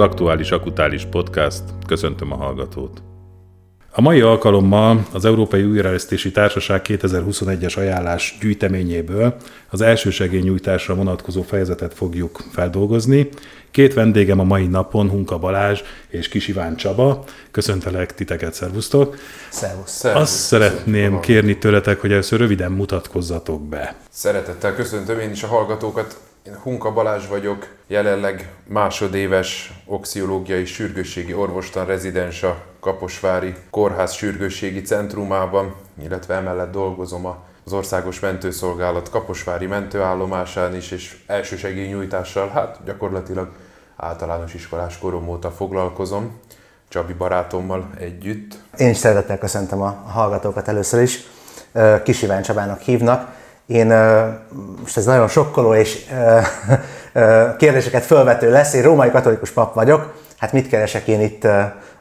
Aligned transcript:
Aktuális 0.00 0.50
Akutális 0.50 1.04
Podcast. 1.04 1.62
Köszöntöm 1.86 2.32
a 2.32 2.36
hallgatót. 2.36 3.02
A 3.92 4.00
mai 4.00 4.20
alkalommal 4.20 5.06
az 5.12 5.24
Európai 5.24 5.62
Újraesztési 5.62 6.30
Társaság 6.30 6.80
2021-es 6.84 7.78
ajánlás 7.78 8.36
gyűjteményéből 8.40 9.34
az 9.70 9.80
elsősegélynyújtásra 9.80 10.94
vonatkozó 10.94 11.42
fejezetet 11.42 11.94
fogjuk 11.94 12.40
feldolgozni. 12.52 13.28
Két 13.70 13.94
vendégem 13.94 14.38
a 14.38 14.44
mai 14.44 14.66
napon, 14.66 15.10
Hunka 15.10 15.38
Balázs 15.38 15.80
és 16.08 16.28
Kis 16.28 16.48
Iván 16.48 16.76
Csaba. 16.76 17.24
Köszöntelek 17.50 18.14
titeket, 18.14 18.54
szervusztok! 18.54 19.16
Szervusz! 19.50 19.90
Szervusz. 19.90 20.22
Azt 20.22 20.34
szeretném 20.34 21.20
kérni 21.20 21.58
tőletek, 21.58 22.00
hogy 22.00 22.12
először 22.12 22.38
röviden 22.38 22.72
mutatkozzatok 22.72 23.68
be. 23.68 23.94
Szeretettel 24.10 24.74
köszöntöm 24.74 25.18
én 25.18 25.30
is 25.30 25.42
a 25.42 25.46
hallgatókat. 25.46 26.20
Én 26.46 26.56
Hunka 26.62 26.92
Balázs 26.92 27.26
vagyok, 27.26 27.66
jelenleg 27.86 28.52
másodéves 28.66 29.72
oxiológiai 29.86 30.64
sürgősségi 30.64 31.34
orvostan 31.34 31.86
rezidens 31.86 32.42
a 32.42 32.62
Kaposvári 32.80 33.54
Kórház 33.70 34.12
sürgősségi 34.12 34.80
centrumában, 34.80 35.74
illetve 36.02 36.34
emellett 36.34 36.72
dolgozom 36.72 37.26
az 37.64 37.72
Országos 37.72 38.20
Mentőszolgálat 38.20 39.10
Kaposvári 39.10 39.66
mentőállomásán 39.66 40.76
is, 40.76 40.90
és 40.90 41.16
elsősegélynyújtással, 41.26 42.48
hát 42.48 42.78
gyakorlatilag 42.84 43.48
általános 43.96 44.54
iskolás 44.54 44.98
korom 44.98 45.28
óta 45.28 45.50
foglalkozom, 45.50 46.40
Csabi 46.88 47.12
barátommal 47.12 47.90
együtt. 47.98 48.58
Én 48.76 48.88
is 48.88 48.96
szeretettel 48.96 49.38
köszöntöm 49.38 49.80
a 49.80 49.90
hallgatókat 49.90 50.68
először 50.68 51.02
is. 51.02 51.18
Kis 52.04 52.22
Iván 52.22 52.42
Csabának 52.42 52.80
hívnak. 52.80 53.38
Én 53.70 53.86
most 54.80 54.96
ez 54.96 55.04
nagyon 55.04 55.28
sokkoló 55.28 55.74
és 55.74 56.06
kérdéseket 57.56 58.04
fölvető 58.04 58.50
lesz. 58.50 58.72
Én 58.72 58.82
római 58.82 59.10
katolikus 59.10 59.50
pap 59.50 59.74
vagyok. 59.74 60.14
Hát 60.38 60.52
mit 60.52 60.68
keresek 60.68 61.06
én 61.06 61.20
itt 61.20 61.44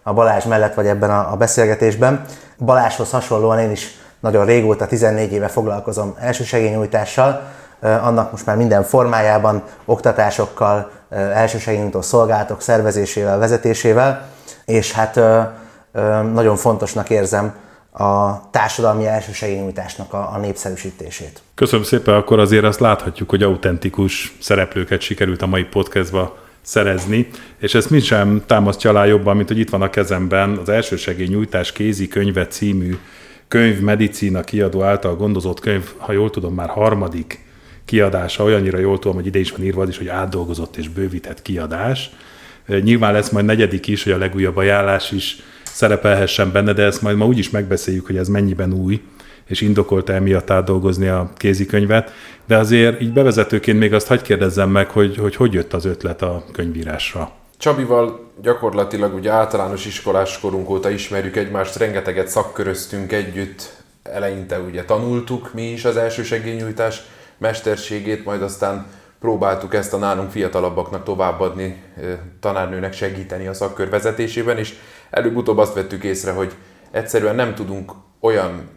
a 0.04 0.14
Balázs 0.14 0.44
mellett, 0.44 0.74
vagy 0.74 0.88
ebben 0.88 1.10
a 1.10 1.36
beszélgetésben? 1.36 2.26
Balázshoz 2.58 3.12
hasonlóan 3.12 3.60
én 3.60 3.72
is 3.72 3.88
nagyon 4.20 4.46
régóta, 4.46 4.88
14 4.88 5.32
éve 5.32 5.48
foglalkozom 5.48 6.16
elsősegélynyújtással, 6.20 7.42
annak 7.82 8.32
most 8.32 8.46
már 8.46 8.56
minden 8.56 8.84
formájában, 8.84 9.64
oktatásokkal, 9.86 10.92
elsősegélynyújtó 11.34 12.02
szolgálatok 12.02 12.62
szervezésével, 12.62 13.38
vezetésével, 13.38 14.28
és 14.66 14.92
hát 14.92 15.20
nagyon 16.34 16.56
fontosnak 16.56 17.10
érzem 17.10 17.54
a 17.92 18.50
társadalmi 18.50 19.06
elsősegélynyújtásnak 19.06 20.14
a, 20.14 20.34
a 20.34 20.38
népszerűsítését. 20.38 21.42
Köszönöm 21.56 21.86
szépen, 21.86 22.14
akkor 22.14 22.40
azért 22.40 22.64
azt 22.64 22.80
láthatjuk, 22.80 23.30
hogy 23.30 23.44
autentikus 23.44 24.36
szereplőket 24.40 25.02
sikerült 25.02 25.42
a 25.42 25.48
mai 25.48 25.64
podcastba 25.64 26.38
szerezni, 26.62 27.30
és 27.58 27.74
ezt 27.74 27.90
mi 27.90 28.00
sem 28.00 28.44
támasztja 28.46 28.90
alá 28.90 29.06
jobban, 29.06 29.36
mint 29.36 29.48
hogy 29.48 29.60
itt 29.60 29.70
van 29.70 29.82
a 29.82 29.90
kezemben 29.90 30.58
az 30.58 30.70
elsősegélynyújtás 30.70 31.72
kézi 31.72 32.08
könyve 32.08 32.48
című 32.48 32.98
könyv 33.48 33.80
medicína 33.80 34.42
kiadó 34.42 34.84
által 34.84 35.16
gondozott 35.16 35.60
könyv, 35.60 35.90
ha 35.98 36.12
jól 36.12 36.30
tudom, 36.30 36.54
már 36.54 36.70
harmadik 36.70 37.40
kiadása, 37.86 38.44
olyannyira 38.44 38.78
jól 38.78 39.00
tudom, 39.00 39.16
hogy 39.16 39.26
ide 39.26 39.40
is 39.40 39.52
van 39.52 39.64
írva 39.64 39.82
az 39.82 39.90
is, 39.90 39.98
hogy 39.98 40.08
átdolgozott 40.08 40.78
és 40.78 40.90
bővített 40.90 41.42
kiadás. 41.42 42.10
Nyilván 42.66 43.14
lesz 43.14 43.30
majd 43.30 43.46
negyedik 43.46 43.88
is, 43.88 44.04
hogy 44.04 44.12
a 44.12 44.18
legújabb 44.18 44.58
ajánlás 44.58 45.12
is 45.12 45.38
szerepelhessen 45.74 46.52
benne, 46.52 46.74
de 46.74 46.84
ezt 46.84 47.02
majd 47.02 47.18
ma 47.18 47.26
úgy 47.26 47.38
is 47.38 47.50
megbeszéljük, 47.50 48.06
hogy 48.06 48.18
ez 48.18 48.28
mennyiben 48.28 48.74
új, 48.74 49.02
és 49.48 49.62
indokolt 49.62 50.10
emiatt 50.10 50.50
átdolgozni 50.50 51.08
a 51.08 51.32
kézikönyvet. 51.36 52.12
De 52.46 52.58
azért 52.58 53.02
így 53.02 53.14
bevezetőként 53.14 53.80
még 53.80 53.94
azt 53.94 54.08
hagyd 54.08 54.22
kérdezzem 54.22 54.70
meg, 54.70 54.90
hogy 54.90 55.18
hogy, 55.18 55.36
hogy 55.36 55.54
jött 55.54 55.74
az 55.74 55.86
ötlet 55.86 56.22
a 56.22 56.44
könyvírásra. 56.52 57.32
Csabival 57.58 58.32
gyakorlatilag 58.42 59.14
ugye 59.14 59.32
általános 59.32 59.86
iskolás 59.86 60.40
korunk 60.40 60.70
óta 60.70 60.90
ismerjük 60.90 61.36
egymást, 61.36 61.78
rengeteget 61.78 62.28
szakköröztünk 62.28 63.12
együtt, 63.12 63.78
eleinte 64.04 64.60
ugye 64.60 64.84
tanultuk 64.84 65.54
mi 65.54 65.72
is 65.72 65.86
az 65.86 65.98
elsősegélynyújtás 65.98 67.02
mesterségét, 67.38 68.26
majd 68.26 68.42
aztán 68.42 68.86
próbáltuk 69.20 69.74
ezt 69.74 69.94
a 69.94 69.98
nálunk 69.98 70.32
fiatalabbaknak 70.32 71.04
továbbadni, 71.04 71.84
tanárnőnek 72.40 72.94
segíteni 72.94 73.48
a 73.48 73.54
szakkör 73.54 73.90
vezetésében, 73.90 74.58
és 74.58 74.74
előbb-utóbb 75.10 75.58
azt 75.58 75.74
vettük 75.74 76.04
észre, 76.04 76.32
hogy 76.32 76.54
egyszerűen 76.92 77.36
nem 77.36 77.56
tudunk 77.56 77.92
olyan 78.20 78.70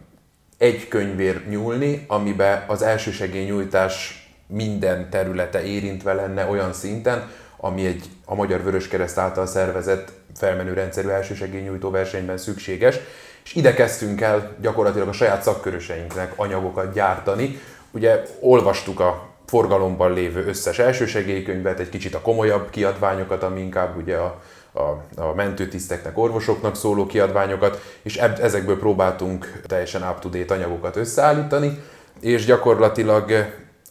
egy 0.57 0.87
könyvér 0.87 1.47
nyúlni, 1.49 2.05
amiben 2.07 2.63
az 2.67 2.81
elsősegélynyújtás 2.81 4.23
minden 4.47 5.09
területe 5.09 5.63
érintve 5.63 6.13
lenne 6.13 6.45
olyan 6.45 6.73
szinten, 6.73 7.31
ami 7.57 7.85
egy 7.85 8.09
a 8.25 8.35
Magyar 8.35 8.63
Vöröskereszt 8.63 9.17
által 9.17 9.45
szervezett 9.45 10.11
felmenő 10.35 10.73
rendszerű 10.73 11.07
elsősegélynyújtó 11.07 11.89
versenyben 11.89 12.37
szükséges, 12.37 12.99
és 13.43 13.53
ide 13.53 13.73
kezdtünk 13.73 14.21
el 14.21 14.55
gyakorlatilag 14.61 15.07
a 15.07 15.13
saját 15.13 15.43
szakköröseinknek 15.43 16.33
anyagokat 16.35 16.93
gyártani. 16.93 17.59
Ugye 17.91 18.21
olvastuk 18.39 18.99
a 18.99 19.29
forgalomban 19.45 20.13
lévő 20.13 20.45
összes 20.45 20.79
elsősegélykönyvet, 20.79 21.79
egy 21.79 21.89
kicsit 21.89 22.15
a 22.15 22.21
komolyabb 22.21 22.69
kiadványokat, 22.69 23.43
ami 23.43 23.61
inkább 23.61 23.97
ugye 23.97 24.15
a, 24.15 24.41
a, 24.73 25.21
a 25.21 25.33
mentőtiszteknek, 25.35 26.17
orvosoknak 26.17 26.75
szóló 26.75 27.05
kiadványokat, 27.05 27.81
és 28.01 28.17
eb, 28.17 28.39
ezekből 28.41 28.79
próbáltunk 28.79 29.61
teljesen 29.67 30.01
up-to-date 30.01 30.53
anyagokat 30.53 30.95
összeállítani, 30.95 31.83
és 32.19 32.45
gyakorlatilag 32.45 33.31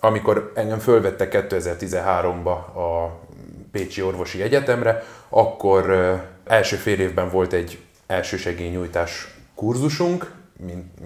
amikor 0.04 0.52
engem 0.54 0.78
fölvettek 0.78 1.46
2013-ba 1.48 2.74
a 2.74 3.18
Pécsi 3.72 4.02
Orvosi 4.02 4.42
Egyetemre, 4.42 5.04
akkor 5.28 5.90
első 6.44 6.76
fél 6.76 7.00
évben 7.00 7.30
volt 7.30 7.52
egy 7.52 7.78
elsősegélynyújtás 8.06 9.34
kurzusunk, 9.54 10.32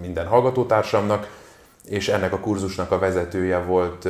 minden 0.01 0.27
hallgatótársamnak, 0.27 1.29
és 1.85 2.07
ennek 2.07 2.33
a 2.33 2.39
kurzusnak 2.39 2.91
a 2.91 2.99
vezetője 2.99 3.57
volt, 3.57 4.07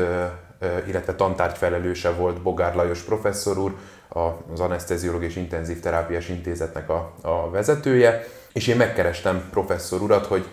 illetve 0.88 1.16
tantárgy 1.16 1.57
felelőse 1.57 2.11
volt 2.11 2.41
Bogár 2.41 2.75
Lajos 2.75 3.01
professzor 3.01 3.57
úr, 3.57 3.75
az 4.09 4.59
Anesteziológiai 4.59 5.29
és 5.29 5.35
Intenzív 5.35 5.79
Terápiás 5.79 6.29
Intézetnek 6.29 6.90
a, 6.90 7.13
a 7.22 7.50
vezetője, 7.50 8.28
és 8.53 8.68
én 8.68 8.75
megkerestem 8.75 9.50
professzor 9.51 10.01
urat, 10.01 10.25
hogy 10.25 10.45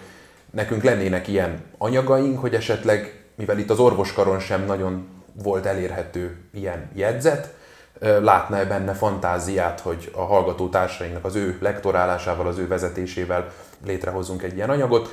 nekünk 0.50 0.82
lennének 0.82 1.28
ilyen 1.28 1.64
anyagaink, 1.78 2.40
hogy 2.40 2.54
esetleg, 2.54 3.24
mivel 3.34 3.58
itt 3.58 3.70
az 3.70 3.78
orvoskaron 3.78 4.40
sem 4.40 4.64
nagyon 4.64 5.08
volt 5.42 5.66
elérhető 5.66 6.36
ilyen 6.52 6.90
jegyzet, 6.94 7.54
látná-e 8.00 8.64
benne 8.64 8.92
fantáziát, 8.92 9.80
hogy 9.80 10.10
a 10.14 10.20
hallgató 10.20 10.68
társainknak 10.68 11.24
az 11.24 11.34
ő 11.34 11.58
lektorálásával, 11.60 12.46
az 12.46 12.58
ő 12.58 12.68
vezetésével 12.68 13.52
létrehozunk 13.84 14.42
egy 14.42 14.54
ilyen 14.54 14.70
anyagot, 14.70 15.08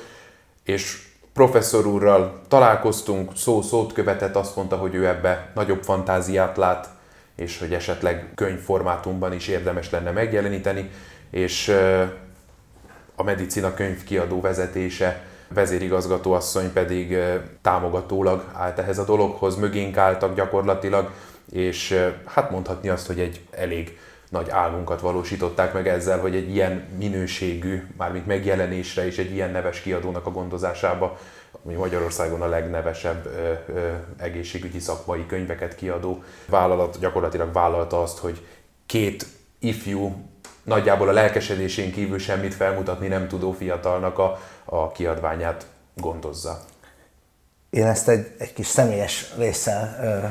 és 0.63 1.09
professzor 1.33 1.85
úrral 1.85 2.41
találkoztunk, 2.47 3.31
szó-szót 3.35 3.93
követett, 3.93 4.35
azt 4.35 4.55
mondta, 4.55 4.77
hogy 4.77 4.95
ő 4.95 5.07
ebbe 5.07 5.51
nagyobb 5.55 5.83
fantáziát 5.83 6.57
lát, 6.57 6.89
és 7.41 7.59
hogy 7.59 7.73
esetleg 7.73 8.31
könyvformátumban 8.35 9.33
is 9.33 9.47
érdemes 9.47 9.89
lenne 9.89 10.11
megjeleníteni, 10.11 10.89
és 11.29 11.67
a 13.15 13.23
medicina 13.23 13.73
könyvkiadó 13.73 14.41
vezetése, 14.41 15.23
vezérigazgató 15.47 16.31
asszony 16.31 16.73
pedig 16.73 17.17
támogatólag 17.61 18.45
állt 18.53 18.79
ehhez 18.79 18.97
a 18.97 19.05
dologhoz, 19.05 19.55
mögénk 19.55 19.97
álltak 19.97 20.35
gyakorlatilag, 20.35 21.11
és 21.51 22.09
hát 22.25 22.51
mondhatni 22.51 22.89
azt, 22.89 23.07
hogy 23.07 23.19
egy 23.19 23.41
elég 23.51 23.99
nagy 24.29 24.49
álmunkat 24.49 25.01
valósították 25.01 25.73
meg 25.73 25.87
ezzel, 25.87 26.19
hogy 26.19 26.35
egy 26.35 26.55
ilyen 26.55 26.83
minőségű, 26.97 27.83
mármint 27.97 28.25
megjelenésre 28.25 29.05
és 29.05 29.17
egy 29.17 29.31
ilyen 29.31 29.51
neves 29.51 29.81
kiadónak 29.81 30.25
a 30.25 30.31
gondozásába, 30.31 31.19
ami 31.65 31.73
Magyarországon 31.73 32.41
a 32.41 32.47
legnevesebb 32.47 33.25
ö, 33.25 33.73
ö, 33.73 33.89
egészségügyi 34.17 34.79
szakmai 34.79 35.25
könyveket 35.25 35.75
kiadó 35.75 36.23
vállalat 36.45 36.99
gyakorlatilag 36.99 37.53
vállalta 37.53 38.01
azt, 38.01 38.17
hogy 38.17 38.45
két 38.85 39.25
ifjú, 39.59 40.15
nagyjából 40.63 41.07
a 41.07 41.11
lelkesedésén 41.11 41.91
kívül 41.91 42.19
semmit 42.19 42.53
felmutatni 42.53 43.07
nem 43.07 43.27
tudó 43.27 43.51
fiatalnak 43.51 44.17
a, 44.17 44.39
a 44.65 44.91
kiadványát 44.91 45.65
gondozza. 45.95 46.59
Én 47.69 47.85
ezt 47.85 48.09
egy, 48.09 48.27
egy 48.37 48.53
kis 48.53 48.67
személyes 48.67 49.33
résszel 49.37 49.97
ö, 50.03 50.27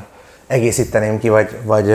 egészíteném 0.47 1.19
ki, 1.19 1.29
vagy, 1.29 1.57
vagy, 1.63 1.85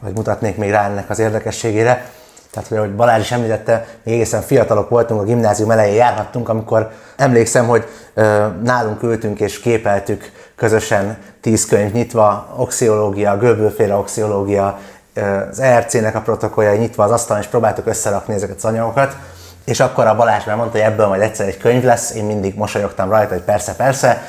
vagy 0.00 0.14
mutatnék 0.14 0.56
még 0.56 0.70
rá 0.70 0.88
ennek 0.88 1.10
az 1.10 1.18
érdekességére. 1.18 2.10
Tehát, 2.58 2.72
hogy 2.72 2.78
ahogy 2.78 2.96
Balázs 2.96 3.20
is 3.20 3.32
említette, 3.32 3.86
még 4.02 4.14
egészen 4.14 4.42
fiatalok 4.42 4.88
voltunk, 4.88 5.20
a 5.20 5.24
gimnázium 5.24 5.70
elején 5.70 5.94
járhattunk, 5.94 6.48
amikor 6.48 6.90
emlékszem, 7.16 7.66
hogy 7.66 7.88
nálunk 8.62 9.02
ültünk 9.02 9.40
és 9.40 9.60
képeltük 9.60 10.32
közösen 10.56 11.18
tíz 11.40 11.66
könyv 11.66 11.92
nyitva, 11.92 12.54
oxiológia, 12.56 13.36
görbülféle 13.36 13.94
oxiológia, 13.94 14.78
az 15.50 15.60
ERC-nek 15.60 16.14
a 16.14 16.20
protokollja 16.20 16.76
nyitva 16.76 17.04
az 17.04 17.10
asztalon, 17.10 17.42
és 17.42 17.48
próbáltuk 17.48 17.86
összerakni 17.86 18.34
ezeket 18.34 18.56
az 18.56 18.64
anyagokat. 18.64 19.16
És 19.68 19.80
akkor 19.80 20.06
a 20.06 20.16
Balázs 20.16 20.44
már 20.44 20.56
mondta, 20.56 20.76
hogy 20.76 20.86
ebből 20.86 21.06
majd 21.06 21.20
egyszer 21.20 21.46
egy 21.46 21.58
könyv 21.58 21.84
lesz, 21.84 22.14
én 22.14 22.24
mindig 22.24 22.54
mosolyogtam 22.54 23.10
rajta, 23.10 23.32
hogy 23.32 23.42
persze, 23.42 23.74
persze, 23.74 24.22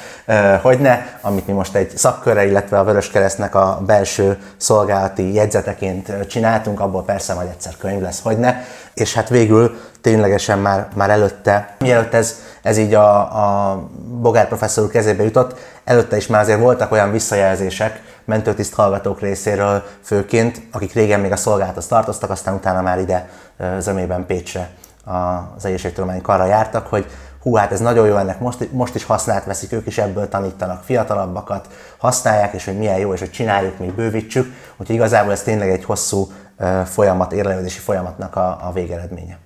hogy 0.62 0.80
ne, 0.80 1.00
amit 1.22 1.48
mi 1.48 1.54
most 1.54 1.76
egy 1.76 1.98
szakkörre, 1.98 2.46
illetve 2.46 2.80
a 2.80 2.84
Vöröskeresztnek 2.84 3.56
a 3.56 3.82
belső 3.86 4.38
szolgálati 4.58 5.34
jegyzeteként 5.34 6.28
csináltunk, 6.28 6.80
abból 6.80 7.04
persze 7.04 7.34
majd 7.34 7.48
egyszer 7.48 7.74
könyv 7.78 8.02
lesz, 8.02 8.22
hogy 8.22 8.38
ne, 8.38 8.56
és 8.94 9.14
hát 9.14 9.30
végül 9.30 9.80
ténylegesen 10.02 10.60
már, 10.60 10.88
már 10.96 11.10
előtte, 11.10 11.76
mielőtt 11.80 12.14
ez, 12.14 12.36
ez 12.62 12.78
így 12.78 12.94
a, 12.94 13.18
a 13.20 13.76
Bogár 14.22 14.48
professzor 14.48 14.90
kezébe 14.90 15.24
jutott, 15.24 15.60
előtte 15.84 16.16
is 16.18 16.28
már 16.28 16.42
azért 16.42 16.60
voltak 16.60 16.92
olyan 16.92 17.12
visszajelzések 17.12 18.02
mentőtiszt 18.26 18.74
hallgatók 18.74 19.22
részéről 19.22 19.84
főként, 20.04 20.62
akik 20.72 20.94
régen 20.94 21.20
még 21.20 21.32
a 21.32 21.38
szolgálathoz 21.38 21.88
tartoztak, 21.88 22.30
aztán 22.30 22.54
utána 22.54 22.82
már 22.82 23.00
ide 23.00 23.30
zömében 23.80 24.26
Pécsre 24.26 24.70
az 25.06 25.66
egészségtudományi 25.66 26.22
karra 26.22 26.46
jártak, 26.46 26.88
hogy 26.88 27.06
hú, 27.42 27.56
hát 27.56 27.72
ez 27.72 27.80
nagyon 27.80 28.08
jó, 28.08 28.16
ennek 28.16 28.40
most, 28.40 28.72
most 28.72 28.96
is 28.96 29.04
használt 29.04 29.46
veszik, 29.46 29.72
ők 29.72 29.88
is 29.88 29.98
ebből 29.98 30.30
tanítanak 30.30 30.84
fiatalabbakat, 30.84 31.68
használják, 31.98 32.54
és 32.54 32.66
hogy 32.66 32.78
milyen 32.78 33.00
jó, 33.00 33.14
és 33.14 33.20
hogy 33.20 33.32
csináljuk, 33.32 33.80
még 33.80 33.94
bővítsük. 33.94 34.54
Úgyhogy 34.78 34.96
igazából 34.96 35.32
ez 35.32 35.44
tényleg 35.44 35.70
egy 35.70 35.84
hosszú 35.84 36.32
folyamat, 36.86 37.32
érlelődési 37.32 37.80
folyamatnak 37.80 38.36
a, 38.36 38.60
a 38.68 38.72
végeredménye. 38.74 39.38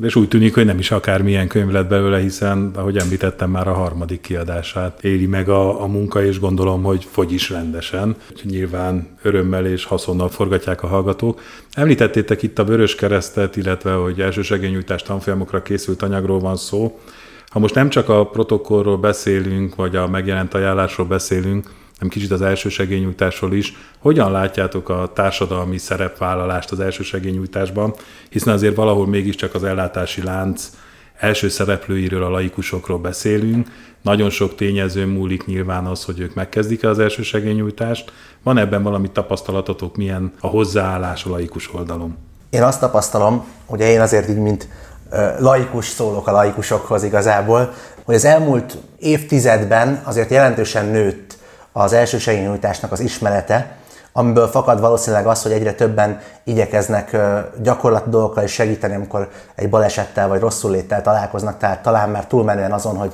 És 0.00 0.16
úgy 0.16 0.28
tűnik, 0.28 0.54
hogy 0.54 0.64
nem 0.64 0.78
is 0.78 0.90
akármilyen 0.90 1.48
könyv 1.48 1.70
lett 1.70 1.88
belőle, 1.88 2.18
hiszen, 2.18 2.70
ahogy 2.74 2.96
említettem, 2.96 3.50
már 3.50 3.68
a 3.68 3.72
harmadik 3.72 4.20
kiadását 4.20 5.04
éli 5.04 5.26
meg 5.26 5.48
a, 5.48 5.82
a 5.82 5.86
munka, 5.86 6.24
és 6.24 6.40
gondolom, 6.40 6.82
hogy 6.82 7.06
fogy 7.10 7.32
is 7.32 7.50
rendesen. 7.50 8.16
Nyilván 8.42 9.06
örömmel 9.22 9.66
és 9.66 9.84
haszonnal 9.84 10.28
forgatják 10.28 10.82
a 10.82 10.86
hallgatók. 10.86 11.40
Említettétek 11.72 12.42
itt 12.42 12.58
a 12.58 12.64
Vörös 12.64 12.94
Keresztet, 12.94 13.56
illetve 13.56 13.92
hogy 13.92 14.20
elsősegényújtás 14.20 15.02
tanfolyamokra 15.02 15.62
készült 15.62 16.02
anyagról 16.02 16.40
van 16.40 16.56
szó. 16.56 16.98
Ha 17.46 17.58
most 17.58 17.74
nem 17.74 17.88
csak 17.88 18.08
a 18.08 18.26
protokollról 18.26 18.98
beszélünk, 18.98 19.74
vagy 19.74 19.96
a 19.96 20.08
megjelent 20.08 20.54
ajánlásról 20.54 21.06
beszélünk, 21.06 21.70
nem 22.02 22.10
kicsit 22.10 22.30
az 22.30 22.42
elsősegélynyújtásról 22.42 23.54
is. 23.54 23.76
Hogyan 23.98 24.30
látjátok 24.30 24.88
a 24.88 25.10
társadalmi 25.14 25.78
szerepvállalást 25.78 26.70
az 26.70 26.80
elsősegélynyújtásban, 26.80 27.94
hiszen 28.30 28.54
azért 28.54 28.76
valahol 28.76 29.06
mégiscsak 29.06 29.54
az 29.54 29.64
ellátási 29.64 30.22
lánc 30.22 30.70
első 31.18 31.48
szereplőiről, 31.48 32.24
a 32.24 32.28
laikusokról 32.28 32.98
beszélünk. 32.98 33.68
Nagyon 34.02 34.30
sok 34.30 34.54
tényező 34.54 35.06
múlik 35.06 35.46
nyilván 35.46 35.84
az, 35.84 36.04
hogy 36.04 36.20
ők 36.20 36.34
megkezdik-e 36.34 36.88
az 36.88 36.98
elsősegélynyújtást. 36.98 38.12
Van 38.42 38.58
ebben 38.58 38.82
valami 38.82 39.10
tapasztalatotok, 39.10 39.96
milyen 39.96 40.32
a 40.40 40.46
hozzáállás 40.46 41.24
a 41.24 41.30
laikus 41.30 41.74
oldalon? 41.74 42.16
Én 42.50 42.62
azt 42.62 42.80
tapasztalom, 42.80 43.44
ugye 43.66 43.90
én 43.90 44.00
azért 44.00 44.28
így, 44.28 44.38
mint 44.38 44.68
laikus 45.38 45.86
szólok 45.86 46.26
a 46.26 46.32
laikusokhoz 46.32 47.02
igazából, 47.02 47.72
hogy 48.04 48.14
az 48.14 48.24
elmúlt 48.24 48.76
évtizedben 48.98 50.02
azért 50.04 50.30
jelentősen 50.30 50.86
nőtt 50.86 51.40
az 51.72 51.92
elsősegélynyújtásnak 51.92 52.92
az 52.92 53.00
ismerete, 53.00 53.76
amiből 54.12 54.46
fakad 54.46 54.80
valószínűleg 54.80 55.26
az, 55.26 55.42
hogy 55.42 55.52
egyre 55.52 55.72
többen 55.72 56.20
igyekeznek 56.44 57.16
gyakorlati 57.62 58.10
dolgokkal 58.10 58.44
is 58.44 58.52
segíteni, 58.52 58.94
amikor 58.94 59.28
egy 59.54 59.68
balesettel 59.68 60.28
vagy 60.28 60.40
rosszul 60.40 60.70
léttel 60.70 61.02
találkoznak, 61.02 61.58
tehát 61.58 61.82
talán 61.82 62.10
már 62.10 62.26
túlmenően 62.26 62.72
azon, 62.72 62.96
hogy 62.96 63.12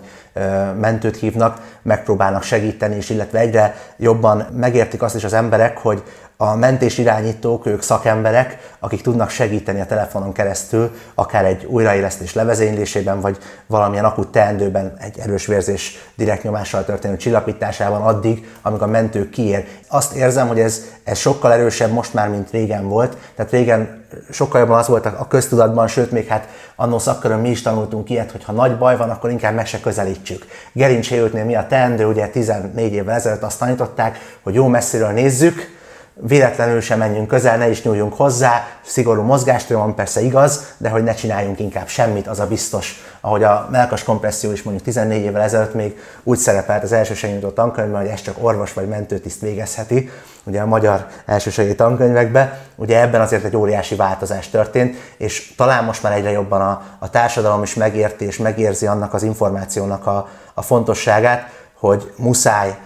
mentőt 0.81 1.16
hívnak, 1.16 1.60
megpróbálnak 1.82 2.43
segíteni, 2.43 2.96
és 2.96 3.10
illetve 3.10 3.38
egyre 3.38 3.75
jobban 3.96 4.46
megértik 4.56 5.02
azt 5.02 5.14
is 5.14 5.25
az 5.25 5.32
emberek, 5.32 5.78
hogy 5.78 6.02
a 6.40 6.56
mentés 6.56 6.99
irányítók, 6.99 7.67
ők 7.67 7.82
szakemberek, 7.82 8.76
akik 8.79 9.02
tudnak 9.02 9.31
segíteni 9.31 9.81
a 9.81 9.87
telefonon 9.87 10.32
keresztül, 10.32 10.90
akár 11.14 11.44
egy 11.44 11.64
újraélesztés 11.64 12.35
levezénylésében, 12.35 13.20
vagy 13.20 13.38
valamilyen 13.67 14.05
akut 14.05 14.29
teendőben 14.29 14.96
egy 15.00 15.19
erős 15.19 15.46
vérzés 15.46 16.11
direkt 16.14 16.43
nyomással 16.43 16.85
történő 16.85 17.17
csillapításában 17.17 18.02
addig, 18.02 18.49
amíg 18.62 18.81
a 18.81 18.87
mentő 18.87 19.29
kiér. 19.29 19.67
Azt 19.88 20.14
érzem, 20.14 20.49
hogy 20.49 20.61
ez, 20.61 20.82
ez 21.05 21.19
sokkal 21.19 21.52
erősebb 21.52 21.93
most 21.93 22.14
már, 22.14 22.29
mint 22.29 22.50
régen 22.50 22.88
volt. 22.88 23.17
Tehát 23.37 23.52
régen 23.52 24.05
sokkal 24.31 24.61
jobban 24.61 24.79
az 24.79 24.88
volt 24.88 25.06
a 25.06 25.26
köztudatban, 25.29 25.88
sőt, 25.88 26.11
még 26.11 26.26
hát 26.26 26.49
annó 26.76 26.99
szakkörön 26.99 27.38
mi 27.38 27.50
is 27.50 27.62
tanultunk 27.62 28.11
ilyet, 28.11 28.31
hogy 28.31 28.44
ha 28.44 28.52
nagy 28.52 28.79
baj 28.79 28.96
van, 28.96 29.11
akkor 29.11 29.31
inkább 29.31 29.55
meg 29.55 29.67
se 29.67 29.81
közelítsük. 29.81 30.46
Gerincséültnél 30.73 31.44
mi 31.44 31.55
a 31.55 31.67
teendő, 31.67 32.06
ugye 32.06 32.29
14 32.29 32.93
évvel 32.93 33.14
ezelőtt 33.14 33.43
azt 33.43 33.58
tanították, 33.58 34.19
hogy 34.43 34.55
jó 34.55 34.67
messziről 34.67 35.11
nézzük, 35.11 35.76
véletlenül 36.20 36.81
sem 36.81 36.99
menjünk 36.99 37.29
közel, 37.29 37.56
ne 37.56 37.69
is 37.69 37.82
nyúljunk 37.82 38.15
hozzá, 38.15 38.67
szigorú 38.85 39.23
mozgástól 39.23 39.79
van 39.79 39.94
persze 39.94 40.20
igaz, 40.20 40.75
de 40.76 40.88
hogy 40.88 41.03
ne 41.03 41.15
csináljunk 41.15 41.61
inkább 41.61 41.88
semmit, 41.88 42.26
az 42.26 42.41
a 42.41 42.47
biztos. 42.47 43.03
Ahogy 43.20 43.43
a 43.43 43.69
melkas 43.70 44.03
kompresszió 44.03 44.53
is 44.53 44.62
mondjuk 44.62 44.85
14 44.85 45.23
évvel 45.23 45.43
ezelőtt 45.43 45.75
még 45.75 45.99
úgy 46.23 46.38
szerepelt 46.38 46.82
az 46.82 46.93
elsősegítő 46.93 47.53
tankönyvben, 47.53 48.00
hogy 48.00 48.11
ezt 48.11 48.25
csak 48.25 48.37
orvos 48.41 48.73
vagy 48.73 48.88
mentőtiszt 48.88 49.41
végezheti, 49.41 50.11
ugye 50.44 50.61
a 50.61 50.67
magyar 50.67 51.06
elsősegítő 51.26 51.75
tankönyvekben, 51.75 52.53
ugye 52.76 53.00
ebben 53.00 53.20
azért 53.20 53.44
egy 53.44 53.56
óriási 53.56 53.94
változás 53.94 54.50
történt, 54.50 54.97
és 55.17 55.55
talán 55.56 55.85
most 55.85 56.03
már 56.03 56.12
egyre 56.12 56.31
jobban 56.31 56.61
a, 56.61 56.82
a 56.99 57.11
társadalom 57.11 57.62
is 57.62 57.75
megérti 57.75 58.25
és 58.25 58.37
megérzi 58.37 58.87
annak 58.87 59.15
az 59.15 59.23
információnak 59.23 60.06
a, 60.06 60.29
a 60.55 60.62
fontosságát, 60.62 61.50
hogy 61.75 62.12
muszáj 62.17 62.76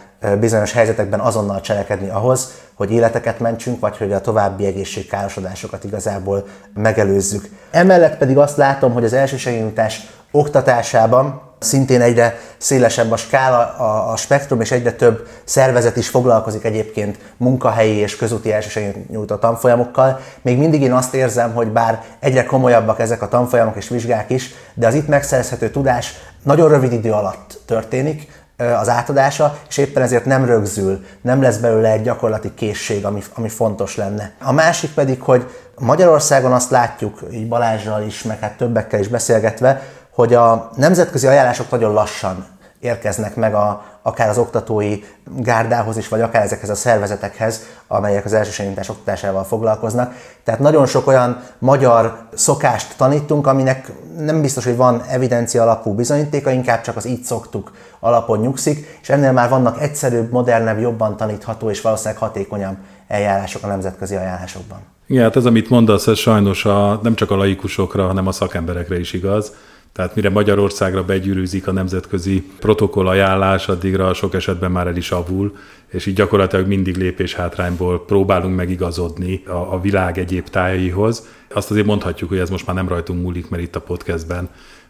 bizonyos 0.40 0.72
helyzetekben 0.72 1.20
azonnal 1.20 1.60
cselekedni 1.60 2.08
ahhoz, 2.08 2.52
hogy 2.74 2.92
életeket 2.92 3.40
mentsünk, 3.40 3.80
vagy 3.80 3.96
hogy 3.96 4.12
a 4.12 4.20
további 4.20 4.66
egészségkárosodásokat 4.66 5.84
igazából 5.84 6.46
megelőzzük. 6.74 7.48
Emellett 7.70 8.18
pedig 8.18 8.38
azt 8.38 8.56
látom, 8.56 8.92
hogy 8.92 9.04
az 9.04 9.12
elsősegélynyújtás 9.12 10.06
oktatásában 10.30 11.50
szintén 11.62 12.00
egyre 12.00 12.38
szélesebb 12.58 13.10
a 13.10 13.16
skála, 13.16 13.58
a, 13.58 14.12
a 14.12 14.16
spektrum, 14.16 14.60
és 14.60 14.70
egyre 14.70 14.92
több 14.92 15.28
szervezet 15.44 15.96
is 15.96 16.08
foglalkozik 16.08 16.64
egyébként 16.64 17.18
munkahelyi 17.36 17.96
és 17.96 18.16
közúti 18.16 18.52
elsősegélynyújtó 18.52 19.34
tanfolyamokkal. 19.34 20.20
Még 20.42 20.58
mindig 20.58 20.82
én 20.82 20.92
azt 20.92 21.14
érzem, 21.14 21.54
hogy 21.54 21.68
bár 21.68 22.02
egyre 22.20 22.44
komolyabbak 22.44 23.00
ezek 23.00 23.22
a 23.22 23.28
tanfolyamok 23.28 23.76
és 23.76 23.88
vizsgák 23.88 24.30
is, 24.30 24.54
de 24.74 24.86
az 24.86 24.94
itt 24.94 25.08
megszerezhető 25.08 25.70
tudás 25.70 26.14
nagyon 26.42 26.68
rövid 26.68 26.92
idő 26.92 27.12
alatt 27.12 27.60
történik, 27.66 28.41
az 28.80 28.88
átadása, 28.88 29.58
és 29.68 29.76
éppen 29.76 30.02
ezért 30.02 30.24
nem 30.24 30.44
rögzül, 30.44 31.04
nem 31.22 31.42
lesz 31.42 31.56
belőle 31.56 31.90
egy 31.90 32.02
gyakorlati 32.02 32.54
készség, 32.54 33.04
ami, 33.04 33.22
ami 33.34 33.48
fontos 33.48 33.96
lenne. 33.96 34.32
A 34.42 34.52
másik 34.52 34.90
pedig, 34.94 35.20
hogy 35.20 35.50
Magyarországon 35.78 36.52
azt 36.52 36.70
látjuk, 36.70 37.20
így 37.32 37.48
Balázsral 37.48 38.02
is, 38.02 38.22
meg 38.22 38.38
hát 38.38 38.56
többekkel 38.56 39.00
is 39.00 39.08
beszélgetve, 39.08 39.82
hogy 40.14 40.34
a 40.34 40.70
nemzetközi 40.76 41.26
ajánlások 41.26 41.70
nagyon 41.70 41.92
lassan 41.92 42.46
érkeznek 42.82 43.36
meg 43.36 43.54
a, 43.54 43.84
akár 44.02 44.28
az 44.28 44.38
oktatói 44.38 45.00
gárdához 45.36 45.96
is, 45.96 46.08
vagy 46.08 46.20
akár 46.20 46.42
ezekhez 46.42 46.70
a 46.70 46.74
szervezetekhez, 46.74 47.62
amelyek 47.86 48.24
az 48.24 48.32
elsősegítás 48.32 48.88
oktatásával 48.88 49.44
foglalkoznak. 49.44 50.14
Tehát 50.44 50.60
nagyon 50.60 50.86
sok 50.86 51.06
olyan 51.06 51.40
magyar 51.58 52.18
szokást 52.34 52.96
tanítunk, 52.96 53.46
aminek 53.46 53.92
nem 54.18 54.40
biztos, 54.40 54.64
hogy 54.64 54.76
van 54.76 55.02
evidencia 55.08 55.62
alapú 55.62 55.94
bizonyítéka, 55.94 56.50
inkább 56.50 56.80
csak 56.80 56.96
az 56.96 57.06
így 57.06 57.22
szoktuk 57.22 57.72
alapon 58.00 58.38
nyugszik, 58.38 58.98
és 59.02 59.08
ennél 59.08 59.32
már 59.32 59.48
vannak 59.48 59.80
egyszerűbb, 59.80 60.30
modernebb, 60.30 60.80
jobban 60.80 61.16
tanítható 61.16 61.70
és 61.70 61.80
valószínűleg 61.80 62.18
hatékonyabb 62.18 62.76
eljárások 63.08 63.62
a 63.62 63.66
nemzetközi 63.66 64.14
ajánlásokban. 64.14 64.78
Igen, 65.06 65.22
hát 65.22 65.36
ez, 65.36 65.44
amit 65.44 65.70
mondasz, 65.70 66.06
ez 66.06 66.18
sajnos 66.18 66.64
a, 66.64 67.00
nem 67.02 67.14
csak 67.14 67.30
a 67.30 67.36
laikusokra, 67.36 68.06
hanem 68.06 68.26
a 68.26 68.32
szakemberekre 68.32 68.98
is 68.98 69.12
igaz 69.12 69.52
tehát 69.92 70.14
mire 70.14 70.30
Magyarországra 70.30 71.04
begyűrűzik 71.04 71.66
a 71.66 71.72
nemzetközi 71.72 72.50
protokoll 72.58 73.06
ajánlás, 73.06 73.68
addigra 73.68 74.14
sok 74.14 74.34
esetben 74.34 74.70
már 74.70 74.86
el 74.86 74.96
is 74.96 75.10
avul, 75.10 75.56
és 75.88 76.06
így 76.06 76.14
gyakorlatilag 76.14 76.66
mindig 76.66 76.96
lépés 76.96 77.34
hátrányból 77.34 78.04
próbálunk 78.04 78.56
megigazodni 78.56 79.42
a, 79.46 79.50
a 79.50 79.80
világ 79.80 80.18
egyéb 80.18 80.48
tájaihoz. 80.48 81.26
Azt 81.52 81.70
azért 81.70 81.86
mondhatjuk, 81.86 82.28
hogy 82.28 82.38
ez 82.38 82.50
most 82.50 82.66
már 82.66 82.76
nem 82.76 82.88
rajtunk 82.88 83.22
múlik, 83.22 83.48
mert 83.48 83.62
itt 83.62 83.76
a 83.76 83.80
podcastben 83.80 84.48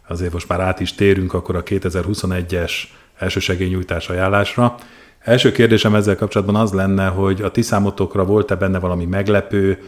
azért 0.09 0.33
most 0.33 0.49
már 0.49 0.61
át 0.61 0.81
is 0.81 0.95
térünk 0.95 1.35
akkor 1.35 1.57
a 1.57 1.63
2021-es 1.63 2.73
elsősegélynyújtás 3.19 4.09
ajánlásra. 4.09 4.75
Első 5.19 5.53
kérdésem 5.53 5.95
ezzel 5.95 6.17
kapcsolatban 6.17 6.57
az 6.57 6.73
lenne, 6.73 7.07
hogy 7.07 7.43
a 7.43 7.51
ti 7.51 7.63
számotokra 7.63 8.25
volt-e 8.25 8.55
benne 8.55 8.79
valami 8.79 9.05
meglepő, 9.05 9.79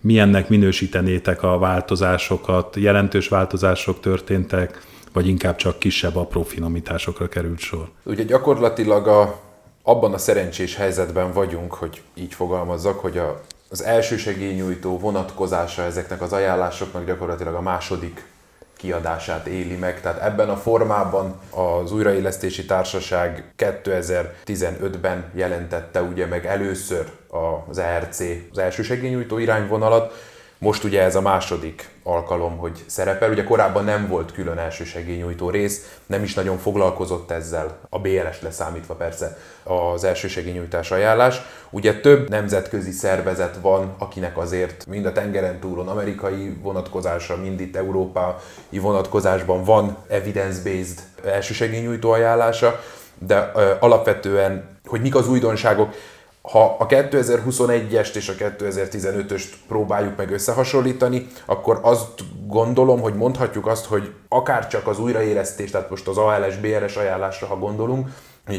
milyennek 0.00 0.48
minősítenétek 0.48 1.42
a 1.42 1.58
változásokat, 1.58 2.76
jelentős 2.76 3.28
változások 3.28 4.00
történtek, 4.00 4.80
vagy 5.12 5.26
inkább 5.26 5.56
csak 5.56 5.78
kisebb 5.78 6.16
apró 6.16 6.42
finomításokra 6.42 7.28
került 7.28 7.58
sor? 7.58 7.88
Ugye 8.02 8.22
gyakorlatilag 8.22 9.06
a, 9.06 9.40
abban 9.82 10.12
a 10.12 10.18
szerencsés 10.18 10.76
helyzetben 10.76 11.32
vagyunk, 11.32 11.74
hogy 11.74 12.02
így 12.14 12.34
fogalmazzak, 12.34 13.00
hogy 13.00 13.18
a, 13.18 13.40
az 13.70 13.84
elsősegélynyújtó 13.84 14.98
vonatkozása 14.98 15.82
ezeknek 15.82 16.22
az 16.22 16.32
ajánlásoknak 16.32 17.06
gyakorlatilag 17.06 17.54
a 17.54 17.60
második 17.60 18.24
kiadását 18.80 19.46
éli 19.46 19.76
meg. 19.76 20.00
Tehát 20.00 20.22
ebben 20.22 20.48
a 20.48 20.56
formában 20.56 21.40
az 21.50 21.92
Újraélesztési 21.92 22.64
Társaság 22.64 23.52
2015-ben 23.58 25.24
jelentette 25.34 26.02
ugye 26.02 26.26
meg 26.26 26.46
először 26.46 27.04
az 27.68 27.78
ERC, 27.78 28.20
az 28.50 28.58
elsősegélynyújtó 28.58 29.38
irányvonalat, 29.38 30.12
Most 30.58 30.84
ugye 30.84 31.02
ez 31.02 31.14
a 31.14 31.20
második 31.20 31.88
alkalom, 32.10 32.56
hogy 32.56 32.84
szerepel. 32.86 33.30
Ugye 33.30 33.44
korábban 33.44 33.84
nem 33.84 34.08
volt 34.08 34.32
külön 34.32 34.58
elsősegélynyújtó 34.58 35.50
rész, 35.50 35.98
nem 36.06 36.22
is 36.22 36.34
nagyon 36.34 36.58
foglalkozott 36.58 37.30
ezzel, 37.30 37.78
a 37.88 37.98
BLS 37.98 38.40
leszámítva 38.40 38.94
persze 38.94 39.38
az 39.62 40.04
elsősegélynyújtás 40.04 40.90
ajánlás. 40.90 41.40
Ugye 41.70 42.00
több 42.00 42.28
nemzetközi 42.28 42.90
szervezet 42.90 43.58
van, 43.60 43.94
akinek 43.98 44.38
azért 44.38 44.86
mind 44.86 45.06
a 45.06 45.12
tengeren 45.12 45.60
túlon 45.60 45.88
amerikai 45.88 46.56
vonatkozásra, 46.62 47.36
mind 47.36 47.60
itt 47.60 47.76
európai 47.76 48.32
vonatkozásban 48.70 49.64
van 49.64 49.96
evidence-based 50.08 50.98
elsősegélynyújtó 51.24 52.10
ajánlása, 52.10 52.80
de 53.18 53.52
ö, 53.54 53.72
alapvetően, 53.80 54.78
hogy 54.84 55.00
mik 55.00 55.14
az 55.14 55.28
újdonságok, 55.28 55.94
ha 56.42 56.76
a 56.78 56.86
2021-est 56.86 58.14
és 58.14 58.28
a 58.28 58.32
2015-öst 58.32 59.48
próbáljuk 59.68 60.16
meg 60.16 60.30
összehasonlítani, 60.30 61.26
akkor 61.44 61.78
azt 61.82 62.20
gondolom, 62.46 63.00
hogy 63.00 63.14
mondhatjuk 63.14 63.66
azt, 63.66 63.84
hogy 63.84 64.12
akár 64.28 64.68
csak 64.68 64.86
az 64.86 64.98
újraélesztés, 64.98 65.70
tehát 65.70 65.90
most 65.90 66.08
az 66.08 66.16
ALS, 66.16 66.56
BRS 66.56 66.96
ajánlásra, 66.96 67.46
ha 67.46 67.56
gondolunk, 67.56 68.08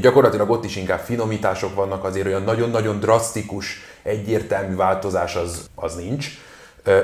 gyakorlatilag 0.02 0.50
ott 0.50 0.66
is 0.66 0.76
inkább 0.76 1.00
finomítások 1.00 1.76
vannak, 1.76 2.04
azért 2.04 2.26
olyan 2.26 2.44
nagyon-nagyon 2.44 3.00
drasztikus, 3.00 3.80
egyértelmű 4.04 4.76
változás 4.76 5.36
az, 5.36 5.70
az 5.76 5.96
nincs. 5.96 6.28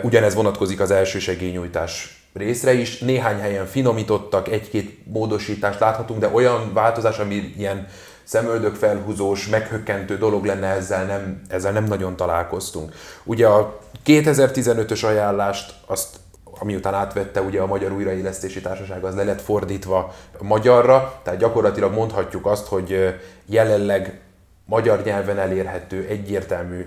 Ugyanez 0.04 0.34
vonatkozik 0.34 0.80
az 0.80 0.92
elsősegélynyújtás 0.92 2.22
részre 2.34 2.74
is. 2.74 3.00
Néhány 3.00 3.40
helyen 3.40 3.66
finomítottak, 3.66 4.48
egy-két 4.48 5.00
módosítást 5.06 5.80
láthatunk, 5.80 6.20
de 6.20 6.30
olyan 6.34 6.74
változás, 6.74 7.18
ami 7.18 7.54
ilyen 7.58 7.88
szemöldök 8.28 8.76
felhúzós, 8.76 9.48
meghökkentő 9.48 10.18
dolog 10.18 10.46
lenne, 10.46 10.68
ezzel 10.68 11.06
nem, 11.06 11.42
ezzel 11.50 11.72
nem 11.72 11.84
nagyon 11.84 12.16
találkoztunk. 12.16 12.94
Ugye 13.24 13.48
a 13.48 13.80
2015-ös 14.06 15.06
ajánlást 15.06 15.74
azt 15.86 16.16
amiután 16.60 16.94
átvette 16.94 17.42
ugye 17.42 17.62
a 17.62 17.66
Magyar 17.66 17.92
Újraélesztési 17.92 18.62
Társaság, 18.62 19.04
az 19.04 19.16
le 19.16 19.24
lett 19.24 19.42
fordítva 19.42 20.14
magyarra, 20.40 21.20
tehát 21.24 21.40
gyakorlatilag 21.40 21.94
mondhatjuk 21.94 22.46
azt, 22.46 22.68
hogy 22.68 23.16
jelenleg 23.46 24.20
magyar 24.66 25.04
nyelven 25.04 25.40
elérhető, 25.40 26.06
egyértelmű 26.10 26.86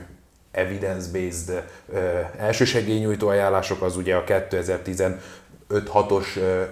evidence-based 0.50 1.64
elsősegélynyújtó 2.38 3.28
ajánlások, 3.28 3.82
az 3.82 3.96
ugye 3.96 4.14
a 4.14 4.24
2015-6-os 4.24 6.26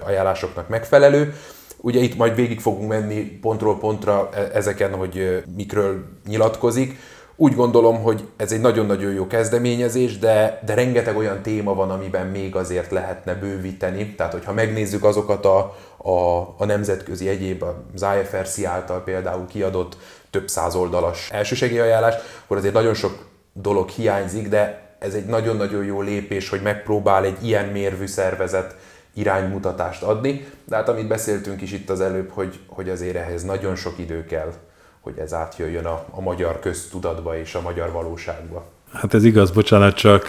ajánlásoknak 0.04 0.68
megfelelő. 0.68 1.34
Ugye 1.80 2.00
itt 2.00 2.16
majd 2.16 2.35
végig 2.35 2.61
fogunk 2.61 2.88
menni 2.88 3.20
pontról 3.20 3.78
pontra 3.78 4.28
e, 4.32 4.50
ezeken, 4.54 4.94
hogy 4.94 5.44
mikről 5.56 6.04
nyilatkozik. 6.26 6.99
Úgy 7.40 7.54
gondolom, 7.54 8.02
hogy 8.02 8.28
ez 8.37 8.52
egy 8.52 8.61
nagyon-nagyon 8.61 9.12
jó 9.12 9.26
kezdeményezés, 9.26 10.18
de, 10.18 10.62
de 10.66 10.75
rengeteg 10.75 11.16
olyan 11.16 11.42
téma 11.42 11.75
van, 11.75 11.90
amiben 11.90 12.26
még 12.26 12.56
azért 12.56 12.90
lehetne 12.90 13.35
bővíteni. 13.35 14.14
Tehát, 14.14 14.32
hogyha 14.32 14.52
megnézzük 14.52 15.04
azokat 15.04 15.44
a, 15.44 15.76
a, 15.97 16.38
a 16.58 16.64
nemzetközi 16.64 17.28
egyéb, 17.28 17.64
az 17.94 18.06
IFRC 18.20 18.64
által 18.64 19.02
például 19.02 19.47
kiadott 19.47 19.97
több 20.30 20.49
száz 20.49 20.75
oldalas 20.75 21.28
elsősegélyajánlás, 21.32 22.14
akkor 22.44 22.56
azért 22.56 22.75
nagyon 22.75 22.94
sok 22.94 23.26
dolog 23.52 23.88
hiányzik, 23.88 24.49
de 24.49 24.88
ez 24.99 25.14
egy 25.14 25.26
nagyon-nagyon 25.26 25.85
jó 25.85 26.00
lépés, 26.00 26.49
hogy 26.49 26.62
megpróbál 26.62 27.25
egy 27.25 27.47
ilyen 27.47 27.66
mérvű 27.66 28.06
szervezet 28.06 28.76
iránymutatást 29.18 30.02
adni, 30.02 30.46
de 30.64 30.76
hát 30.76 30.88
amit 30.88 31.08
beszéltünk 31.08 31.62
is 31.62 31.72
itt 31.72 31.90
az 31.90 32.00
előbb, 32.00 32.30
hogy, 32.30 32.58
hogy 32.66 32.88
azért 32.88 33.16
ehhez 33.16 33.42
nagyon 33.42 33.76
sok 33.76 33.98
idő 33.98 34.25
kell, 34.25 34.52
hogy 35.00 35.18
ez 35.18 35.32
átjöjjön 35.32 35.84
a, 35.84 36.04
a 36.10 36.20
magyar 36.20 36.58
köztudatba 36.58 37.38
és 37.38 37.54
a 37.54 37.60
magyar 37.60 37.92
valóságba. 37.92 38.64
Hát 38.92 39.14
ez 39.14 39.25
igaz, 39.25 39.50
bocsánat, 39.50 39.94
csak 39.94 40.28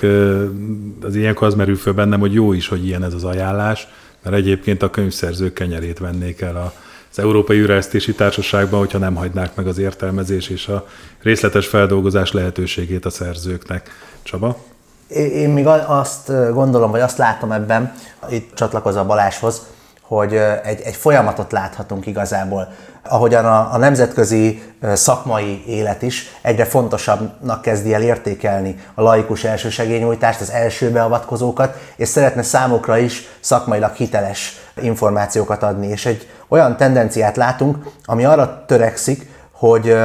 az 1.01 1.15
ilyenkor 1.15 1.48
az 1.48 1.55
merül 1.55 1.75
föl 1.75 1.93
bennem, 1.93 2.19
hogy 2.19 2.34
jó 2.34 2.53
is, 2.53 2.67
hogy 2.67 2.86
ilyen 2.86 3.03
ez 3.03 3.13
az 3.13 3.24
ajánlás, 3.24 3.88
mert 4.24 4.36
egyébként 4.36 4.81
a 4.81 4.89
könyvszerzők 4.89 5.53
kenyerét 5.53 6.00
vennék 6.00 6.41
el 6.41 6.55
a, 6.55 6.74
az 7.12 7.19
Európai 7.19 7.60
Üresztési 7.60 8.13
Társaságban, 8.13 8.79
hogyha 8.79 8.98
nem 8.98 9.15
hagynák 9.15 9.55
meg 9.55 9.67
az 9.67 9.77
értelmezés 9.77 10.50
és 10.50 10.67
a 10.67 10.88
részletes 11.22 11.67
feldolgozás 11.67 12.31
lehetőségét 12.31 13.05
a 13.05 13.10
szerzőknek. 13.10 13.89
Csaba? 14.22 14.58
Én 15.10 15.50
még 15.50 15.68
azt 15.88 16.54
gondolom, 16.54 16.92
vagy 16.92 17.01
azt 17.01 17.18
látom 17.18 17.51
ebben, 17.51 17.94
itt 18.30 18.56
csatlakozva 18.56 19.06
Baláshoz, 19.06 19.62
hogy 20.01 20.34
egy, 20.63 20.82
egy 20.82 20.96
folyamatot 20.96 21.51
láthatunk 21.51 22.06
igazából. 22.06 22.68
Ahogyan 23.04 23.46
a, 23.46 23.74
a 23.74 23.78
nemzetközi 23.78 24.63
szakmai 24.94 25.63
élet 25.68 26.01
is 26.01 26.25
egyre 26.42 26.66
fontosabbnak 26.66 27.62
kezdi 27.62 27.94
el 27.94 28.01
értékelni 28.01 28.80
a 28.94 29.01
laikus 29.01 29.44
elsősegélynyújtást, 29.44 30.42
az 30.42 30.51
első 30.51 30.92
beavatkozókat, 30.92 31.78
és 31.96 32.08
szeretne 32.08 32.42
számukra 32.42 32.98
is 32.98 33.28
szakmailag 33.39 33.94
hiteles 33.94 34.56
információkat 34.82 35.63
adni. 35.63 35.88
És 35.88 36.06
egy 36.06 36.30
olyan 36.48 36.78
tendenciát 36.78 37.38
látunk, 37.38 37.78
ami 38.06 38.25
arra 38.25 38.63
törekszik, 38.66 39.30
hogy 39.51 39.96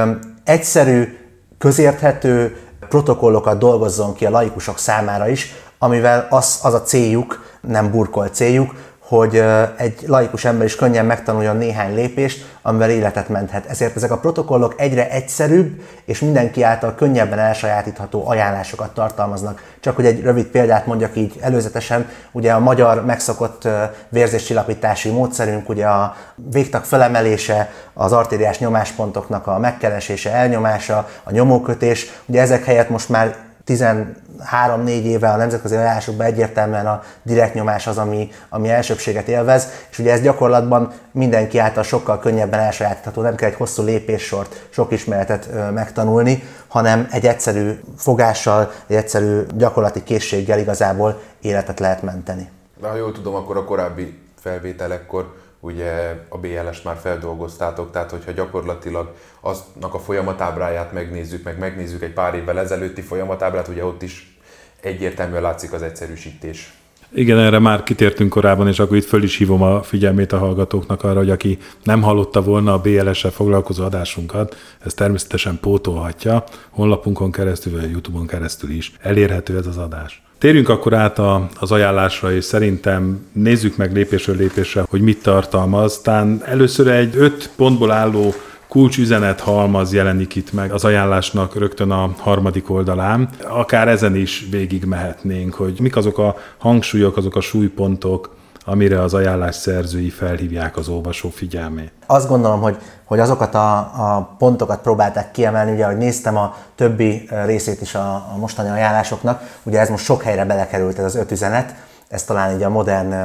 egyszerű, 0.43 1.17
közérthető, 1.57 2.57
protokollokat 2.89 3.57
dolgozzon 3.57 4.13
ki 4.13 4.25
a 4.25 4.29
laikusok 4.29 4.77
számára 4.77 5.29
is, 5.29 5.53
amivel 5.77 6.27
az, 6.29 6.59
az 6.63 6.73
a 6.73 6.81
céljuk, 6.81 7.43
nem 7.61 7.91
burkolt 7.91 8.33
céljuk, 8.33 8.73
hogy 9.07 9.43
egy 9.77 10.03
laikus 10.07 10.45
ember 10.45 10.65
is 10.65 10.75
könnyen 10.75 11.05
megtanuljon 11.05 11.57
néhány 11.57 11.95
lépést, 11.95 12.45
amivel 12.61 12.89
életet 12.89 13.29
menthet. 13.29 13.65
Ezért 13.65 13.95
ezek 13.95 14.11
a 14.11 14.17
protokollok 14.17 14.73
egyre 14.77 15.09
egyszerűbb 15.09 15.81
és 16.05 16.19
mindenki 16.19 16.63
által 16.63 16.95
könnyebben 16.95 17.39
elsajátítható 17.39 18.27
ajánlásokat 18.27 18.93
tartalmaznak. 18.93 19.63
Csak 19.79 19.95
hogy 19.95 20.05
egy 20.05 20.21
rövid 20.21 20.45
példát 20.45 20.85
mondjak 20.85 21.15
így 21.15 21.33
előzetesen, 21.41 22.09
ugye 22.31 22.51
a 22.53 22.59
magyar 22.59 23.05
megszokott 23.05 23.67
vérzéscsillapítási 24.09 25.09
módszerünk, 25.09 25.69
ugye 25.69 25.85
a 25.85 26.15
végtag 26.35 26.83
felemelése, 26.83 27.69
az 27.93 28.11
artériás 28.11 28.59
nyomáspontoknak 28.59 29.47
a 29.47 29.59
megkeresése, 29.59 30.31
elnyomása, 30.31 31.09
a 31.23 31.31
nyomókötés, 31.31 32.11
ugye 32.25 32.41
ezek 32.41 32.63
helyett 32.63 32.89
most 32.89 33.09
már 33.09 33.35
13-4 33.67 34.87
éve 34.87 35.29
a 35.29 35.35
nemzetközi 35.35 35.75
ajánlásokban 35.75 36.25
egyértelműen 36.25 36.87
a 36.87 37.03
direkt 37.23 37.53
nyomás 37.53 37.87
az, 37.87 37.97
ami, 37.97 38.29
ami 38.49 38.69
elsőbséget 38.69 39.27
élvez, 39.27 39.67
és 39.89 39.99
ugye 39.99 40.11
ez 40.11 40.21
gyakorlatban 40.21 40.93
mindenki 41.11 41.57
által 41.57 41.83
sokkal 41.83 42.19
könnyebben 42.19 42.59
elsajátítható, 42.59 43.21
nem 43.21 43.35
kell 43.35 43.49
egy 43.49 43.55
hosszú 43.55 43.83
lépéssort, 43.83 44.67
sok 44.69 44.91
ismeretet 44.91 45.49
megtanulni, 45.73 46.43
hanem 46.67 47.07
egy 47.11 47.25
egyszerű 47.25 47.79
fogással, 47.97 48.71
egy 48.87 48.95
egyszerű 48.95 49.41
gyakorlati 49.53 50.03
készséggel 50.03 50.59
igazából 50.59 51.21
életet 51.41 51.79
lehet 51.79 52.01
menteni. 52.01 52.49
De 52.81 52.87
ha 52.87 52.95
jól 52.95 53.11
tudom, 53.11 53.35
akkor 53.35 53.57
a 53.57 53.63
korábbi 53.63 54.19
felvételekkor 54.39 55.33
ugye 55.59 56.15
a 56.29 56.37
BLS-t 56.37 56.83
már 56.83 56.97
feldolgoztátok, 57.01 57.91
tehát 57.91 58.11
hogyha 58.11 58.31
gyakorlatilag 58.31 59.13
aznak 59.45 59.93
a 59.93 59.99
folyamatábráját 59.99 60.93
megnézzük, 60.93 61.43
meg 61.43 61.59
megnézzük 61.59 62.03
egy 62.03 62.13
pár 62.13 62.35
évvel 62.35 62.59
ezelőtti 62.59 63.01
folyamatábrát, 63.01 63.67
ugye 63.67 63.85
ott 63.85 64.01
is 64.01 64.37
egyértelműen 64.81 65.41
látszik 65.41 65.73
az 65.73 65.81
egyszerűsítés. 65.81 66.73
Igen, 67.13 67.39
erre 67.39 67.59
már 67.59 67.83
kitértünk 67.83 68.29
korábban, 68.29 68.67
és 68.67 68.79
akkor 68.79 68.97
itt 68.97 69.05
föl 69.05 69.23
is 69.23 69.37
hívom 69.37 69.61
a 69.61 69.83
figyelmét 69.83 70.31
a 70.31 70.37
hallgatóknak 70.37 71.03
arra, 71.03 71.17
hogy 71.17 71.29
aki 71.29 71.57
nem 71.83 72.01
hallotta 72.01 72.41
volna 72.41 72.73
a 72.73 72.79
BLS-sel 72.79 73.31
foglalkozó 73.31 73.83
adásunkat, 73.83 74.55
ez 74.85 74.93
természetesen 74.93 75.57
pótolhatja, 75.61 76.43
honlapunkon 76.69 77.31
keresztül, 77.31 77.73
vagy 77.73 77.83
a 77.83 77.87
YouTube-on 77.87 78.27
keresztül 78.27 78.69
is 78.69 78.93
elérhető 79.01 79.57
ez 79.57 79.67
az 79.67 79.77
adás. 79.77 80.23
Térjünk 80.37 80.69
akkor 80.69 80.93
át 80.93 81.19
a, 81.19 81.47
az 81.59 81.71
ajánlásra, 81.71 82.33
és 82.33 82.43
szerintem 82.43 83.25
nézzük 83.31 83.77
meg 83.77 83.93
lépésről 83.93 84.35
lépésre, 84.35 84.85
hogy 84.89 85.01
mit 85.01 85.21
tartalmaz. 85.21 85.99
Tán 86.01 86.41
először 86.45 86.87
egy 86.87 87.15
öt 87.15 87.49
pontból 87.55 87.91
álló 87.91 88.33
kulcsüzenet 88.75 89.39
halmaz 89.39 89.93
jelenik 89.93 90.35
itt 90.35 90.53
meg 90.53 90.71
az 90.71 90.85
ajánlásnak 90.85 91.55
rögtön 91.55 91.91
a 91.91 92.09
harmadik 92.17 92.69
oldalán. 92.69 93.29
Akár 93.47 93.87
ezen 93.87 94.15
is 94.15 94.47
végig 94.51 94.85
mehetnénk, 94.85 95.53
hogy 95.53 95.77
mik 95.81 95.95
azok 95.95 96.17
a 96.17 96.35
hangsúlyok, 96.57 97.17
azok 97.17 97.35
a 97.35 97.41
súlypontok, 97.41 98.35
amire 98.65 99.01
az 99.01 99.13
ajánlás 99.13 99.55
szerzői 99.55 100.09
felhívják 100.09 100.77
az 100.77 100.87
olvasó 100.87 101.29
figyelmét. 101.29 101.91
Azt 102.05 102.27
gondolom, 102.27 102.61
hogy, 102.61 102.77
hogy 103.03 103.19
azokat 103.19 103.55
a, 103.55 103.77
a 103.77 104.35
pontokat 104.37 104.81
próbálták 104.81 105.31
kiemelni, 105.31 105.71
ugye, 105.71 105.85
hogy 105.85 105.97
néztem 105.97 106.37
a 106.37 106.55
többi 106.75 107.29
részét 107.45 107.81
is 107.81 107.95
a, 107.95 108.13
a 108.13 108.37
mostani 108.39 108.69
ajánlásoknak, 108.69 109.41
ugye 109.63 109.79
ez 109.79 109.89
most 109.89 110.03
sok 110.03 110.21
helyre 110.21 110.45
belekerült 110.45 110.99
ez 110.99 111.05
az 111.05 111.15
öt 111.15 111.31
üzenet, 111.31 111.75
ez 112.07 112.23
talán 112.23 112.55
így 112.55 112.63
a 112.63 112.69
modern 112.69 113.15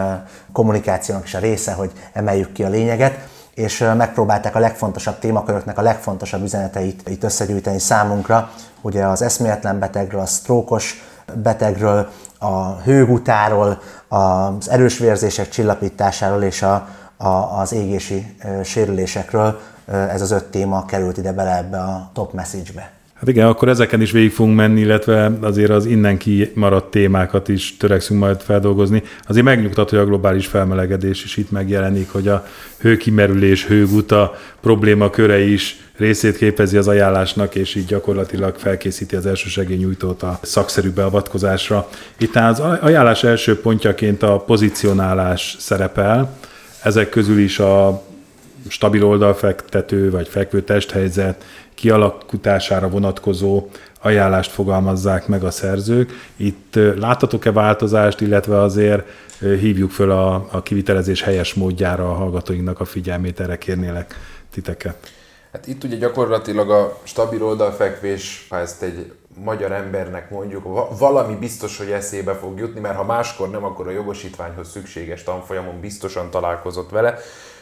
kommunikációnak 0.53 1.25
is 1.25 1.35
a 1.35 1.39
része, 1.39 1.73
hogy 1.73 1.91
emeljük 2.13 2.53
ki 2.53 2.63
a 2.63 2.69
lényeget, 2.69 3.19
és 3.61 3.79
megpróbálták 3.97 4.55
a 4.55 4.59
legfontosabb 4.59 5.19
témaköröknek 5.19 5.79
a 5.79 5.83
legfontosabb 5.83 6.43
üzeneteit 6.43 7.09
itt 7.09 7.23
összegyűjteni 7.23 7.79
számunkra, 7.79 8.51
ugye 8.81 9.07
az 9.07 9.23
eszméletlen 9.23 9.79
betegről, 9.79 10.21
a 10.21 10.27
sztrókos 10.27 11.03
betegről, 11.35 12.09
a 12.39 12.81
hőgutáról, 12.81 13.79
az 14.09 14.71
erős 14.71 14.99
vérzések 14.99 15.49
csillapításáról 15.49 16.43
és 16.43 16.63
a, 16.63 16.89
a, 17.17 17.29
az 17.61 17.73
égési 17.73 18.37
sérülésekről 18.65 19.61
ez 19.87 20.21
az 20.21 20.31
öt 20.31 20.45
téma 20.45 20.85
került 20.85 21.17
ide 21.17 21.33
bele 21.33 21.57
ebbe 21.57 21.79
a 21.79 22.11
top 22.13 22.33
message-be. 22.33 23.00
Hát 23.21 23.29
igen, 23.29 23.47
akkor 23.47 23.69
ezeken 23.69 24.01
is 24.01 24.11
végig 24.11 24.33
fogunk 24.33 24.57
menni, 24.57 24.81
illetve 24.81 25.33
azért 25.41 25.71
az 25.71 25.87
innen 25.87 26.19
kimaradt 26.19 26.91
témákat 26.91 27.49
is 27.49 27.77
törekszünk 27.77 28.21
majd 28.21 28.41
feldolgozni. 28.41 29.03
Azért 29.27 29.45
megnyugtat, 29.45 29.91
hogy 29.91 29.99
a 29.99 30.05
globális 30.05 30.47
felmelegedés 30.47 31.25
is 31.25 31.37
itt 31.37 31.51
megjelenik, 31.51 32.11
hogy 32.11 32.29
a 32.29 32.47
hőkimerülés, 32.79 33.67
hőguta 33.67 34.35
problémaköre 34.61 35.39
is 35.39 35.81
részét 35.97 36.37
képezi 36.37 36.77
az 36.77 36.89
ajánlásnak, 36.89 37.55
és 37.55 37.75
így 37.75 37.87
gyakorlatilag 37.87 38.55
felkészíti 38.57 39.17
az 39.17 39.27
elsősegélynyújtót 39.27 40.23
a 40.23 40.39
szakszerű 40.43 40.91
beavatkozásra. 40.91 41.89
Itt 42.19 42.37
az 42.37 42.61
ajánlás 42.61 43.25
első 43.25 43.61
pontjaként 43.61 44.23
a 44.23 44.39
pozicionálás 44.39 45.57
szerepel, 45.59 46.37
ezek 46.83 47.09
közül 47.09 47.39
is 47.39 47.59
a 47.59 48.03
stabil 48.69 49.05
oldalfektető 49.05 50.11
vagy 50.11 50.29
fekvő 50.29 50.63
testhelyzet 50.63 51.45
kialakítására 51.81 52.89
vonatkozó 52.89 53.69
ajánlást 54.01 54.51
fogalmazzák 54.51 55.27
meg 55.27 55.45
a 55.45 55.51
szerzők. 55.51 56.11
Itt 56.37 56.75
láttatok-e 56.75 57.53
változást, 57.53 58.21
illetve 58.21 58.61
azért 58.61 59.09
hívjuk 59.39 59.91
föl 59.91 60.11
a, 60.11 60.35
a 60.51 60.63
kivitelezés 60.63 61.23
helyes 61.23 61.55
módjára 61.55 62.11
a 62.11 62.15
hallgatóinknak 62.15 62.81
a 62.81 62.85
figyelmét, 62.85 63.41
erre 63.41 63.59
kérnélek 63.59 64.15
titeket. 64.51 65.11
Hát 65.53 65.67
itt 65.67 65.85
ugye 65.85 65.97
gyakorlatilag 65.97 66.71
a 66.71 66.99
stabil 67.03 67.45
oldalfekvés, 67.45 68.47
ha 68.51 68.59
ezt 68.59 68.83
egy 68.83 69.13
magyar 69.45 69.73
embernek 69.73 70.31
mondjuk, 70.31 70.97
valami 70.99 71.35
biztos, 71.35 71.79
hogy 71.79 71.91
eszébe 71.91 72.35
fog 72.35 72.59
jutni, 72.59 72.81
mert 72.81 72.97
ha 72.97 73.05
máskor 73.05 73.51
nem, 73.51 73.65
akkor 73.65 73.89
a 73.89 73.91
jogosítványhoz 73.91 74.71
szükséges 74.71 75.23
tanfolyamon 75.23 75.81
biztosan 75.81 76.31
találkozott 76.31 76.91
vele. 76.91 77.19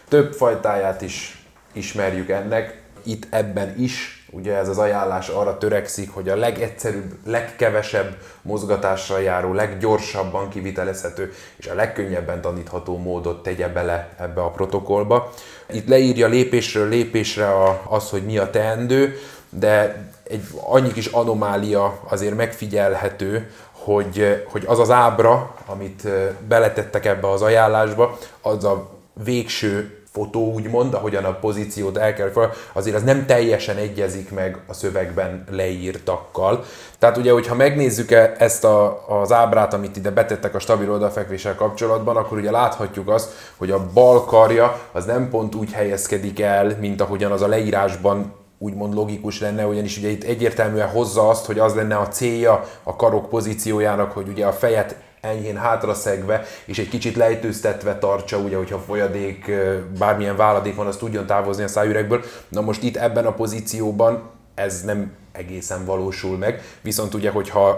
Több 0.08 0.32
fajtáját 0.32 1.02
is 1.02 1.46
ismerjük 1.72 2.28
ennek, 2.28 2.77
itt 3.02 3.26
ebben 3.30 3.74
is, 3.78 4.26
ugye 4.30 4.56
ez 4.56 4.68
az 4.68 4.78
ajánlás 4.78 5.28
arra 5.28 5.58
törekszik, 5.58 6.10
hogy 6.10 6.28
a 6.28 6.36
legegyszerűbb, 6.36 7.12
legkevesebb 7.26 8.16
mozgatásra 8.42 9.18
járó, 9.18 9.52
leggyorsabban 9.52 10.48
kivitelezhető 10.48 11.32
és 11.56 11.66
a 11.66 11.74
legkönnyebben 11.74 12.40
tanítható 12.40 12.98
módot 12.98 13.42
tegye 13.42 13.68
bele 13.68 14.14
ebbe 14.18 14.40
a 14.40 14.50
protokollba. 14.50 15.32
Itt 15.70 15.88
leírja 15.88 16.26
lépésről 16.26 16.88
lépésre 16.88 17.48
az, 17.88 18.10
hogy 18.10 18.24
mi 18.24 18.38
a 18.38 18.50
teendő, 18.50 19.16
de 19.50 20.06
egy 20.22 20.42
annyi 20.66 20.92
kis 20.92 21.06
anomália 21.06 22.00
azért 22.08 22.36
megfigyelhető, 22.36 23.50
hogy, 23.72 24.44
hogy 24.48 24.64
az 24.66 24.78
az 24.78 24.90
ábra, 24.90 25.54
amit 25.66 26.08
beletettek 26.48 27.04
ebbe 27.04 27.30
az 27.30 27.42
ajánlásba, 27.42 28.18
az 28.40 28.64
a 28.64 28.88
végső 29.24 29.97
fotó, 30.18 30.52
úgymond, 30.52 30.94
ahogyan 30.94 31.24
a 31.24 31.38
pozíciót 31.38 31.96
el 31.96 32.14
kell 32.14 32.30
fel, 32.30 32.50
azért 32.72 32.96
az 32.96 33.02
nem 33.02 33.26
teljesen 33.26 33.76
egyezik 33.76 34.30
meg 34.30 34.58
a 34.66 34.72
szövegben 34.72 35.44
leírtakkal. 35.50 36.64
Tehát 36.98 37.16
ugye, 37.16 37.32
hogyha 37.32 37.54
megnézzük 37.54 38.10
ezt 38.38 38.64
a, 38.64 39.04
az 39.20 39.32
ábrát, 39.32 39.74
amit 39.74 39.96
ide 39.96 40.10
betettek 40.10 40.54
a 40.54 40.58
stabil 40.58 40.90
oldalfekvéssel 40.90 41.54
kapcsolatban, 41.54 42.16
akkor 42.16 42.38
ugye 42.38 42.50
láthatjuk 42.50 43.08
azt, 43.08 43.32
hogy 43.56 43.70
a 43.70 43.86
bal 43.94 44.24
karja 44.24 44.80
az 44.92 45.04
nem 45.04 45.28
pont 45.30 45.54
úgy 45.54 45.72
helyezkedik 45.72 46.40
el, 46.40 46.76
mint 46.80 47.00
ahogyan 47.00 47.32
az 47.32 47.42
a 47.42 47.48
leírásban 47.48 48.32
úgymond 48.58 48.94
logikus 48.94 49.40
lenne, 49.40 49.66
ugyanis 49.66 49.98
ugye 49.98 50.08
itt 50.08 50.24
egyértelműen 50.24 50.88
hozza 50.88 51.28
azt, 51.28 51.46
hogy 51.46 51.58
az 51.58 51.74
lenne 51.74 51.96
a 51.96 52.08
célja 52.08 52.64
a 52.82 52.96
karok 52.96 53.28
pozíciójának, 53.28 54.12
hogy 54.12 54.28
ugye 54.28 54.46
a 54.46 54.52
fejet 54.52 54.96
enyhén 55.20 55.56
hátra 55.56 55.94
szegve, 55.94 56.44
és 56.64 56.78
egy 56.78 56.88
kicsit 56.88 57.16
lejtőztetve 57.16 57.98
tartsa, 57.98 58.38
ugye, 58.38 58.56
hogyha 58.56 58.78
folyadék, 58.78 59.50
bármilyen 59.98 60.36
váladék 60.36 60.74
van, 60.74 60.86
az 60.86 60.96
tudjon 60.96 61.26
távozni 61.26 61.62
a 61.62 61.68
szájüregből. 61.68 62.22
Na 62.48 62.60
most 62.60 62.82
itt 62.82 62.96
ebben 62.96 63.26
a 63.26 63.34
pozícióban 63.34 64.30
ez 64.54 64.82
nem 64.82 65.12
egészen 65.32 65.84
valósul 65.84 66.36
meg, 66.36 66.62
viszont 66.80 67.14
ugye, 67.14 67.30
hogyha 67.30 67.68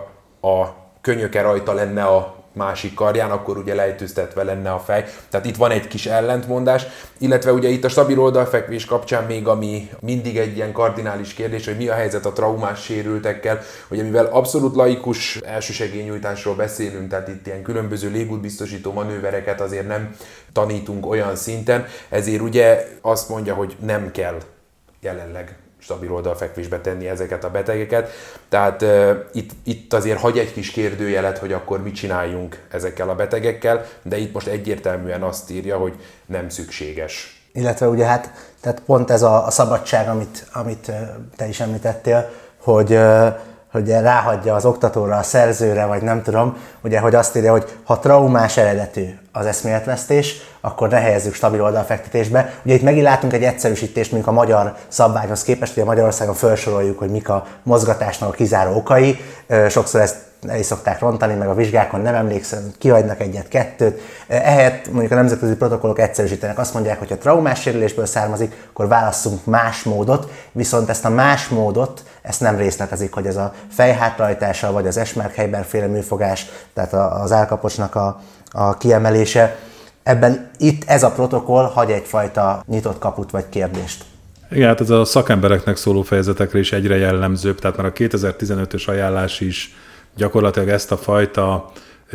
a 0.41 0.67
könyöke 1.01 1.43
rajta 1.43 1.73
lenne 1.73 2.05
a 2.05 2.40
másik 2.53 2.95
karján, 2.95 3.31
akkor 3.31 3.59
ugye 3.59 3.75
lejtőztetve 3.75 4.43
lenne 4.43 4.73
a 4.73 4.79
fej. 4.79 5.05
Tehát 5.29 5.47
itt 5.47 5.57
van 5.57 5.71
egy 5.71 5.89
kis 5.89 6.07
ellentmondás, 6.07 6.87
illetve 7.19 7.53
ugye 7.53 7.69
itt 7.69 7.85
a 7.85 7.89
stabil 7.89 8.21
oldalfekvés 8.21 8.85
kapcsán 8.85 9.25
még 9.25 9.47
ami 9.47 9.91
mindig 10.01 10.39
egy 10.39 10.57
ilyen 10.57 10.73
kardinális 10.73 11.35
kérdés, 11.35 11.67
hogy 11.67 11.77
mi 11.77 11.89
a 11.89 11.95
helyzet 11.95 12.27
a 12.27 12.33
traumás 12.33 12.83
sérültekkel, 12.83 13.61
hogy 13.89 14.03
mivel 14.03 14.27
abszolút 14.27 14.75
laikus 14.75 15.37
elsősegélynyújtásról 15.37 16.55
beszélünk, 16.55 17.09
tehát 17.09 17.29
itt 17.29 17.47
ilyen 17.47 17.63
különböző 17.63 18.11
légútbiztosító 18.11 18.93
manővereket 18.93 19.61
azért 19.61 19.87
nem 19.87 20.17
tanítunk 20.53 21.07
olyan 21.07 21.37
szinten, 21.37 21.87
ezért 22.09 22.43
ugye 22.43 22.87
azt 23.01 23.29
mondja, 23.29 23.55
hogy 23.55 23.77
nem 23.81 24.11
kell 24.11 24.39
jelenleg 25.01 25.60
stabil 25.81 26.13
oldalfekvésbe 26.13 26.81
tenni 26.81 27.09
ezeket 27.09 27.45
a 27.45 27.51
betegeket. 27.51 28.11
Tehát 28.49 28.83
uh, 28.83 29.11
itt, 29.33 29.51
itt 29.65 29.93
azért 29.93 30.21
hagy 30.21 30.39
egy 30.39 30.53
kis 30.53 30.71
kérdőjelet, 30.71 31.39
hogy 31.39 31.53
akkor 31.53 31.83
mit 31.83 31.95
csináljunk 31.95 32.63
ezekkel 32.71 33.09
a 33.09 33.15
betegekkel, 33.15 33.87
de 34.03 34.17
itt 34.17 34.33
most 34.33 34.47
egyértelműen 34.47 35.23
azt 35.23 35.51
írja, 35.51 35.77
hogy 35.77 35.95
nem 36.27 36.49
szükséges. 36.49 37.43
Illetve 37.53 37.89
ugye 37.89 38.05
hát 38.05 38.33
tehát 38.61 38.81
pont 38.81 39.11
ez 39.11 39.23
a, 39.23 39.47
a 39.47 39.51
szabadság, 39.51 40.09
amit, 40.09 40.47
amit 40.53 40.93
te 41.37 41.49
is 41.49 41.61
említettél, 41.61 42.31
hogy 42.57 42.99
hogy 43.73 43.89
ráhagyja 43.89 44.55
az 44.55 44.65
oktatóra, 44.65 45.17
a 45.17 45.23
szerzőre, 45.23 45.85
vagy 45.85 46.03
nem 46.03 46.23
tudom, 46.23 46.57
ugye, 46.81 47.01
hogy 47.01 47.15
azt 47.15 47.37
írja, 47.37 47.51
hogy 47.51 47.79
ha 47.85 47.99
traumás 47.99 48.57
eredetű 48.57 49.05
az 49.33 49.47
eszméletvesztés, 49.47 50.37
akkor 50.61 50.89
ne 50.89 51.01
helyezzük 51.01 51.35
stabil 51.35 51.63
oldalfektetésbe. 51.63 52.55
Ugye 52.65 52.75
itt 52.75 52.83
megint 52.83 53.05
látunk 53.05 53.33
egy 53.33 53.45
egyszerűsítést, 53.45 54.13
mondjuk 54.13 54.33
a 54.33 54.37
magyar 54.37 54.75
szabványhoz 54.89 55.43
képest, 55.43 55.79
a 55.79 55.85
Magyarországon 55.85 56.35
felsoroljuk, 56.35 56.99
hogy 56.99 57.11
mik 57.11 57.29
a 57.29 57.47
mozgatásnak 57.63 58.29
a 58.29 58.33
kizáró 58.33 58.77
okai. 58.77 59.19
Sokszor 59.69 60.01
ezt 60.01 60.17
el 60.49 60.63
szokták 60.63 61.01
rontani, 61.01 61.35
meg 61.35 61.49
a 61.49 61.55
vizsgákon 61.55 62.01
nem 62.01 62.15
emlékszem, 62.15 62.73
kihagynak 62.79 63.21
egyet-kettőt. 63.21 64.01
Ehelyett 64.29 64.91
mondjuk 64.91 65.13
a 65.13 65.15
nemzetközi 65.15 65.55
protokollok 65.55 65.99
egyszerűsítenek, 65.99 66.59
azt 66.59 66.75
mondják, 66.75 66.99
hogy 66.99 67.09
ha 67.09 67.19
traumás 67.19 67.61
sérülésből 67.61 68.07
származik, 68.07 68.69
akkor 68.71 68.89
válasszunk 68.89 69.45
más 69.45 69.83
módot, 69.83 70.33
viszont 70.53 70.89
ezt 70.89 71.05
a 71.05 71.11
más 71.11 71.49
módot, 71.49 72.05
ezt 72.23 72.41
nem 72.41 72.57
részletezik, 72.57 73.13
hogy 73.13 73.27
ez 73.27 73.37
a 73.37 73.53
fejhátrajtása, 73.71 74.73
vagy 74.73 74.87
az 74.87 74.97
Esmerkheiber 74.97 75.65
féle 75.65 75.87
műfogás, 75.87 76.47
tehát 76.75 76.93
az 76.93 77.33
állkapocsnak 77.33 77.95
a, 77.95 78.21
a 78.51 78.77
kiemelése, 78.77 79.57
ebben 80.03 80.51
itt 80.59 80.83
ez 80.87 81.03
a 81.03 81.11
protokoll 81.11 81.65
hagy 81.65 81.91
egyfajta 81.91 82.63
nyitott 82.67 82.99
kaput 82.99 83.31
vagy 83.31 83.49
kérdést. 83.49 84.05
Igen, 84.51 84.69
hát 84.69 84.81
ez 84.81 84.91
a 84.91 85.05
szakembereknek 85.05 85.77
szóló 85.77 86.03
fejezetekre 86.03 86.59
is 86.59 86.73
egyre 86.73 86.97
jellemzőbb, 86.97 87.59
tehát 87.59 87.77
már 87.77 87.87
a 87.87 87.93
2015-ös 87.93 88.89
ajánlás 88.89 89.41
is 89.41 89.75
gyakorlatilag 90.17 90.69
ezt 90.69 90.93
a 90.93 90.97
fajta 90.97 91.73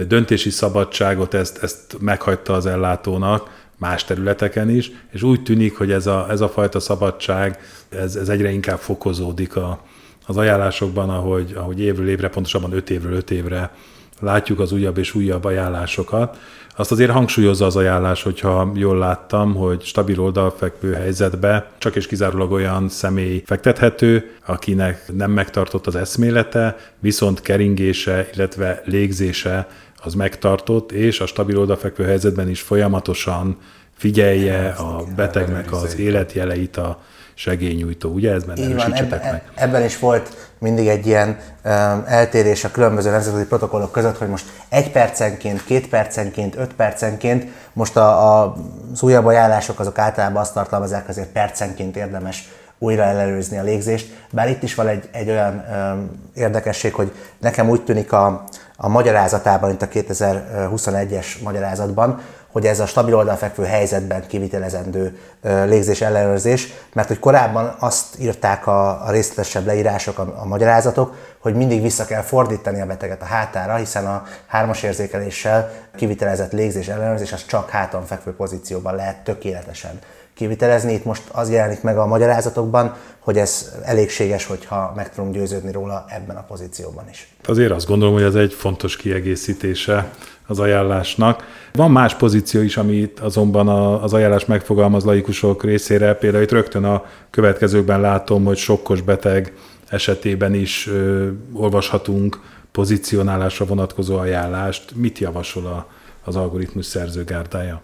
döntési 0.08 0.50
szabadságot, 0.50 1.34
ezt, 1.34 1.64
ezt 1.64 1.98
meghagyta 2.00 2.54
az 2.54 2.66
ellátónak 2.66 3.64
más 3.78 4.04
területeken 4.04 4.70
is, 4.70 4.92
és 5.12 5.24
úgy 5.24 5.44
tűnik, 5.44 5.78
hogy 5.78 5.92
ez 5.92 6.08
a, 6.08 6.28
ez 6.30 6.42
a 6.42 6.50
fajta 6.50 6.80
szabadság, 6.80 7.60
ez, 7.90 8.16
ez 8.16 8.30
egyre 8.30 8.52
inkább 8.52 8.80
fokozódik 8.80 9.56
a, 9.56 9.82
az 10.26 10.38
ajánlásokban, 10.38 11.10
ahogy, 11.10 11.54
ahogy 11.56 11.80
évről 11.80 12.10
évre, 12.10 12.30
pontosabban 12.30 12.74
öt 12.74 12.90
évről 12.90 13.14
öt 13.14 13.32
évre 13.32 13.72
látjuk 14.20 14.60
az 14.60 14.72
újabb 14.72 14.98
és 14.98 15.16
újabb 15.16 15.44
ajánlásokat. 15.44 16.38
Azt 16.78 16.92
azért 16.92 17.12
hangsúlyozza 17.12 17.66
az 17.66 17.76
ajánlás, 17.76 18.24
hogyha 18.24 18.72
jól 18.74 18.98
láttam, 18.98 19.56
hogy 19.56 19.84
stabil 19.84 20.20
oldalfekvő 20.20 20.94
helyzetbe 20.94 21.72
csak 21.78 21.96
és 21.96 22.08
kizárólag 22.08 22.52
olyan 22.52 22.90
személy 22.90 23.44
fektethető, 23.46 24.32
akinek 24.46 25.12
nem 25.14 25.32
megtartott 25.32 25.88
az 25.88 25.96
eszmélete, 25.96 26.78
viszont 27.00 27.42
keringése, 27.42 28.30
illetve 28.34 28.82
légzése 28.86 29.68
az 30.04 30.14
megtartott, 30.14 30.92
és 30.92 31.20
a 31.20 31.26
stabil 31.26 31.60
oldalfekvő 31.60 32.04
helyzetben 32.04 32.50
is 32.50 32.62
folyamatosan 32.62 33.58
figyelje 33.98 34.70
a 34.70 35.04
betegnek 35.16 35.72
az 35.72 35.98
életjeleit, 35.98 36.78
a 36.78 37.00
segélynyújtó, 37.34 38.10
ugye? 38.10 38.34
Ez 38.34 38.44
benne 38.44 38.64
erősítsetek 38.64 39.20
ebben, 39.20 39.32
meg. 39.32 39.44
Ebben 39.56 39.84
is 39.84 40.00
volt 40.00 40.52
mindig 40.58 40.88
egy 40.88 41.08
ilyen 41.08 41.28
um, 41.30 42.04
eltérés 42.06 42.64
a 42.64 42.72
különböző 42.72 43.10
nemzetközi 43.10 43.46
protokollok 43.46 43.92
között, 43.92 44.18
hogy 44.18 44.28
most 44.28 44.46
egy 44.70 44.92
percenként, 44.92 45.64
két 45.64 45.90
percenként, 45.90 46.56
öt 46.56 46.74
percenként, 46.74 47.52
most 47.74 47.98
a, 47.98 48.42
a, 48.42 48.56
az 48.94 49.02
újabb 49.02 49.26
ajánlások 49.26 49.80
azok 49.80 49.98
általában 49.98 50.42
azt 50.42 50.54
tartalmazzák, 50.54 51.10
azért 51.10 51.32
percenként 51.32 51.96
érdemes 51.96 52.50
újra 52.80 53.04
ellenőrizni 53.04 53.58
a 53.58 53.64
légzést, 53.64 54.14
bár 54.32 54.50
itt 54.50 54.64
is 54.64 54.76
van 54.76 54.88
egy, 54.88 55.10
egy 55.12 55.30
olyan 55.30 55.66
um, 55.72 56.12
érdekesség, 56.36 56.94
hogy 56.94 57.12
nekem 57.38 57.70
úgy 57.70 57.84
tűnik 57.84 58.12
a, 58.12 58.46
a 58.78 58.88
magyarázatában, 58.88 59.70
mint 59.70 59.82
a 59.82 59.88
2021-es 59.88 61.26
magyarázatban, 61.44 62.22
hogy 62.56 62.66
ez 62.66 62.80
a 62.80 62.86
stabil 62.86 63.16
oldalfekvő 63.16 63.64
helyzetben 63.64 64.28
kivitelezendő 64.28 65.20
légzés 65.42 66.02
ellenőrzés, 66.02 66.74
mert 66.94 67.08
hogy 67.08 67.20
korábban 67.20 67.76
azt 67.80 68.20
írták 68.20 68.68
a, 68.68 69.06
részletesebb 69.10 69.66
leírások, 69.66 70.20
a, 70.20 70.34
a 70.42 70.46
magyarázatok, 70.46 71.16
hogy 71.40 71.56
mindig 71.56 71.82
vissza 71.82 72.06
kell 72.06 72.22
fordítani 72.22 72.82
a 72.82 72.86
beteget 72.86 73.22
a 73.22 73.26
hátára, 73.26 73.76
hiszen 73.76 74.06
a 74.06 74.24
hármas 74.48 74.84
érzékeléssel 74.84 75.72
kivitelezett 75.96 76.52
légzés 76.52 76.88
ellenőrzés 76.88 77.34
az 77.34 77.46
csak 77.46 77.70
háton 77.70 78.06
fekvő 78.06 78.36
pozícióban 78.36 78.96
lehet 78.96 79.24
tökéletesen 79.24 80.00
kivitelezni. 80.36 80.94
Itt 80.94 81.06
most 81.06 81.22
az 81.32 81.50
jelenik 81.50 81.82
meg 81.82 81.98
a 81.98 82.06
magyarázatokban, 82.06 82.96
hogy 83.20 83.38
ez 83.38 83.74
elégséges, 83.84 84.46
hogyha 84.46 84.94
meg 84.96 85.14
tudunk 85.14 85.34
győződni 85.34 85.72
róla 85.72 86.06
ebben 86.10 86.36
a 86.36 86.44
pozícióban 86.44 87.06
is. 87.10 87.28
Azért 87.46 87.72
azt 87.72 87.88
gondolom, 87.88 88.14
hogy 88.14 88.24
ez 88.24 88.36
egy 88.36 88.54
fontos 88.54 88.96
kiegészítése 88.96 90.12
az 90.48 90.60
ajánlásnak. 90.60 91.44
Van 91.74 91.92
más 91.92 92.16
pozíció 92.16 92.62
is, 92.62 92.78
amit 92.78 93.20
azonban 93.20 93.68
az 94.04 94.14
ajánlás 94.14 94.46
megfogalmaz 94.46 95.04
laikusok 95.04 95.64
részére. 95.64 96.14
Például 96.14 96.44
itt 96.44 96.52
rögtön 96.52 96.84
a 96.84 97.06
következőkben 97.30 98.02
látom, 98.02 98.46
hogy 98.46 98.58
sokkos 98.58 99.02
beteg 99.02 99.54
esetében 99.90 100.54
is 100.54 100.88
ö, 100.88 101.28
olvashatunk 101.54 102.40
pozícionálásra 102.72 103.66
vonatkozó 103.66 104.18
ajánlást. 104.18 104.92
Mit 104.96 105.20
javasol 105.20 105.66
a, 105.66 105.88
az 106.24 106.36
algoritmus 106.36 106.86
szerzőgárdája? 106.86 107.82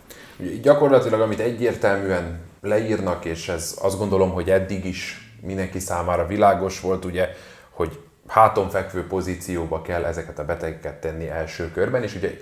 Gyakorlatilag, 0.62 1.22
amit 1.22 1.40
egyértelműen 1.40 2.40
leírnak, 2.62 3.26
és 3.26 3.50
ez 3.50 3.78
azt 3.82 3.98
gondolom, 3.98 4.32
hogy 4.32 4.50
eddig 4.50 4.86
is 4.86 5.32
mindenki 5.42 5.80
számára 5.80 6.28
világos 6.28 6.80
volt, 6.80 7.06
ugye, 7.06 7.30
hogy 7.70 8.00
háton 8.28 8.70
fekvő 8.70 9.08
pozícióba 9.08 9.82
kell 9.82 10.04
ezeket 10.04 10.40
a 10.40 10.46
betegeket 10.46 11.02
tenni 11.02 11.28
első 11.28 11.72
körben, 11.72 12.04
és 12.04 12.16
ugye 12.16 12.38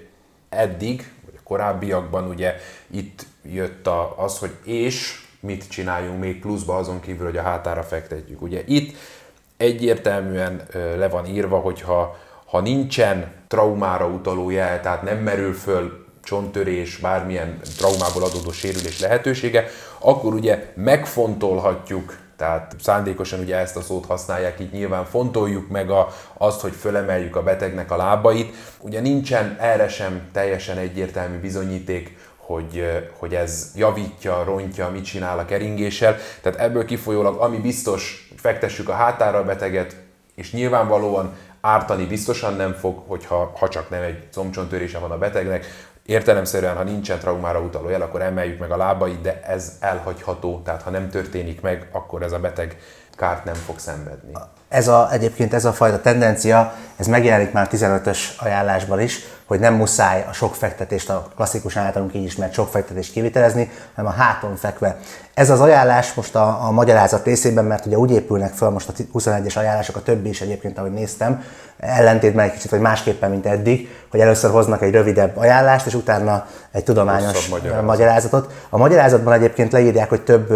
eddig, 0.49 1.11
vagy 1.25 1.33
a 1.37 1.43
korábbiakban 1.43 2.27
ugye 2.27 2.55
itt 2.87 3.25
jött 3.41 3.87
a, 3.87 4.13
az, 4.17 4.39
hogy 4.39 4.51
és 4.63 5.27
mit 5.39 5.69
csináljunk 5.69 6.19
még 6.19 6.39
pluszba 6.39 6.75
azon 6.75 6.99
kívül, 6.99 7.25
hogy 7.25 7.37
a 7.37 7.41
hátára 7.41 7.83
fektetjük. 7.83 8.41
Ugye 8.41 8.61
itt 8.65 8.97
egyértelműen 9.57 10.61
le 10.73 11.07
van 11.07 11.25
írva, 11.25 11.57
hogyha 11.57 12.17
ha 12.45 12.61
nincsen 12.61 13.31
traumára 13.47 14.07
utaló 14.07 14.49
jel, 14.49 14.81
tehát 14.81 15.01
nem 15.01 15.17
merül 15.17 15.53
föl 15.53 16.07
csonttörés, 16.29 16.97
bármilyen 16.97 17.59
traumából 17.77 18.23
adódó 18.23 18.51
sérülés 18.51 18.99
lehetősége, 18.99 19.67
akkor 19.99 20.33
ugye 20.33 20.73
megfontolhatjuk, 20.75 22.17
tehát 22.37 22.75
szándékosan 22.81 23.39
ugye 23.39 23.55
ezt 23.55 23.75
a 23.75 23.81
szót 23.81 24.05
használják, 24.05 24.59
így 24.59 24.71
nyilván 24.71 25.05
fontoljuk 25.05 25.69
meg 25.69 25.89
a, 25.89 26.07
azt, 26.37 26.61
hogy 26.61 26.73
fölemeljük 26.73 27.35
a 27.35 27.43
betegnek 27.43 27.91
a 27.91 27.95
lábait. 27.95 28.55
Ugye 28.79 28.99
nincsen 28.99 29.57
erre 29.59 29.87
sem 29.87 30.21
teljesen 30.31 30.77
egyértelmű 30.77 31.39
bizonyíték, 31.39 32.17
hogy, 32.35 33.03
hogy 33.17 33.35
ez 33.35 33.71
javítja, 33.75 34.43
rontja, 34.43 34.89
mit 34.89 35.05
csinál 35.05 35.39
a 35.39 35.45
keringéssel. 35.45 36.17
Tehát 36.41 36.59
ebből 36.59 36.85
kifolyólag, 36.85 37.37
ami 37.41 37.57
biztos, 37.57 38.31
fektessük 38.35 38.89
a 38.89 38.93
hátára 38.93 39.37
a 39.37 39.45
beteget, 39.45 39.95
és 40.35 40.51
nyilvánvalóan 40.51 41.33
ártani 41.61 42.05
biztosan 42.05 42.55
nem 42.55 42.73
fog, 42.73 43.03
hogyha 43.07 43.51
ha 43.57 43.69
csak 43.69 43.89
nem 43.89 44.01
egy 44.01 44.23
combcsonttörése 44.31 44.99
van 44.99 45.11
a 45.11 45.17
betegnek, 45.17 45.65
Értelemszerűen, 46.09 46.75
ha 46.75 46.83
nincsen 46.83 47.19
traumára 47.19 47.59
utaló 47.59 47.89
jel, 47.89 48.01
akkor 48.01 48.21
emeljük 48.21 48.59
meg 48.59 48.71
a 48.71 48.77
lábait, 48.77 49.21
de 49.21 49.41
ez 49.47 49.77
elhagyható, 49.79 50.61
tehát 50.65 50.81
ha 50.81 50.89
nem 50.89 51.09
történik 51.09 51.61
meg, 51.61 51.87
akkor 51.91 52.23
ez 52.23 52.31
a 52.31 52.39
beteg 52.39 52.77
kárt 53.17 53.43
nem 53.43 53.53
fog 53.53 53.79
szenvedni. 53.79 54.31
Ez 54.69 54.87
a, 54.87 55.11
egyébként 55.11 55.53
ez 55.53 55.65
a 55.65 55.73
fajta 55.73 56.01
tendencia, 56.01 56.73
ez 56.95 57.07
megjelenik 57.07 57.51
már 57.51 57.67
15-ös 57.71 58.19
ajánlásban 58.37 59.01
is, 59.01 59.19
hogy 59.49 59.59
nem 59.59 59.73
muszáj 59.73 60.25
a 60.29 60.33
sok 60.33 60.55
fektetést, 60.55 61.09
a 61.09 61.27
klasszikus 61.35 61.77
általunk 61.77 62.13
így 62.13 62.23
ismert 62.23 62.53
sok 62.53 62.67
fektetést 62.67 63.11
kivitelezni, 63.11 63.71
hanem 63.95 64.11
a 64.11 64.13
háton 64.13 64.55
fekve. 64.55 64.97
Ez 65.33 65.49
az 65.49 65.61
ajánlás 65.61 66.13
most 66.13 66.35
a, 66.35 66.65
a 66.65 66.71
magyarázat 66.71 67.25
részében, 67.25 67.65
mert 67.65 67.85
ugye 67.85 67.97
úgy 67.97 68.11
épülnek 68.11 68.53
fel 68.53 68.69
most 68.69 68.89
a 68.89 68.93
21-es 69.13 69.57
ajánlások, 69.57 69.95
a 69.95 70.01
többi 70.01 70.29
is 70.29 70.41
egyébként, 70.41 70.77
ahogy 70.77 70.91
néztem, 70.91 71.43
ellentétben 71.79 72.45
egy 72.45 72.51
kicsit, 72.51 72.69
vagy 72.69 72.79
másképpen, 72.79 73.29
mint 73.29 73.45
eddig, 73.45 73.89
hogy 74.11 74.19
először 74.19 74.51
hoznak 74.51 74.81
egy 74.81 74.91
rövidebb 74.91 75.37
ajánlást, 75.37 75.85
és 75.85 75.93
utána 75.93 76.45
egy 76.71 76.83
tudományos 76.83 77.47
magyarázat. 77.47 77.85
magyarázatot. 77.85 78.51
A 78.69 78.77
magyarázatban 78.77 79.33
egyébként 79.33 79.71
leírják, 79.71 80.09
hogy 80.09 80.21
több 80.21 80.53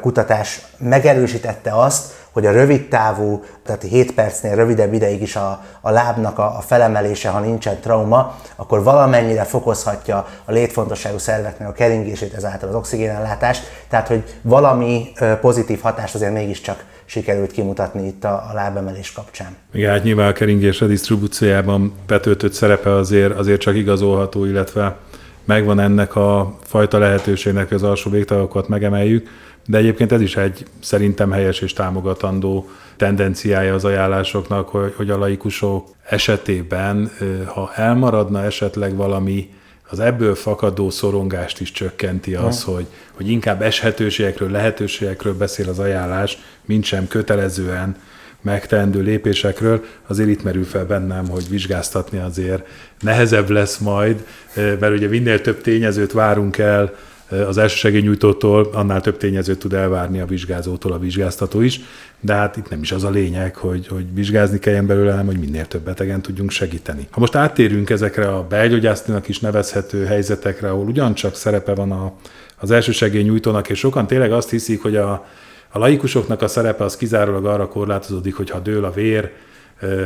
kutatás 0.00 0.66
megerősítette 0.78 1.82
azt, 1.82 2.12
hogy 2.32 2.46
a 2.46 2.52
rövid 2.52 2.88
távú, 2.88 3.44
tehát 3.64 3.82
7 3.82 4.14
percnél 4.14 4.54
rövidebb 4.54 4.92
ideig 4.92 5.22
is 5.22 5.36
a, 5.36 5.64
a 5.80 5.90
lábnak 5.90 6.38
a, 6.38 6.56
a 6.56 6.60
felemelése, 6.60 7.28
ha 7.28 7.40
nincsen 7.40 7.80
trauma, 7.80 8.36
akkor 8.56 8.82
valamennyire 8.82 9.44
fokozhatja 9.44 10.26
a 10.44 10.52
létfontosságú 10.52 11.18
szerveknek 11.18 11.68
a 11.68 11.72
keringését, 11.72 12.34
ezáltal 12.34 12.68
az 12.68 12.74
oxigénellátást, 12.74 13.62
tehát 13.88 14.08
hogy 14.08 14.22
valami 14.42 15.12
pozitív 15.40 15.80
hatást 15.80 16.14
azért 16.14 16.32
mégiscsak 16.32 16.84
sikerült 17.04 17.52
kimutatni 17.52 18.06
itt 18.06 18.24
a, 18.24 18.46
a 18.50 18.54
lábemelés 18.54 19.12
kapcsán. 19.12 19.56
Igen, 19.72 19.90
hát 19.90 20.02
nyilván 20.02 20.28
a 20.28 20.32
keringés 20.32 20.80
redistribúciójában 20.80 21.94
betöltött 22.06 22.52
szerepe 22.52 22.94
azért, 22.94 23.38
azért 23.38 23.60
csak 23.60 23.74
igazolható, 23.74 24.44
illetve 24.44 24.96
megvan 25.44 25.80
ennek 25.80 26.16
a 26.16 26.58
fajta 26.64 26.98
lehetőségnek, 26.98 27.68
hogy 27.68 27.76
az 27.76 27.82
alsó 27.82 28.10
végtagakat 28.10 28.68
megemeljük, 28.68 29.28
de 29.68 29.78
egyébként 29.78 30.12
ez 30.12 30.20
is 30.20 30.36
egy 30.36 30.64
szerintem 30.80 31.30
helyes 31.30 31.60
és 31.60 31.72
támogatandó 31.72 32.68
tendenciája 32.96 33.74
az 33.74 33.84
ajánlásoknak, 33.84 34.68
hogy, 34.68 34.94
hogy 34.96 35.10
a 35.10 35.18
laikusok 35.18 35.88
esetében, 36.04 37.10
ha 37.46 37.72
elmaradna 37.74 38.44
esetleg 38.44 38.96
valami, 38.96 39.50
az 39.90 40.00
ebből 40.00 40.34
fakadó 40.34 40.90
szorongást 40.90 41.60
is 41.60 41.72
csökkenti 41.72 42.34
az, 42.34 42.62
hogy, 42.62 42.86
hogy 43.12 43.30
inkább 43.30 43.62
eshetőségekről, 43.62 44.50
lehetőségekről 44.50 45.36
beszél 45.36 45.68
az 45.68 45.78
ajánlás, 45.78 46.38
mint 46.64 46.84
sem 46.84 47.08
kötelezően 47.08 47.96
megteendő 48.40 49.00
lépésekről, 49.00 49.84
azért 50.06 50.28
itt 50.28 50.42
merül 50.42 50.64
fel 50.64 50.86
bennem, 50.86 51.28
hogy 51.28 51.48
vizsgáztatni 51.48 52.18
azért 52.18 52.66
nehezebb 53.00 53.50
lesz 53.50 53.78
majd, 53.78 54.26
mert 54.54 54.92
ugye 54.92 55.08
minél 55.08 55.40
több 55.40 55.60
tényezőt 55.60 56.12
várunk 56.12 56.58
el 56.58 56.94
az 57.28 57.58
elsősegélynyújtótól, 57.58 58.70
annál 58.72 59.00
több 59.00 59.16
tényezőt 59.16 59.58
tud 59.58 59.72
elvárni 59.72 60.20
a 60.20 60.26
vizsgázótól 60.26 60.92
a 60.92 60.98
vizsgáztató 60.98 61.60
is, 61.60 61.80
de 62.20 62.32
hát 62.32 62.56
itt 62.56 62.68
nem 62.68 62.82
is 62.82 62.92
az 62.92 63.04
a 63.04 63.10
lényeg, 63.10 63.56
hogy, 63.56 63.86
hogy 63.86 64.14
vizsgázni 64.14 64.58
kelljen 64.58 64.86
belőle, 64.86 65.10
hanem 65.10 65.26
hogy 65.26 65.38
minél 65.38 65.66
több 65.66 65.82
betegen 65.82 66.22
tudjunk 66.22 66.50
segíteni. 66.50 67.08
Ha 67.10 67.20
most 67.20 67.34
áttérünk 67.34 67.90
ezekre 67.90 68.28
a 68.28 68.46
belgyógyásztónak 68.46 69.28
is 69.28 69.38
nevezhető 69.38 70.04
helyzetekre, 70.04 70.70
ahol 70.70 70.86
ugyancsak 70.86 71.34
szerepe 71.34 71.74
van 71.74 71.92
a, 71.92 72.12
az 72.56 72.70
elsősegélynyújtónak, 72.70 73.68
és 73.68 73.78
sokan 73.78 74.06
tényleg 74.06 74.32
azt 74.32 74.50
hiszik, 74.50 74.82
hogy 74.82 74.96
a, 74.96 75.26
a 75.68 75.78
laikusoknak 75.78 76.42
a 76.42 76.48
szerepe 76.48 76.84
az 76.84 76.96
kizárólag 76.96 77.46
arra 77.46 77.68
korlátozódik, 77.68 78.34
hogy 78.34 78.50
ha 78.50 78.58
dől 78.58 78.84
a 78.84 78.90
vér, 78.90 79.30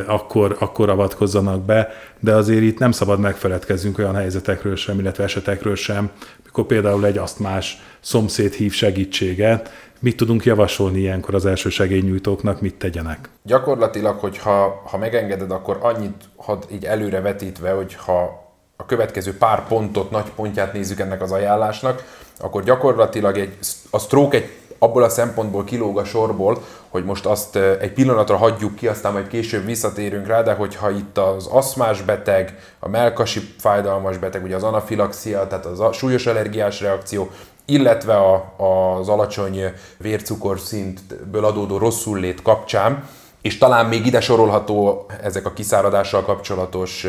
akkor, 0.07 0.57
akkor 0.59 0.91
avatkozzanak 0.91 1.63
be, 1.63 1.89
de 2.21 2.35
azért 2.35 2.63
itt 2.63 2.79
nem 2.79 2.93
szabad 2.93 3.21
megfeledkezzünk 3.21 3.99
olyan 3.99 4.15
helyzetekről 4.15 4.77
sem, 4.77 4.99
illetve 4.99 5.25
esetekről 5.25 5.77
sem, 5.77 6.11
mikor 6.45 6.65
például 6.67 7.07
egy 7.07 7.19
asztmás 7.19 7.83
szomszéd 8.01 8.53
hív 8.53 8.73
segítséget, 8.73 9.71
mit 9.99 10.17
tudunk 10.17 10.45
javasolni 10.45 10.99
ilyenkor 10.99 11.35
az 11.35 11.47
első 11.47 11.69
segélynyújtóknak, 11.69 12.61
mit 12.61 12.75
tegyenek? 12.75 13.29
Gyakorlatilag, 13.43 14.19
hogyha 14.19 14.83
ha 14.87 14.99
megengeded, 14.99 15.51
akkor 15.51 15.79
annyit 15.81 16.25
had 16.37 16.67
így 16.73 16.85
előre 16.85 17.21
vetítve, 17.21 17.71
hogy 17.71 17.95
ha 17.95 18.43
a 18.77 18.87
következő 18.87 19.37
pár 19.37 19.67
pontot, 19.69 20.11
nagy 20.11 20.31
pontját 20.35 20.73
nézzük 20.73 21.01
ennek 21.01 21.23
az 21.23 21.33
ajánlásnak, 21.33 22.05
akkor 22.39 22.63
gyakorlatilag 22.65 23.39
egy, 23.39 23.57
a 23.91 23.99
stroke 23.99 24.37
egy 24.37 24.51
abból 24.83 25.03
a 25.03 25.09
szempontból 25.09 25.65
kilóg 25.65 25.99
a 25.99 26.05
sorból, 26.05 26.63
hogy 26.89 27.05
most 27.05 27.27
azt 27.27 27.57
egy 27.57 27.93
pillanatra 27.93 28.37
hagyjuk 28.37 28.75
ki, 28.75 28.87
aztán 28.87 29.13
majd 29.13 29.27
később 29.29 29.65
visszatérünk 29.65 30.27
rá, 30.27 30.43
de 30.43 30.53
hogyha 30.53 30.91
itt 30.91 31.19
az 31.19 31.47
aszmás 31.47 32.03
beteg, 32.03 32.59
a 32.79 32.89
melkasi 32.89 33.41
fájdalmas 33.59 34.19
beteg, 34.19 34.43
ugye 34.43 34.57
az 34.57 34.63
anafilaxia, 34.63 35.47
tehát 35.47 35.67
az 35.67 35.97
súlyos 35.97 36.27
allergiás 36.27 36.81
reakció, 36.81 37.31
illetve 37.65 38.17
a, 38.17 38.55
az 38.99 39.09
alacsony 39.09 39.73
vércukorszintből 39.99 41.45
adódó 41.45 41.79
rosszullét 41.79 42.43
kapcsán, 42.43 43.09
és 43.43 43.59
talán 43.59 43.87
még 43.87 44.07
ide 44.07 44.21
sorolható 44.21 45.07
ezek 45.23 45.47
a 45.47 45.53
kiszáradással 45.53 46.23
kapcsolatos 46.23 47.07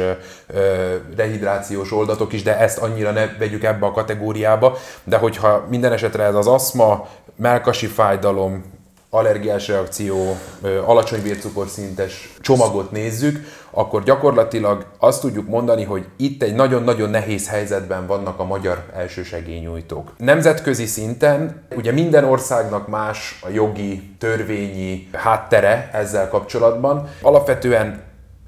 rehidrációs 1.16 1.92
oldatok 1.92 2.34
is, 2.34 2.44
de 2.44 2.58
ezt 2.58 2.78
annyira 2.78 3.12
ne 3.12 3.28
vegyük 3.38 3.64
ebbe 3.64 3.86
a 3.86 3.92
kategóriába, 3.92 4.78
de 5.04 5.18
hogyha 5.18 5.66
minden 5.70 5.92
esetre 5.92 6.24
ez 6.24 6.36
az 6.36 6.48
aszma, 6.48 7.08
melkasi 7.36 7.88
fájdalom, 7.88 8.64
allergiás 9.10 9.68
reakció, 9.68 10.38
alacsony 10.86 11.22
vércukorszintes 11.22 12.34
csomagot 12.42 12.92
nézzük, 12.92 13.62
akkor 13.74 14.04
gyakorlatilag 14.04 14.86
azt 15.00 15.22
tudjuk 15.22 15.48
mondani, 15.48 15.84
hogy 15.84 16.06
itt 16.18 16.44
egy 16.44 16.56
nagyon-nagyon 16.56 17.10
nehéz 17.10 17.50
helyzetben 17.50 18.08
vannak 18.08 18.40
a 18.40 18.44
magyar 18.44 18.84
elsősegélynyújtók. 18.96 20.12
Nemzetközi 20.18 20.86
szinten 20.86 21.66
ugye 21.76 21.92
minden 21.92 22.24
országnak 22.24 22.88
más 22.88 23.40
a 23.46 23.50
jogi, 23.50 24.16
törvényi 24.18 25.08
háttere 25.12 25.90
ezzel 25.94 26.30
kapcsolatban. 26.30 27.10
Alapvetően 27.22 28.02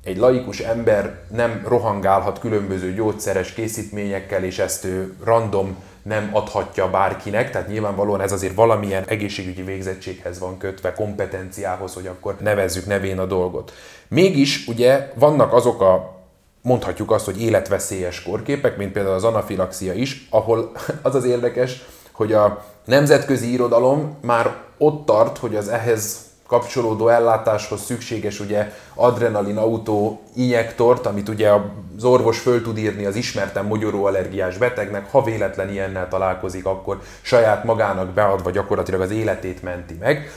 egy 0.04 0.18
laikus 0.18 0.60
ember 0.60 1.20
nem 1.36 1.64
rohangálhat 1.68 2.40
különböző 2.40 2.94
gyógyszeres 2.94 3.54
készítményekkel, 3.54 4.44
és 4.44 4.60
ezt 4.60 4.86
ő 4.86 5.14
random 5.24 5.76
nem 6.06 6.30
adhatja 6.34 6.90
bárkinek, 6.90 7.52
tehát 7.52 7.68
nyilvánvalóan 7.68 8.22
ez 8.22 8.32
azért 8.32 8.54
valamilyen 8.54 9.04
egészségügyi 9.08 9.62
végzettséghez 9.62 10.40
van 10.40 10.58
kötve, 10.58 10.94
kompetenciához, 10.94 11.94
hogy 11.94 12.08
akkor 12.08 12.36
nevezzük 12.40 12.86
nevén 12.86 13.20
a 13.20 13.26
dolgot. 13.26 13.74
Mégis 14.08 14.68
ugye 14.68 15.12
vannak 15.16 15.54
azok 15.54 15.82
a 15.82 16.16
mondhatjuk 16.62 17.12
azt, 17.12 17.26
hogy 17.26 17.42
életveszélyes 17.42 18.24
korképek, 18.24 18.78
mint 18.78 18.92
például 18.92 19.16
az 19.16 19.24
anafilaxia 19.24 19.94
is, 19.94 20.28
ahol 20.30 20.72
az 21.02 21.16
az 21.16 21.26
érdekes, 21.26 21.86
hogy 22.12 22.34
a 22.34 22.66
nemzetközi 22.86 23.52
irodalom 23.52 24.18
már 24.22 24.56
ott 24.78 25.06
tart, 25.06 25.38
hogy 25.38 25.56
az 25.56 25.68
ehhez 25.68 26.20
kapcsolódó 26.48 27.08
ellátáshoz 27.08 27.82
szükséges 27.82 28.40
ugye 28.40 28.72
adrenalin 28.94 29.58
autó 29.58 30.22
injektort, 30.36 31.06
amit 31.06 31.30
ugye 31.30 31.52
az 31.98 32.04
orvos 32.04 32.40
föl 32.40 32.62
tud 32.62 32.78
írni 32.78 33.06
az 33.06 33.16
ismerten 33.16 33.66
mogyoróallergiás 33.66 34.58
betegnek, 34.58 35.12
ha 35.12 35.24
véletlen 35.24 35.70
ilyennel 35.70 36.08
találkozik, 36.08 36.66
akkor 36.66 37.02
saját 37.22 37.64
magának 37.64 38.10
beadva 38.10 38.52
gyakorlatilag 38.52 39.02
az 39.02 39.12
életét 39.12 39.64
menti 39.64 39.94
meg. 40.00 40.30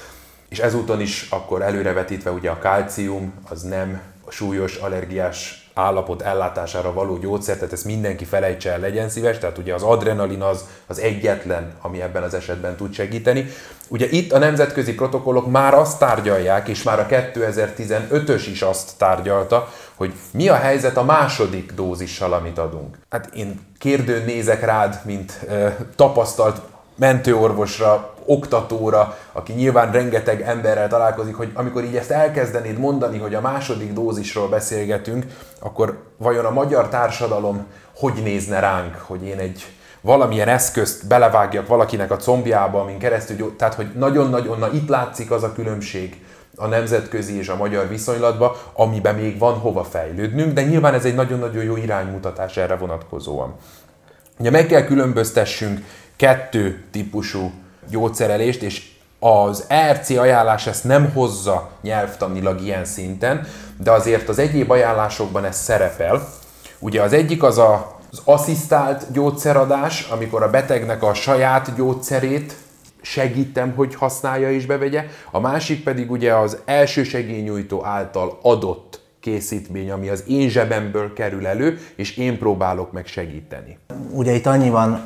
És 0.49 0.59
ezúton 0.59 1.01
is 1.01 1.27
akkor 1.31 1.62
előrevetítve 1.62 2.31
ugye 2.31 2.51
a 2.51 2.59
kalcium 2.59 3.33
az 3.49 3.62
nem 3.62 4.01
súlyos 4.29 4.77
allergiás 4.77 5.67
állapot 5.79 6.23
ellátására 6.23 6.93
való 6.93 7.19
gyógyszer, 7.19 7.57
tehát 7.57 7.73
ezt 7.73 7.85
mindenki 7.85 8.25
felejtse 8.25 8.73
el, 8.73 8.79
legyen 8.79 9.09
szíves, 9.09 9.38
tehát 9.38 9.59
ugye 9.59 9.75
az 9.75 9.83
adrenalin 9.83 10.43
az, 10.43 10.64
az 10.87 10.99
egyetlen, 10.99 11.73
ami 11.81 12.03
ebben 12.03 12.23
az 12.23 12.35
esetben 12.35 12.77
tud 12.77 12.93
segíteni. 12.93 13.47
Ugye 13.88 14.07
itt 14.11 14.33
a 14.33 14.38
nemzetközi 14.38 14.95
protokollok 14.95 15.51
már 15.51 15.75
azt 15.75 15.99
tárgyalják, 15.99 16.69
és 16.69 16.83
már 16.83 16.99
a 16.99 17.07
2015-ös 17.07 18.47
is 18.51 18.62
azt 18.62 18.91
tárgyalta, 18.97 19.69
hogy 19.95 20.12
mi 20.31 20.49
a 20.49 20.57
helyzet 20.57 20.97
a 20.97 21.05
második 21.05 21.73
dózissal, 21.73 22.33
amit 22.33 22.59
adunk. 22.59 22.99
Hát 23.11 23.35
én 23.35 23.61
kérdőn 23.79 24.25
nézek 24.25 24.64
rád, 24.64 25.01
mint 25.05 25.41
ö, 25.49 25.69
tapasztalt 25.97 26.61
mentőorvosra, 26.95 28.14
oktatóra, 28.29 29.19
aki 29.33 29.53
nyilván 29.53 29.93
rengeteg 29.93 30.41
emberrel 30.43 30.88
találkozik, 30.88 31.35
hogy 31.35 31.51
amikor 31.55 31.85
így 31.85 31.97
ezt 31.97 32.11
elkezdenéd 32.11 32.79
mondani, 32.79 33.19
hogy 33.19 33.35
a 33.35 33.41
második 33.41 33.93
dózisról 33.93 34.49
beszélgetünk, 34.49 35.25
akkor 35.61 36.03
vajon 36.17 36.45
a 36.45 36.51
magyar 36.51 36.88
társadalom 36.88 37.67
hogy 37.97 38.23
nézne 38.23 38.61
ránk, 38.61 38.95
hogy 38.95 39.23
én 39.23 39.38
egy 39.38 39.67
valamilyen 40.01 40.49
eszközt 40.49 41.07
belevágjak 41.07 41.67
valakinek 41.67 42.11
a 42.11 42.17
combjába, 42.17 42.81
amin 42.81 42.99
keresztül, 42.99 43.57
tehát 43.57 43.75
hogy 43.75 43.87
nagyon-nagyon, 43.95 44.59
na 44.59 44.73
itt 44.73 44.88
látszik 44.88 45.31
az 45.31 45.43
a 45.43 45.53
különbség 45.53 46.25
a 46.57 46.67
nemzetközi 46.67 47.37
és 47.38 47.49
a 47.49 47.57
magyar 47.57 47.88
viszonylatba, 47.88 48.57
amiben 48.73 49.14
még 49.14 49.38
van 49.38 49.55
hova 49.55 49.85
fejlődnünk, 49.85 50.53
de 50.53 50.62
nyilván 50.62 50.95
ez 50.95 51.05
egy 51.05 51.14
nagyon-nagyon 51.14 51.64
jó 51.64 51.77
iránymutatás 51.77 52.57
erre 52.57 52.77
vonatkozóan. 52.77 53.55
Ugye 54.38 54.51
meg 54.51 54.67
kell 54.67 54.85
különböztessünk 54.85 55.85
kettő 56.17 56.85
típusú 56.91 57.53
gyógyszerelést, 57.90 58.62
és 58.62 58.83
az 59.18 59.64
ERC 59.68 60.11
ajánlás 60.11 60.66
ezt 60.66 60.85
nem 60.85 61.12
hozza 61.12 61.70
nyelvtanilag 61.83 62.61
ilyen 62.61 62.85
szinten, 62.85 63.46
de 63.77 63.90
azért 63.90 64.29
az 64.29 64.38
egyéb 64.38 64.70
ajánlásokban 64.70 65.44
ez 65.44 65.57
szerepel. 65.57 66.29
Ugye 66.79 67.03
az 67.03 67.12
egyik 67.12 67.42
az 67.42 67.59
a, 67.59 67.96
az 68.11 68.20
asszisztált 68.24 69.12
gyógyszeradás, 69.12 70.09
amikor 70.11 70.42
a 70.42 70.51
betegnek 70.51 71.03
a 71.03 71.14
saját 71.14 71.74
gyógyszerét 71.77 72.57
segítem, 73.01 73.72
hogy 73.74 73.94
használja 73.94 74.51
és 74.51 74.66
bevegye, 74.66 75.05
a 75.31 75.40
másik 75.40 75.83
pedig 75.83 76.11
ugye 76.11 76.35
az 76.35 76.59
elsősegélynyújtó 76.64 77.85
által 77.85 78.38
adott 78.42 78.88
készítmény, 79.20 79.90
ami 79.90 80.09
az 80.09 80.24
én 80.26 80.48
zsebemből 80.48 81.12
kerül 81.12 81.46
elő, 81.46 81.78
és 81.96 82.16
én 82.16 82.38
próbálok 82.38 82.92
meg 82.92 83.07
segíteni. 83.07 83.78
Ugye 84.11 84.33
itt 84.33 84.46
annyi 84.46 84.70
van, 84.70 85.04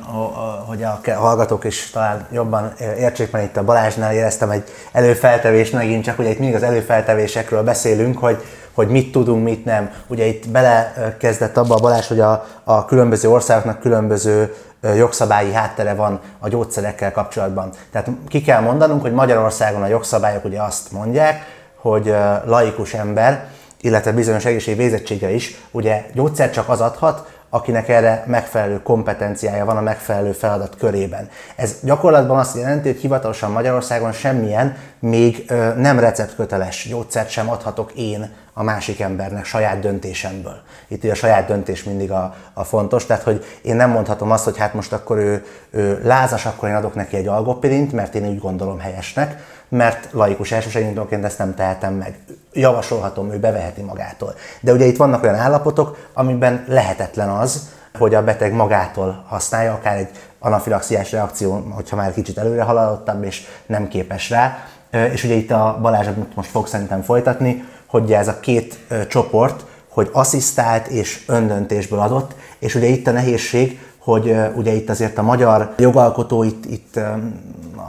hogy 0.67 0.83
a 0.83 0.99
hallgatók 1.15 1.63
is 1.63 1.89
talán 1.89 2.27
jobban 2.31 2.73
értsék, 2.97 3.31
mert 3.31 3.45
itt 3.45 3.57
a 3.57 3.63
Balázsnál 3.63 4.13
éreztem 4.13 4.49
egy 4.49 4.63
előfeltevés 4.91 5.69
megint, 5.69 6.03
csak 6.03 6.19
ugye 6.19 6.29
itt 6.29 6.39
mindig 6.39 6.55
az 6.55 6.63
előfeltevésekről 6.63 7.63
beszélünk, 7.63 8.17
hogy, 8.17 8.43
hogy 8.73 8.87
mit 8.87 9.11
tudunk, 9.11 9.43
mit 9.43 9.65
nem. 9.65 9.91
Ugye 10.07 10.25
itt 10.25 10.49
belekezdett 10.49 11.57
abba 11.57 11.75
a 11.75 11.79
Balázs, 11.79 12.07
hogy 12.07 12.19
a, 12.19 12.45
a 12.63 12.85
különböző 12.85 13.29
országoknak 13.29 13.79
különböző 13.79 14.53
jogszabályi 14.95 15.53
háttere 15.53 15.93
van 15.93 16.19
a 16.39 16.49
gyógyszerekkel 16.49 17.11
kapcsolatban. 17.11 17.69
Tehát 17.91 18.09
ki 18.27 18.41
kell 18.41 18.61
mondanunk, 18.61 19.01
hogy 19.01 19.13
Magyarországon 19.13 19.81
a 19.81 19.87
jogszabályok 19.87 20.45
ugye 20.45 20.61
azt 20.61 20.91
mondják, 20.91 21.45
hogy 21.75 22.13
laikus 22.45 22.93
ember 22.93 23.47
illetve 23.83 24.11
bizonyos 24.11 24.45
egészségvégzettsége 24.45 25.31
is, 25.31 25.55
ugye 25.71 26.05
gyógyszer 26.13 26.51
csak 26.51 26.69
az 26.69 26.81
adhat, 26.81 27.31
akinek 27.49 27.89
erre 27.89 28.23
megfelelő 28.27 28.81
kompetenciája 28.81 29.65
van 29.65 29.77
a 29.77 29.81
megfelelő 29.81 30.31
feladat 30.31 30.75
körében. 30.77 31.29
Ez 31.55 31.75
gyakorlatban 31.81 32.39
azt 32.39 32.57
jelenti, 32.57 32.91
hogy 32.91 32.99
hivatalosan 32.99 33.51
Magyarországon 33.51 34.11
semmilyen 34.11 34.77
még 34.99 35.51
nem 35.77 35.99
receptköteles 35.99 36.87
gyógyszert 36.89 37.29
sem 37.29 37.49
adhatok 37.49 37.91
én 37.91 38.31
a 38.53 38.63
másik 38.63 38.99
embernek 38.99 39.45
saját 39.45 39.79
döntésemből. 39.79 40.61
Itt 40.87 41.03
ugye 41.03 41.11
a 41.11 41.15
saját 41.15 41.47
döntés 41.47 41.83
mindig 41.83 42.11
a, 42.11 42.35
a 42.53 42.63
fontos, 42.63 43.05
tehát 43.05 43.23
hogy 43.23 43.45
én 43.61 43.75
nem 43.75 43.89
mondhatom 43.89 44.31
azt, 44.31 44.43
hogy 44.43 44.57
hát 44.57 44.73
most 44.73 44.93
akkor 44.93 45.17
ő, 45.17 45.45
ő 45.69 46.01
lázas, 46.03 46.45
akkor 46.45 46.69
én 46.69 46.75
adok 46.75 46.95
neki 46.95 47.15
egy 47.15 47.27
algopirint, 47.27 47.91
mert 47.91 48.15
én 48.15 48.27
úgy 48.27 48.39
gondolom 48.39 48.79
helyesnek, 48.79 49.43
mert 49.69 50.07
laikus 50.11 50.51
elsősegítőként 50.51 51.23
ezt 51.23 51.37
nem 51.37 51.55
tehetem 51.55 51.93
meg. 51.93 52.19
Javasolhatom, 52.53 53.31
ő 53.31 53.39
beveheti 53.39 53.81
magától. 53.81 54.35
De 54.61 54.71
ugye 54.71 54.85
itt 54.85 54.97
vannak 54.97 55.23
olyan 55.23 55.35
állapotok, 55.35 56.09
amiben 56.13 56.63
lehetetlen 56.67 57.29
az, 57.29 57.69
hogy 57.97 58.15
a 58.15 58.23
beteg 58.23 58.53
magától 58.53 59.23
használja, 59.27 59.73
akár 59.73 59.97
egy 59.97 60.09
anafilaxiás 60.39 61.11
reakció, 61.11 61.67
hogyha 61.75 61.95
már 61.95 62.13
kicsit 62.13 62.37
előre 62.37 62.61
haladottabb 62.61 63.23
és 63.23 63.47
nem 63.65 63.87
képes 63.87 64.29
rá. 64.29 64.57
És 65.11 65.23
ugye 65.23 65.33
itt 65.33 65.51
a 65.51 65.77
Balázs 65.81 66.07
most 66.35 66.49
fog 66.49 66.67
szerintem 66.67 67.01
folytatni, 67.01 67.63
hogy 67.93 68.13
ez 68.13 68.27
a 68.27 68.39
két 68.39 68.77
csoport, 69.07 69.65
hogy 69.87 70.09
asszisztált 70.11 70.87
és 70.87 71.23
öndöntésből 71.27 71.99
adott, 71.99 72.35
és 72.59 72.75
ugye 72.75 72.87
itt 72.87 73.07
a 73.07 73.11
nehézség, 73.11 73.79
hogy 74.03 74.35
ugye 74.55 74.71
itt 74.71 74.89
azért 74.89 75.17
a 75.17 75.21
magyar 75.21 75.73
jogalkotó 75.77 76.43
itt, 76.43 76.65
itt 76.65 76.99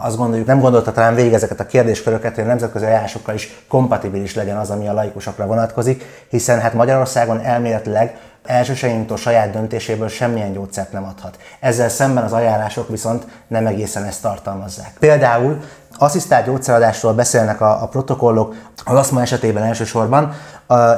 azt 0.03 0.17
gondoljuk, 0.17 0.47
nem 0.47 0.61
gondolta 0.61 0.93
talán 0.93 1.15
végig 1.15 1.33
ezeket 1.33 1.61
a 1.61 1.67
kérdésköröket, 1.67 2.35
hogy 2.35 2.45
a 2.45 2.47
nemzetközi 2.47 2.85
ajánlásokkal 2.85 3.35
is 3.35 3.65
kompatibilis 3.69 4.35
legyen 4.35 4.57
az, 4.57 4.71
ami 4.71 4.89
a 4.89 4.93
laikusokra 4.93 5.47
vonatkozik, 5.47 6.05
hiszen 6.29 6.61
hát 6.61 6.75
Magyarországon 6.75 7.41
elméletileg 7.41 8.17
elsőségintől 8.45 9.17
saját 9.17 9.51
döntéséből 9.51 10.09
semmilyen 10.09 10.53
gyógyszert 10.53 10.93
nem 10.93 11.05
adhat. 11.05 11.39
Ezzel 11.61 11.89
szemben 11.89 12.25
az 12.25 12.33
ajánlások 12.33 12.89
viszont 12.89 13.27
nem 13.47 13.67
egészen 13.67 14.05
ezt 14.05 14.23
tartalmazzák. 14.23 14.93
Például 14.99 15.61
asszisztált 15.99 16.47
gyógyszeradásról 16.47 17.13
beszélnek 17.13 17.61
a, 17.61 17.83
a 17.83 17.89
protokollok 17.89 18.55
az 18.85 18.97
aszma 18.97 19.21
esetében 19.21 19.63
elsősorban, 19.63 20.33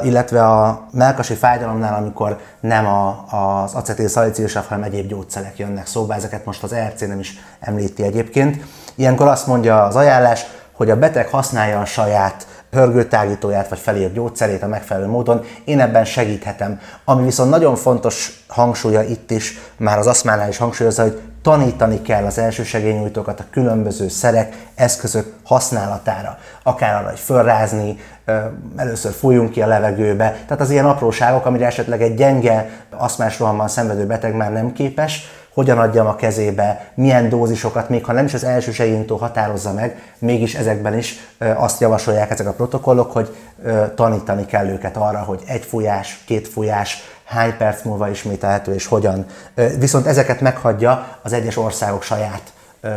illetve 0.04 0.46
a 0.46 0.86
melkasi 0.92 1.34
fájdalomnál, 1.34 1.94
amikor 1.94 2.38
nem 2.60 2.86
a, 2.86 3.24
az 3.30 3.74
acetil 3.74 4.08
szalicilsav, 4.08 4.66
hanem 4.66 4.82
egyéb 4.82 5.08
gyógyszerek 5.08 5.58
jönnek 5.58 5.86
szóba, 5.86 6.14
ezeket 6.14 6.44
most 6.44 6.62
az 6.62 6.72
ERC 6.72 7.00
nem 7.00 7.18
is 7.18 7.34
említi 7.60 8.02
egyébként. 8.02 8.64
Ilyenkor 8.94 9.26
azt 9.26 9.46
mondja 9.46 9.82
az 9.82 9.96
ajánlás, 9.96 10.46
hogy 10.72 10.90
a 10.90 10.96
beteg 10.96 11.28
használja 11.28 11.80
a 11.80 11.84
saját 11.84 12.45
hörgőtágítóját 12.70 13.68
vagy 13.68 13.78
felírt 13.78 14.12
gyógyszerét 14.12 14.62
a 14.62 14.66
megfelelő 14.66 15.06
módon, 15.06 15.44
én 15.64 15.80
ebben 15.80 16.04
segíthetem. 16.04 16.80
Ami 17.04 17.24
viszont 17.24 17.50
nagyon 17.50 17.76
fontos 17.76 18.44
hangsúlya 18.48 19.02
itt 19.02 19.30
is, 19.30 19.58
már 19.76 19.98
az 19.98 20.06
aszmánál 20.06 20.48
is 20.48 20.56
hangsúlyozza, 20.56 21.02
hogy 21.02 21.20
tanítani 21.42 22.02
kell 22.02 22.24
az 22.24 22.38
elsősegélynyújtókat 22.38 23.40
a 23.40 23.44
különböző 23.50 24.08
szerek, 24.08 24.56
eszközök 24.74 25.32
használatára. 25.44 26.38
Akár 26.62 26.94
arra, 26.94 27.08
hogy 27.08 27.18
fölrázni, 27.18 27.98
először 28.76 29.12
fújjunk 29.12 29.50
ki 29.50 29.62
a 29.62 29.66
levegőbe. 29.66 30.30
Tehát 30.30 30.60
az 30.60 30.70
ilyen 30.70 30.86
apróságok, 30.86 31.46
amire 31.46 31.66
esetleg 31.66 32.02
egy 32.02 32.14
gyenge 32.14 32.70
aszmás 32.90 33.38
rohamban 33.38 33.68
szenvedő 33.68 34.06
beteg 34.06 34.34
már 34.34 34.52
nem 34.52 34.72
képes, 34.72 35.30
hogyan 35.56 35.78
adjam 35.78 36.06
a 36.06 36.16
kezébe, 36.16 36.90
milyen 36.94 37.28
dózisokat, 37.28 37.88
még 37.88 38.04
ha 38.04 38.12
nem 38.12 38.24
is 38.24 38.34
az 38.34 38.44
első 38.44 38.72
segélyintó 38.72 39.16
határozza 39.16 39.72
meg, 39.72 40.14
mégis 40.18 40.54
ezekben 40.54 40.98
is 40.98 41.14
azt 41.56 41.80
javasolják 41.80 42.30
ezek 42.30 42.46
a 42.46 42.52
protokollok, 42.52 43.12
hogy 43.12 43.36
tanítani 43.94 44.46
kell 44.46 44.68
őket 44.68 44.96
arra, 44.96 45.18
hogy 45.18 45.42
egy 45.46 45.64
fújás, 45.64 46.22
két 46.26 46.48
fújás, 46.48 47.02
hány 47.24 47.56
perc 47.56 47.82
múlva 47.82 48.08
ismételhető 48.08 48.74
és 48.74 48.86
hogyan. 48.86 49.26
Viszont 49.78 50.06
ezeket 50.06 50.40
meghagyja 50.40 51.06
az 51.22 51.32
egyes 51.32 51.56
országok 51.56 52.02
saját 52.02 52.42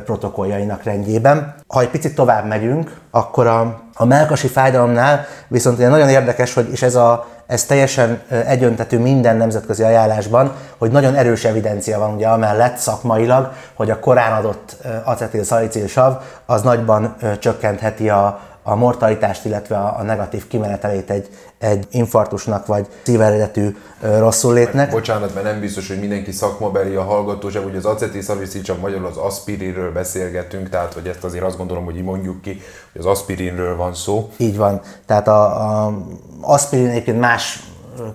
protokolljainak 0.05 0.83
rendjében. 0.83 1.55
Ha 1.67 1.81
egy 1.81 1.89
picit 1.89 2.15
tovább 2.15 2.47
megyünk, 2.47 2.99
akkor 3.11 3.47
a, 3.47 3.81
a 3.93 4.05
melkasi 4.05 4.47
fájdalomnál 4.47 5.25
viszont 5.47 5.77
nagyon 5.77 6.09
érdekes, 6.09 6.53
hogy 6.53 6.71
és 6.71 6.81
ez 6.81 6.95
a 6.95 7.27
ez 7.49 7.65
teljesen 7.65 8.21
egyöntetű 8.45 8.97
minden 8.97 9.37
nemzetközi 9.37 9.83
ajánlásban, 9.83 10.51
hogy 10.77 10.91
nagyon 10.91 11.15
erős 11.15 11.45
evidencia 11.45 11.99
van 11.99 12.13
ugye 12.13 12.27
amellett 12.27 12.77
szakmailag, 12.77 13.51
hogy 13.73 13.89
a 13.89 13.99
korán 13.99 14.31
adott 14.31 14.75
acetil 15.03 15.43
sav 15.87 16.13
az 16.45 16.61
nagyban 16.61 17.15
csökkentheti 17.39 18.09
a, 18.09 18.39
a 18.69 18.75
mortalitást, 18.75 19.45
illetve 19.45 19.77
a, 19.77 19.95
a 19.99 20.03
negatív 20.03 20.47
kimenetelét 20.47 21.09
egy, 21.09 21.27
egy 21.57 21.87
infarktusnak 21.91 22.65
vagy 22.65 22.87
szíveredetű 23.03 23.75
rosszul 23.99 24.53
létnek. 24.53 24.91
Bocsánat, 24.91 25.33
mert 25.33 25.45
nem 25.45 25.59
biztos, 25.59 25.87
hogy 25.87 25.99
mindenki 25.99 26.31
szakmabeli 26.31 26.95
a 26.95 27.03
hallgató, 27.03 27.49
hogy 27.63 27.75
az 27.75 27.85
acetil 27.85 28.37
csak 28.63 28.81
magyarul 28.81 29.05
az 29.05 29.17
aspirinről 29.17 29.91
beszélgetünk, 29.91 30.69
tehát 30.69 30.93
hogy 30.93 31.07
ezt 31.07 31.23
azért 31.23 31.43
azt 31.43 31.57
gondolom, 31.57 31.85
hogy 31.85 31.97
így 31.97 32.03
mondjuk 32.03 32.41
ki, 32.41 32.61
hogy 32.91 33.01
az 33.01 33.05
aspirinről 33.05 33.75
van 33.75 33.93
szó. 33.93 34.29
Így 34.37 34.57
van. 34.57 34.81
Tehát 35.05 35.27
a, 35.27 35.43
a 35.85 35.93
aspirin 36.41 36.89
egyébként 36.89 37.19
más 37.19 37.63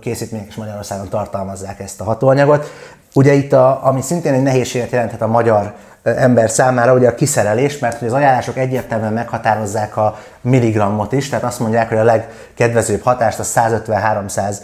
készítmények 0.00 0.48
is 0.48 0.54
Magyarországon 0.54 1.08
tartalmazzák 1.08 1.80
ezt 1.80 2.00
a 2.00 2.04
hatóanyagot. 2.04 2.70
Ugye 3.14 3.32
itt, 3.32 3.52
a, 3.52 3.86
ami 3.86 4.00
szintén 4.00 4.32
egy 4.32 4.42
nehézséget 4.42 4.90
jelenthet 4.90 5.22
a 5.22 5.26
magyar 5.26 5.74
ember 6.04 6.50
számára 6.50 6.94
ugye 6.94 7.08
a 7.08 7.14
kiszerelés, 7.14 7.78
mert 7.78 7.98
hogy 7.98 8.08
az 8.08 8.14
ajánlások 8.14 8.56
egyértelműen 8.56 9.12
meghatározzák 9.12 9.96
a 9.96 10.18
milligrammot 10.40 11.12
is, 11.12 11.28
tehát 11.28 11.44
azt 11.44 11.58
mondják, 11.60 11.88
hogy 11.88 11.98
a 11.98 12.04
legkedvezőbb 12.04 13.02
hatást 13.02 13.38
a 13.38 13.44
150-300 13.44 14.56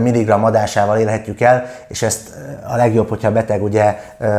milligramm 0.00 0.44
adásával 0.44 0.98
érhetjük 0.98 1.40
el, 1.40 1.66
és 1.88 2.02
ezt 2.02 2.28
a 2.68 2.76
legjobb, 2.76 3.08
hogyha 3.08 3.28
a 3.28 3.32
beteg 3.32 3.62
ugye 3.62 3.96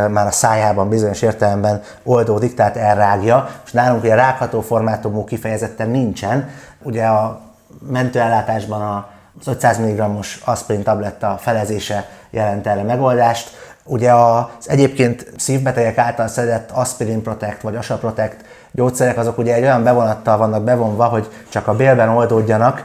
már 0.10 0.28
a 0.28 0.32
szájában 0.32 0.90
bizonyos 0.90 1.22
értelemben 1.22 1.82
oldódik, 2.04 2.54
tehát 2.56 2.78
elrágja. 2.78 3.50
És 3.66 3.72
nálunk 3.72 4.04
ugye 4.04 4.16
rágható 4.16 4.62
formátumú 4.62 5.24
kifejezetten 5.24 5.90
nincsen, 5.90 6.50
ugye 6.84 7.06
a 7.06 7.42
mentőellátásban 7.90 9.06
az 9.40 9.48
500 9.48 9.78
mg-os 9.78 10.42
aspirin 10.46 10.84
tabletta 10.84 11.38
felezése 11.40 12.08
jelent 12.30 12.68
erre 12.68 12.84
megoldást, 12.84 13.50
Ugye 13.88 14.14
az 14.14 14.46
egyébként 14.66 15.32
szívbetegek 15.38 15.98
által 15.98 16.28
szedett 16.28 16.72
Aspirin 16.72 17.22
Protect 17.22 17.62
vagy 17.62 17.76
Asa 17.76 17.96
Protect 17.96 18.36
gyógyszerek 18.72 19.18
azok 19.18 19.38
ugye 19.38 19.54
egy 19.54 19.64
olyan 19.64 19.84
bevonattal 19.84 20.38
vannak 20.38 20.64
bevonva, 20.64 21.06
hogy 21.06 21.30
csak 21.50 21.68
a 21.68 21.76
bélben 21.76 22.10
oldódjanak, 22.10 22.84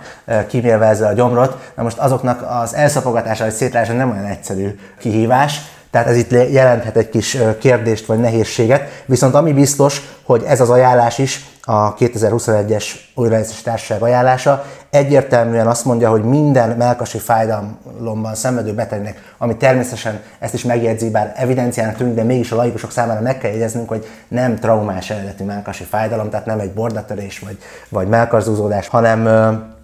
kimélve 0.49 0.87
ezzel 0.87 1.09
a 1.09 1.13
gyomrot. 1.13 1.71
Na 1.77 1.83
most 1.83 1.99
azoknak 1.99 2.47
az 2.63 2.75
elszapogatása 2.75 3.45
vagy 3.45 3.53
szétrása 3.53 3.93
nem 3.93 4.11
olyan 4.11 4.25
egyszerű 4.25 4.79
kihívás, 4.99 5.61
tehát 5.91 6.07
ez 6.07 6.17
itt 6.17 6.31
jelenthet 6.31 6.97
egy 6.97 7.09
kis 7.09 7.39
kérdést 7.59 8.07
vagy 8.07 8.19
nehézséget. 8.19 9.03
Viszont 9.07 9.35
ami 9.35 9.53
biztos, 9.53 10.01
hogy 10.23 10.45
ez 10.47 10.61
az 10.61 10.71
ajánlás 10.71 11.19
is 11.19 11.45
a 11.63 11.95
2021-es 11.95 12.85
újraegyszerűsítési 13.15 13.63
társaság 13.63 14.03
ajánlása 14.03 14.65
egyértelműen 14.91 15.67
azt 15.67 15.85
mondja, 15.85 16.11
hogy 16.11 16.23
minden 16.23 16.77
melkasi 16.77 17.19
fájdalomban 17.19 18.35
szenvedő 18.35 18.75
betegnek, 18.75 19.35
ami 19.39 19.57
természetesen 19.57 20.21
ezt 20.39 20.55
is 20.55 20.65
megjegyzi, 20.65 21.11
bár 21.11 21.33
evidenciának 21.37 21.97
tűnik, 21.97 22.15
de 22.15 22.23
mégis 22.23 22.53
a 22.53 22.57
laikusok 22.57 22.91
számára 22.91 23.21
meg 23.21 23.39
kell 23.39 23.51
jegyeznünk, 23.51 23.89
hogy 23.89 24.07
nem 24.29 24.59
traumás 24.59 25.11
eredeti 25.11 25.43
melkasi 25.43 25.85
fájdalom, 25.85 26.31
tehát 26.31 26.47
nem 26.47 26.61
egy 26.61 26.73
bordatörés 26.73 27.39
vagy, 27.39 27.59
vagy 27.89 28.09
melkarzúzódás, 28.09 28.89
hanem 28.89 29.29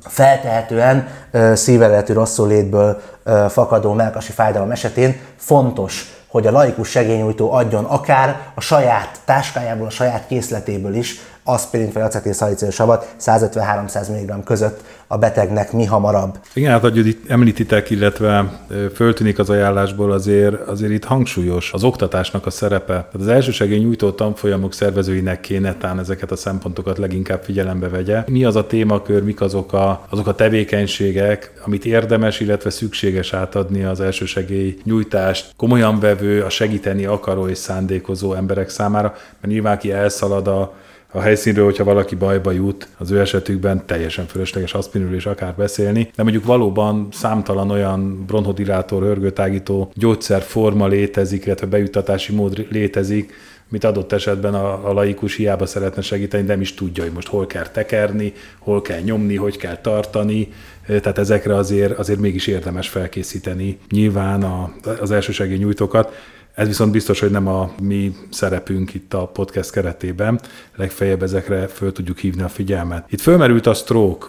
feltehetően 0.01 1.09
szíveletű 1.55 2.13
rosszul 2.13 2.49
létből 2.49 3.01
fakadó 3.49 3.93
melkasi 3.93 4.33
fájdalom 4.33 4.71
esetén 4.71 5.21
fontos, 5.37 6.15
hogy 6.27 6.47
a 6.47 6.51
laikus 6.51 6.89
segélynyújtó 6.89 7.53
adjon 7.53 7.85
akár 7.85 8.37
a 8.55 8.61
saját 8.61 9.11
táskájából, 9.25 9.87
a 9.87 9.91
saját 9.91 10.27
készletéből 10.27 10.95
is 10.95 11.21
aspirint 11.49 11.93
vagy 11.93 12.03
acetilszalicil 12.03 12.71
savat 12.71 13.15
150-300 13.21 14.09
mg 14.09 14.45
között 14.45 14.81
a 15.07 15.19
betegnek 15.19 15.73
mi 15.73 15.85
hamarabb. 15.85 16.39
Igen, 16.55 16.71
hát 16.71 16.81
hogy 16.81 17.07
itt 17.07 17.31
említitek, 17.31 17.91
illetve 17.91 18.61
föltűnik 18.95 19.39
az 19.39 19.51
ajánlásból, 19.51 20.13
azért, 20.13 20.69
azért 20.69 20.93
itt 20.93 21.05
hangsúlyos 21.05 21.73
az 21.73 21.85
oktatásnak 21.85 22.47
a 22.47 22.51
szerepe. 22.51 22.93
Tehát 22.93 23.15
az 23.15 23.29
elsősegély 23.29 23.79
nyújtó 23.79 24.11
tanfolyamok 24.11 24.73
szervezőinek 24.73 25.41
kéne 25.41 25.75
tán 25.75 25.99
ezeket 25.99 26.31
a 26.31 26.37
szempontokat 26.37 26.99
leginkább 26.99 27.43
figyelembe 27.43 27.89
vegye. 27.89 28.25
Mi 28.27 28.45
az 28.45 28.57
a 28.57 28.67
témakör, 28.67 29.23
mik 29.23 29.41
azok 29.41 29.73
a, 29.73 30.07
azok 30.09 30.27
a 30.27 30.35
tevékenységek, 30.35 31.53
amit 31.65 31.85
érdemes, 31.85 32.41
illetve 32.41 32.71
szükséges 32.71 33.33
átadni 33.33 33.85
az 33.85 34.01
elsősegély 34.01 34.79
nyújtást 34.85 35.53
komolyan 35.57 36.01
vevő, 36.01 36.43
a 36.43 36.49
segíteni 36.49 37.05
akaró 37.05 37.49
és 37.49 37.59
szándékozó 37.59 38.35
emberek 38.35 38.69
számára, 38.69 39.15
mert 39.41 39.53
nyilván 39.53 39.79
ki 39.79 39.93
elszalad 39.93 40.49
a 40.49 40.75
a 41.17 41.21
helyszínről, 41.21 41.65
hogyha 41.65 41.85
valaki 41.85 42.15
bajba 42.15 42.51
jut, 42.51 42.89
az 42.99 43.11
ő 43.11 43.21
esetükben 43.21 43.87
teljesen 43.87 44.27
fölösleges 44.27 44.75
aspirinről 44.75 45.17
is 45.17 45.27
akár 45.27 45.55
beszélni, 45.55 46.11
de 46.17 46.23
mondjuk 46.23 46.45
valóban 46.45 47.09
számtalan 47.13 47.71
olyan 47.71 48.25
bronhodilátor, 48.27 49.03
hörgőtágító 49.03 49.91
gyógyszerforma 49.95 50.87
létezik, 50.87 51.47
illetve 51.47 51.67
bejuttatási 51.67 52.35
mód 52.35 52.67
létezik, 52.71 53.33
mit 53.69 53.85
adott 53.85 54.13
esetben 54.13 54.55
a, 54.55 54.89
a 54.89 54.93
laikus 54.93 55.37
hiába 55.37 55.67
szeretne 55.67 56.03
segíteni, 56.03 56.47
nem 56.47 56.61
is 56.61 56.75
tudja, 56.75 57.03
hogy 57.03 57.13
most 57.13 57.29
hol 57.29 57.47
kell 57.47 57.67
tekerni, 57.67 58.33
hol 58.59 58.83
kell 58.83 59.01
nyomni, 59.01 59.37
hogy 59.37 59.57
kell 59.57 59.77
tartani, 59.77 60.49
tehát 60.87 61.19
ezekre 61.19 61.55
azért, 61.55 61.99
azért 61.99 62.19
mégis 62.19 62.47
érdemes 62.47 62.89
felkészíteni 62.89 63.79
nyilván 63.91 64.43
a, 64.43 64.73
az 65.01 65.11
elsősegély 65.11 65.57
nyújtókat. 65.57 66.15
Ez 66.57 66.67
viszont 66.67 66.93
biztos, 66.93 67.21
hogy 67.21 67.31
nem 67.31 67.49
a 67.49 67.71
mi 67.83 68.15
szerepünk 68.31 68.95
itt 68.95 69.15
a 69.15 69.27
podcast 69.27 69.71
keretében, 69.71 70.41
legfeljebb 70.77 71.23
ezekre 71.23 71.67
föl 71.67 71.93
tudjuk 71.93 72.19
hívni 72.19 72.43
a 72.43 72.49
figyelmet. 72.49 73.05
Itt 73.13 73.21
fölmerült 73.21 73.67
a 73.67 73.75
stroke, 73.75 74.27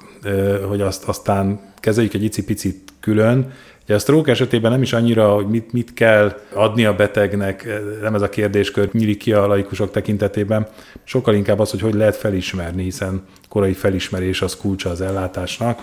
hogy 0.68 0.82
azt 0.82 1.04
aztán 1.04 1.60
kezeljük 1.80 2.14
egy 2.14 2.24
icipicit 2.24 2.94
külön, 3.00 3.54
Ugye 3.84 3.96
a 3.96 4.00
stroke 4.00 4.32
esetében 4.32 4.72
nem 4.72 4.82
is 4.82 4.94
annyira, 4.94 5.34
hogy 5.34 5.48
mit, 5.48 5.74
mit 5.74 5.94
kell 5.94 6.40
adni 6.54 6.86
a 6.86 6.96
betegnek, 6.96 7.82
nem 8.02 8.16
ez 8.16 8.22
a 8.22 8.30
kérdéskör 8.30 8.90
nyílik 8.92 9.18
ki 9.18 9.34
a 9.34 9.48
laikusok 9.48 9.92
tekintetében, 9.92 10.68
sokkal 11.04 11.34
inkább 11.34 11.60
az, 11.60 11.72
hogy 11.72 11.82
hogy 11.82 11.94
lehet 11.94 12.16
felismerni, 12.16 12.84
hiszen 12.84 13.26
korai 13.50 13.74
felismerés 13.74 14.42
az 14.42 14.56
kulcsa 14.56 14.90
az 14.90 15.02
ellátásnak. 15.02 15.80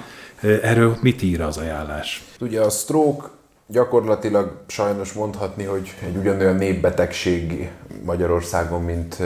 Erről 0.62 0.96
mit 1.00 1.22
ír 1.22 1.40
az 1.40 1.56
ajánlás? 1.56 2.24
Ugye 2.40 2.60
a 2.60 2.70
stroke 2.70 3.28
gyakorlatilag 3.66 4.52
sajnos 4.66 5.12
mondhatni, 5.12 5.64
hogy 5.64 5.94
egy 6.06 6.16
ugyanolyan 6.16 6.54
népbetegség 6.54 7.70
Magyarországon, 8.04 8.82
mint, 8.82 9.18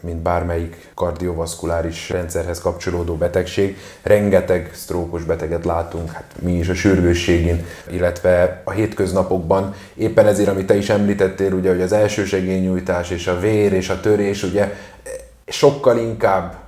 mint 0.00 0.18
bármelyik 0.18 0.90
kardiovaszkuláris 0.94 2.10
rendszerhez 2.10 2.60
kapcsolódó 2.60 3.14
betegség. 3.14 3.76
Rengeteg 4.02 4.70
sztrókos 4.74 5.24
beteget 5.24 5.64
látunk, 5.64 6.10
hát 6.10 6.34
mi 6.40 6.52
is 6.52 6.68
a 6.68 6.74
sürgősségén, 6.74 7.66
illetve 7.90 8.62
a 8.64 8.70
hétköznapokban. 8.70 9.74
Éppen 9.94 10.26
ezért, 10.26 10.48
amit 10.48 10.66
te 10.66 10.76
is 10.76 10.88
említettél, 10.88 11.52
ugye, 11.52 11.70
hogy 11.70 11.82
az 11.82 11.92
elsősegélynyújtás 11.92 13.10
és 13.10 13.26
a 13.26 13.38
vér 13.38 13.72
és 13.72 13.88
a 13.88 14.00
törés, 14.00 14.42
ugye 14.42 14.72
sokkal 15.46 15.98
inkább 15.98 16.61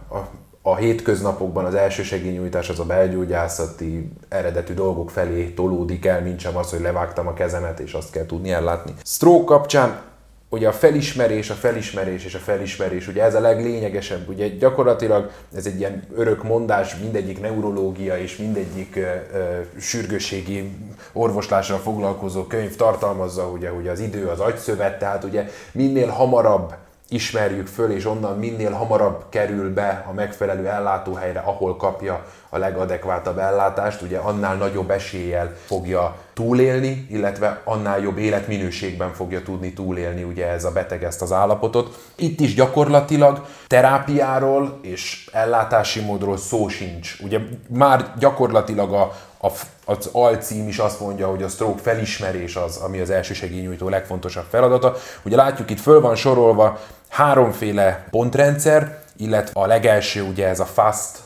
a 0.66 0.76
hétköznapokban 0.76 1.64
az 1.64 1.74
elsősegélynyújtás 1.74 2.68
az 2.68 2.78
a 2.78 2.84
belgyógyászati 2.84 4.08
eredetű 4.28 4.74
dolgok 4.74 5.10
felé 5.10 5.44
tolódik 5.44 6.06
el, 6.06 6.22
mint 6.22 6.40
sem 6.40 6.56
az, 6.56 6.70
hogy 6.70 6.80
levágtam 6.80 7.26
a 7.26 7.34
kezemet, 7.34 7.80
és 7.80 7.92
azt 7.92 8.10
kell 8.10 8.26
tudni 8.26 8.52
ellátni. 8.52 8.94
Stroke 9.02 9.44
kapcsán 9.44 10.00
ugye 10.48 10.68
a 10.68 10.72
felismerés, 10.72 11.50
a 11.50 11.54
felismerés 11.54 12.24
és 12.24 12.34
a 12.34 12.38
felismerés, 12.38 13.08
ugye 13.08 13.22
ez 13.22 13.34
a 13.34 13.40
leglényegesebb, 13.40 14.28
ugye 14.28 14.48
gyakorlatilag 14.48 15.30
ez 15.56 15.66
egy 15.66 15.78
ilyen 15.78 16.02
örök 16.14 16.42
mondás, 16.42 16.96
mindegyik 16.96 17.40
neurológia 17.40 18.18
és 18.18 18.36
mindegyik 18.36 18.96
ö, 18.96 19.00
ö, 19.00 19.60
sürgősségi 19.80 20.70
orvoslással 21.12 21.78
foglalkozó 21.78 22.44
könyv 22.44 22.76
tartalmazza, 22.76 23.48
ugye, 23.48 23.68
hogy 23.68 23.88
az 23.88 24.00
idő 24.00 24.26
az 24.26 24.40
agyszövet, 24.40 24.98
tehát 24.98 25.24
ugye 25.24 25.48
minél 25.72 26.08
hamarabb 26.08 26.74
ismerjük 27.08 27.66
föl, 27.66 27.90
és 27.90 28.06
onnan 28.06 28.38
minél 28.38 28.72
hamarabb 28.72 29.24
kerül 29.28 29.72
be 29.72 30.04
a 30.08 30.12
megfelelő 30.12 30.66
ellátóhelyre, 30.66 31.40
ahol 31.40 31.76
kapja 31.76 32.24
a 32.48 32.58
legadekvátabb 32.58 33.38
ellátást, 33.38 34.02
ugye 34.02 34.18
annál 34.18 34.54
nagyobb 34.54 34.90
eséllyel 34.90 35.56
fogja 35.64 36.16
túlélni, 36.34 37.06
illetve 37.10 37.60
annál 37.64 38.00
jobb 38.00 38.18
életminőségben 38.18 39.12
fogja 39.12 39.42
tudni 39.42 39.72
túlélni 39.72 40.22
ugye 40.22 40.48
ez 40.48 40.64
a 40.64 40.72
beteg 40.72 41.04
ezt 41.04 41.22
az 41.22 41.32
állapotot. 41.32 41.98
Itt 42.16 42.40
is 42.40 42.54
gyakorlatilag 42.54 43.46
terápiáról 43.66 44.78
és 44.82 45.28
ellátási 45.32 46.00
módról 46.00 46.36
szó 46.36 46.68
sincs. 46.68 47.16
Ugye 47.20 47.38
már 47.68 48.12
gyakorlatilag 48.18 48.92
a, 48.92 49.12
a, 49.44 49.50
az 49.84 50.08
alcím 50.12 50.68
is 50.68 50.78
azt 50.78 51.00
mondja, 51.00 51.28
hogy 51.28 51.42
a 51.42 51.48
stroke 51.48 51.82
felismerés 51.82 52.56
az, 52.56 52.76
ami 52.76 53.00
az 53.00 53.10
elsősegélynyújtó 53.10 53.88
legfontosabb 53.88 54.46
feladata. 54.50 54.94
Ugye 55.22 55.36
látjuk 55.36 55.70
itt 55.70 55.80
föl 55.80 56.00
van 56.00 56.14
sorolva 56.14 56.80
háromféle 57.08 58.06
pontrendszer, 58.10 59.02
illetve 59.16 59.60
a 59.60 59.66
legelső 59.66 60.22
ugye 60.22 60.48
ez 60.48 60.60
a 60.60 60.64
FAST, 60.64 61.18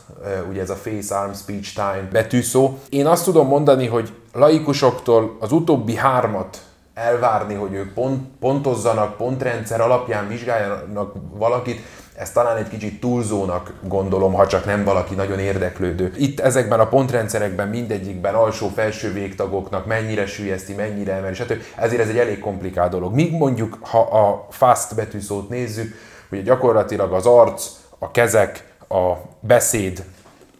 ugye 0.49 0.61
ez 0.61 0.69
a 0.69 0.75
Face 0.75 1.15
Arm 1.15 1.33
Speech 1.33 1.73
Time 1.73 2.07
betűszó. 2.11 2.77
Én 2.89 3.07
azt 3.07 3.23
tudom 3.23 3.47
mondani, 3.47 3.87
hogy 3.87 4.13
laikusoktól 4.33 5.37
az 5.39 5.51
utóbbi 5.51 5.95
hármat 5.95 6.57
elvárni, 6.93 7.53
hogy 7.53 7.73
ők 7.73 7.93
pont, 7.93 8.27
pontozzanak, 8.39 9.17
pontrendszer 9.17 9.81
alapján 9.81 10.27
vizsgáljanak 10.27 11.13
valakit, 11.31 11.81
ezt 12.19 12.33
talán 12.33 12.57
egy 12.57 12.67
kicsit 12.67 12.99
túlzónak 12.99 13.73
gondolom, 13.87 14.33
ha 14.33 14.47
csak 14.47 14.65
nem 14.65 14.83
valaki 14.83 15.15
nagyon 15.15 15.39
érdeklődő. 15.39 16.13
Itt 16.17 16.39
ezekben 16.39 16.79
a 16.79 16.87
pontrendszerekben 16.87 17.67
mindegyikben 17.67 18.33
alsó-felső 18.33 19.13
végtagoknak 19.13 19.85
mennyire 19.85 20.25
sülyezti, 20.25 20.73
mennyire 20.73 21.13
emeli, 21.13 21.33
stb. 21.33 21.61
Ezért 21.75 22.01
ez 22.01 22.09
egy 22.09 22.17
elég 22.17 22.39
komplikált 22.39 22.91
dolog. 22.91 23.13
Míg 23.13 23.31
mondjuk, 23.31 23.77
ha 23.81 23.99
a 23.99 24.47
fast 24.49 24.95
betűszót 24.95 25.49
nézzük, 25.49 25.95
ugye 26.31 26.41
gyakorlatilag 26.41 27.13
az 27.13 27.25
arc, 27.25 27.69
a 27.99 28.11
kezek, 28.11 28.75
a 28.89 29.13
beszéd 29.39 30.03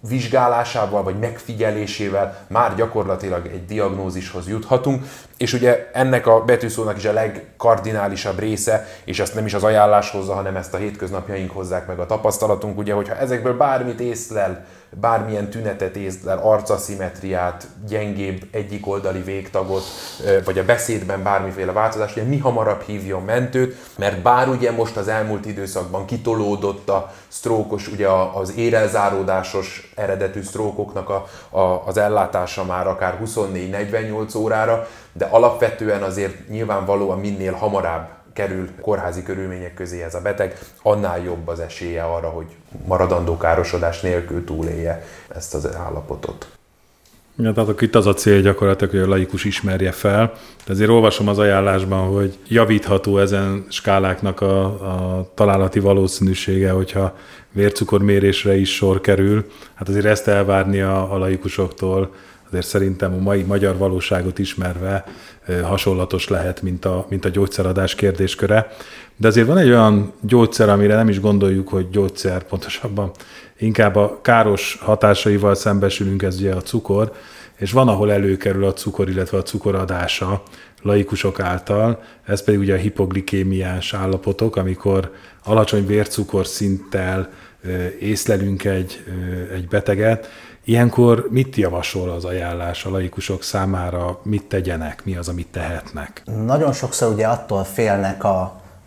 vizsgálásával 0.07 1.03
vagy 1.03 1.19
megfigyelésével 1.19 2.45
már 2.47 2.75
gyakorlatilag 2.75 3.45
egy 3.45 3.65
diagnózishoz 3.65 4.47
juthatunk, 4.47 5.05
és 5.37 5.53
ugye 5.53 5.89
ennek 5.93 6.27
a 6.27 6.43
betűszónak 6.43 6.97
is 6.97 7.05
a 7.05 7.13
legkardinálisabb 7.13 8.39
része, 8.39 8.87
és 9.03 9.19
ezt 9.19 9.35
nem 9.35 9.45
is 9.45 9.53
az 9.53 9.63
ajánlás 9.63 10.09
hozza, 10.11 10.33
hanem 10.33 10.55
ezt 10.55 10.73
a 10.73 10.77
hétköznapjaink 10.77 11.51
hozzák 11.51 11.87
meg 11.87 11.99
a 11.99 12.05
tapasztalatunk, 12.05 12.77
ugye, 12.77 12.93
hogyha 12.93 13.15
ezekből 13.15 13.57
bármit 13.57 13.99
észlel 13.99 14.65
bármilyen 14.89 15.49
tünetet 15.49 15.95
észlel, 15.95 16.37
arcaszimetriát, 16.37 17.67
gyengébb 17.87 18.41
egyik 18.51 18.87
oldali 18.87 19.21
végtagot, 19.21 19.83
vagy 20.45 20.57
a 20.57 20.65
beszédben 20.65 21.23
bármiféle 21.23 21.71
változást, 21.71 22.13
hogy 22.13 22.27
mi 22.27 22.37
hamarabb 22.37 22.81
hívjon 22.81 23.23
mentőt, 23.23 23.75
mert 23.97 24.21
bár 24.21 24.47
ugye 24.47 24.71
most 24.71 24.97
az 24.97 25.07
elmúlt 25.07 25.45
időszakban 25.45 26.05
kitolódott 26.05 26.89
a 26.89 27.11
sztrókos, 27.27 27.87
ugye 27.87 28.07
az 28.33 28.53
érelzáródásos 28.55 29.91
eredetű 29.95 30.41
sztrókoknak 30.41 31.09
a, 31.09 31.25
a, 31.49 31.83
az 31.85 31.97
ellátása 31.97 32.63
már 32.63 32.87
akár 32.87 33.19
24-48 33.25 34.37
órára, 34.37 34.87
de 35.13 35.25
alapvetően 35.25 36.03
azért 36.03 36.47
nyilvánvalóan 36.47 37.19
minél 37.19 37.53
hamarabb 37.53 38.18
kerül 38.39 38.69
kórházi 38.81 39.23
körülmények 39.23 39.73
közé 39.73 40.03
ez 40.03 40.15
a 40.15 40.21
beteg, 40.21 40.57
annál 40.81 41.23
jobb 41.23 41.47
az 41.47 41.59
esélye 41.59 42.03
arra, 42.03 42.27
hogy 42.27 42.45
maradandó 42.85 43.37
károsodás 43.37 44.01
nélkül 44.01 44.43
túlélje 44.43 45.03
ezt 45.35 45.53
az 45.53 45.75
állapotot. 45.75 46.47
Ja, 47.37 47.53
tehát 47.53 47.81
itt 47.81 47.95
az 47.95 48.07
a 48.07 48.13
cél 48.13 48.41
gyakorlatilag, 48.41 48.93
hogy 48.93 49.01
a 49.01 49.07
laikus 49.07 49.45
ismerje 49.45 49.91
fel. 49.91 50.33
De 50.65 50.71
azért 50.71 50.89
olvasom 50.89 51.27
az 51.27 51.39
ajánlásban, 51.39 52.07
hogy 52.07 52.37
javítható 52.47 53.17
ezen 53.17 53.65
skáláknak 53.69 54.41
a, 54.41 54.63
a 54.65 55.29
találati 55.33 55.79
valószínűsége, 55.79 56.71
hogyha 56.71 57.15
vércukormérésre 57.51 58.55
is 58.55 58.75
sor 58.75 59.01
kerül. 59.01 59.45
Hát 59.73 59.89
azért 59.89 60.05
ezt 60.05 60.27
elvárni 60.27 60.81
a, 60.81 61.13
a 61.13 61.17
laikusoktól, 61.17 62.13
azért 62.49 62.67
szerintem 62.67 63.13
a 63.13 63.21
mai 63.21 63.41
magyar 63.41 63.77
valóságot 63.77 64.39
ismerve 64.39 65.03
hasonlatos 65.63 66.27
lehet, 66.27 66.61
mint 66.61 66.85
a, 66.85 67.05
mint 67.09 67.25
a 67.25 67.29
gyógyszeradás 67.29 67.95
kérdésköre. 67.95 68.71
De 69.15 69.27
azért 69.27 69.47
van 69.47 69.57
egy 69.57 69.69
olyan 69.69 70.13
gyógyszer, 70.21 70.69
amire 70.69 70.95
nem 70.95 71.09
is 71.09 71.19
gondoljuk, 71.19 71.69
hogy 71.69 71.89
gyógyszer, 71.89 72.43
pontosabban 72.43 73.11
inkább 73.57 73.95
a 73.95 74.19
káros 74.21 74.77
hatásaival 74.81 75.55
szembesülünk, 75.55 76.21
ez 76.21 76.39
ugye 76.39 76.53
a 76.53 76.61
cukor, 76.61 77.11
és 77.57 77.71
van, 77.71 77.87
ahol 77.87 78.11
előkerül 78.11 78.65
a 78.65 78.73
cukor, 78.73 79.09
illetve 79.09 79.37
a 79.37 79.43
cukoradása 79.43 80.43
laikusok 80.81 81.39
által, 81.39 82.03
ez 82.25 82.43
pedig 82.43 82.59
ugye 82.59 82.73
a 82.73 82.77
hipoglikémiás 82.77 83.93
állapotok, 83.93 84.55
amikor 84.55 85.11
alacsony 85.43 85.85
vércukor 85.85 86.47
szinttel 86.47 87.29
észlelünk 87.99 88.63
egy, 88.63 89.03
egy 89.53 89.67
beteget, 89.67 90.29
Ilyenkor 90.69 91.27
mit 91.29 91.55
javasol 91.55 92.09
az 92.09 92.25
ajánlás 92.25 92.85
a 92.85 92.89
laikusok 92.89 93.43
számára, 93.43 94.19
mit 94.23 94.43
tegyenek, 94.43 95.05
mi 95.05 95.15
az, 95.15 95.27
amit 95.27 95.47
tehetnek? 95.47 96.21
Nagyon 96.45 96.73
sokszor 96.73 97.13
ugye 97.13 97.27
attól 97.27 97.63
félnek 97.63 98.23
a, 98.23 98.39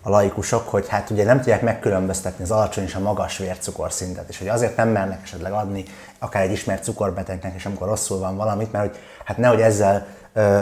a 0.02 0.10
laikusok, 0.10 0.68
hogy 0.68 0.88
hát 0.88 1.10
ugye 1.10 1.24
nem 1.24 1.36
tudják 1.36 1.62
megkülönböztetni 1.62 2.44
az 2.44 2.50
alacsony 2.50 2.84
és 2.84 2.94
a 2.94 3.00
magas 3.00 3.38
vércukorszintet, 3.38 4.28
és 4.28 4.38
hogy 4.38 4.48
azért 4.48 4.76
nem 4.76 4.88
mernek 4.88 5.20
esetleg 5.22 5.52
adni 5.52 5.84
akár 6.18 6.42
egy 6.42 6.52
ismert 6.52 6.84
cukorbetegnek, 6.84 7.54
és 7.56 7.66
amikor 7.66 7.88
rosszul 7.88 8.18
van 8.18 8.36
valamit, 8.36 8.72
mert 8.72 8.88
hogy 8.88 8.98
hát 9.24 9.36
nehogy 9.36 9.60
ezzel 9.60 10.06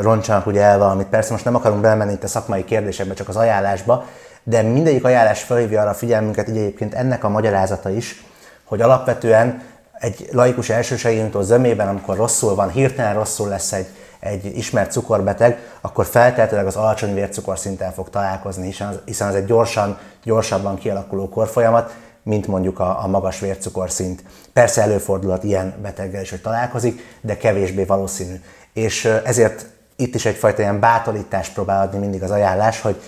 roncsanak 0.01 0.47
ugye 0.47 0.63
el 0.63 0.79
valamit. 0.79 1.07
Persze 1.07 1.33
most 1.33 1.45
nem 1.45 1.55
akarunk 1.55 1.81
belemenni 1.81 2.13
itt 2.13 2.25
a 2.25 2.29
szakmai 2.29 2.65
kérdésekbe, 2.65 3.15
csak 3.15 3.29
az 3.29 3.37
ajánlásba, 3.37 4.05
de 4.43 4.63
mindegyik 4.63 5.05
ajánlás 5.05 5.43
felhívja 5.43 5.81
arra 5.81 5.91
a 5.91 5.95
figyelmünket, 5.95 6.49
így 6.49 6.57
egyébként 6.57 6.95
ennek 6.95 7.25
a 7.25 7.29
magyarázata 7.29 7.91
is, 7.91 8.25
hogy 8.65 8.81
alapvetően 8.81 9.63
egy 9.93 10.29
laikus 10.33 10.71
elsősegélyüntő 10.71 11.43
zömében, 11.43 11.89
amikor 11.89 12.17
rosszul 12.17 12.55
van, 12.55 12.71
hirtelen 12.71 13.15
rosszul 13.15 13.49
lesz 13.49 13.73
egy, 13.73 13.87
egy 14.21 14.57
ismert 14.57 14.93
cukorbeteg, 14.93 15.59
akkor 15.81 16.07
feltétlenül 16.07 16.67
az 16.67 16.77
alacsony 16.77 17.15
vércukorszinttel 17.15 17.93
fog 17.93 18.11
találkozni, 18.11 18.75
hiszen 19.05 19.29
az 19.29 19.35
egy 19.35 19.45
gyorsan, 19.45 19.99
gyorsabban 20.25 20.79
kialakuló 20.79 21.29
korfolyamat, 21.29 21.95
mint 22.23 22.47
mondjuk 22.47 22.79
a, 22.79 23.03
a 23.03 23.07
magas 23.07 23.41
vércukorszint. 23.41 24.23
Persze 24.53 24.83
előfordulhat 24.83 25.45
ilyen 25.45 25.75
beteggel 25.83 26.23
is, 26.23 26.31
hogy 26.31 26.41
találkozik, 26.41 27.19
de 27.21 27.37
kevésbé 27.37 27.85
valószínű. 27.85 28.35
És 28.73 29.05
ezért 29.25 29.67
itt 29.97 30.15
is 30.15 30.25
egyfajta 30.25 30.63
ilyen 30.63 30.81
bátorítást 30.81 31.53
próbál 31.53 31.87
adni 31.87 31.99
mindig 31.99 32.23
az 32.23 32.31
ajánlás, 32.31 32.81
hogy 32.81 33.01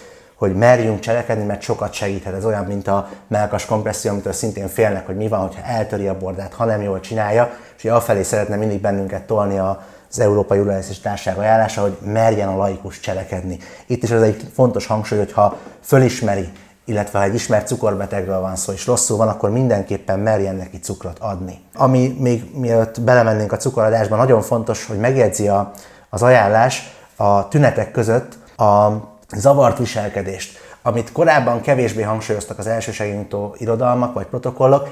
hogy 0.42 0.54
merjünk 0.54 1.00
cselekedni, 1.00 1.44
mert 1.44 1.62
sokat 1.62 1.92
segíthet. 1.92 2.34
Ez 2.34 2.44
olyan, 2.44 2.64
mint 2.64 2.88
a 2.88 3.08
melkas 3.28 3.64
kompresszió, 3.64 4.10
amitől 4.10 4.32
szintén 4.32 4.68
félnek, 4.68 5.06
hogy 5.06 5.16
mi 5.16 5.28
van, 5.28 5.40
hogyha 5.40 5.62
eltöri 5.62 6.06
a 6.06 6.18
bordát, 6.18 6.54
ha 6.54 6.64
nem 6.64 6.82
jól 6.82 7.00
csinálja, 7.00 7.50
és 7.76 7.82
hogy 7.82 7.90
afelé 7.90 8.22
szeretne 8.22 8.56
mindig 8.56 8.80
bennünket 8.80 9.22
tolni 9.22 9.58
az 9.58 10.20
Európai 10.20 10.58
Urológiai 10.58 10.96
Társaság 11.02 11.38
ajánlása, 11.38 11.80
hogy 11.80 11.96
merjen 12.04 12.48
a 12.48 12.56
laikus 12.56 13.00
cselekedni. 13.00 13.58
Itt 13.86 14.02
is 14.02 14.10
az 14.10 14.22
egy 14.22 14.50
fontos 14.54 14.86
hangsúly, 14.86 15.18
hogy 15.18 15.32
ha 15.32 15.56
fölismeri, 15.80 16.48
illetve 16.84 17.18
ha 17.18 17.24
egy 17.24 17.34
ismert 17.34 17.66
cukorbetegről 17.66 18.40
van 18.40 18.56
szó, 18.56 18.72
és 18.72 18.86
rosszul 18.86 19.16
van, 19.16 19.28
akkor 19.28 19.50
mindenképpen 19.50 20.18
merjen 20.18 20.56
neki 20.56 20.78
cukrot 20.78 21.18
adni. 21.18 21.60
Ami 21.74 22.16
még 22.18 22.50
mielőtt 22.54 23.00
belemennénk 23.00 23.52
a 23.52 23.56
cukoradásba, 23.56 24.16
nagyon 24.16 24.42
fontos, 24.42 24.86
hogy 24.86 24.98
megjegyzi 24.98 25.48
a, 25.48 25.72
az 26.10 26.22
ajánlás 26.22 26.94
a 27.16 27.48
tünetek 27.48 27.90
között 27.90 28.38
a 28.56 29.10
zavart 29.36 29.78
viselkedést, 29.78 30.58
amit 30.82 31.12
korábban 31.12 31.60
kevésbé 31.60 32.02
hangsúlyoztak 32.02 32.58
az 32.58 32.66
elsősegélynyújtó 32.66 33.54
irodalmak 33.58 34.14
vagy 34.14 34.26
protokollok, 34.26 34.88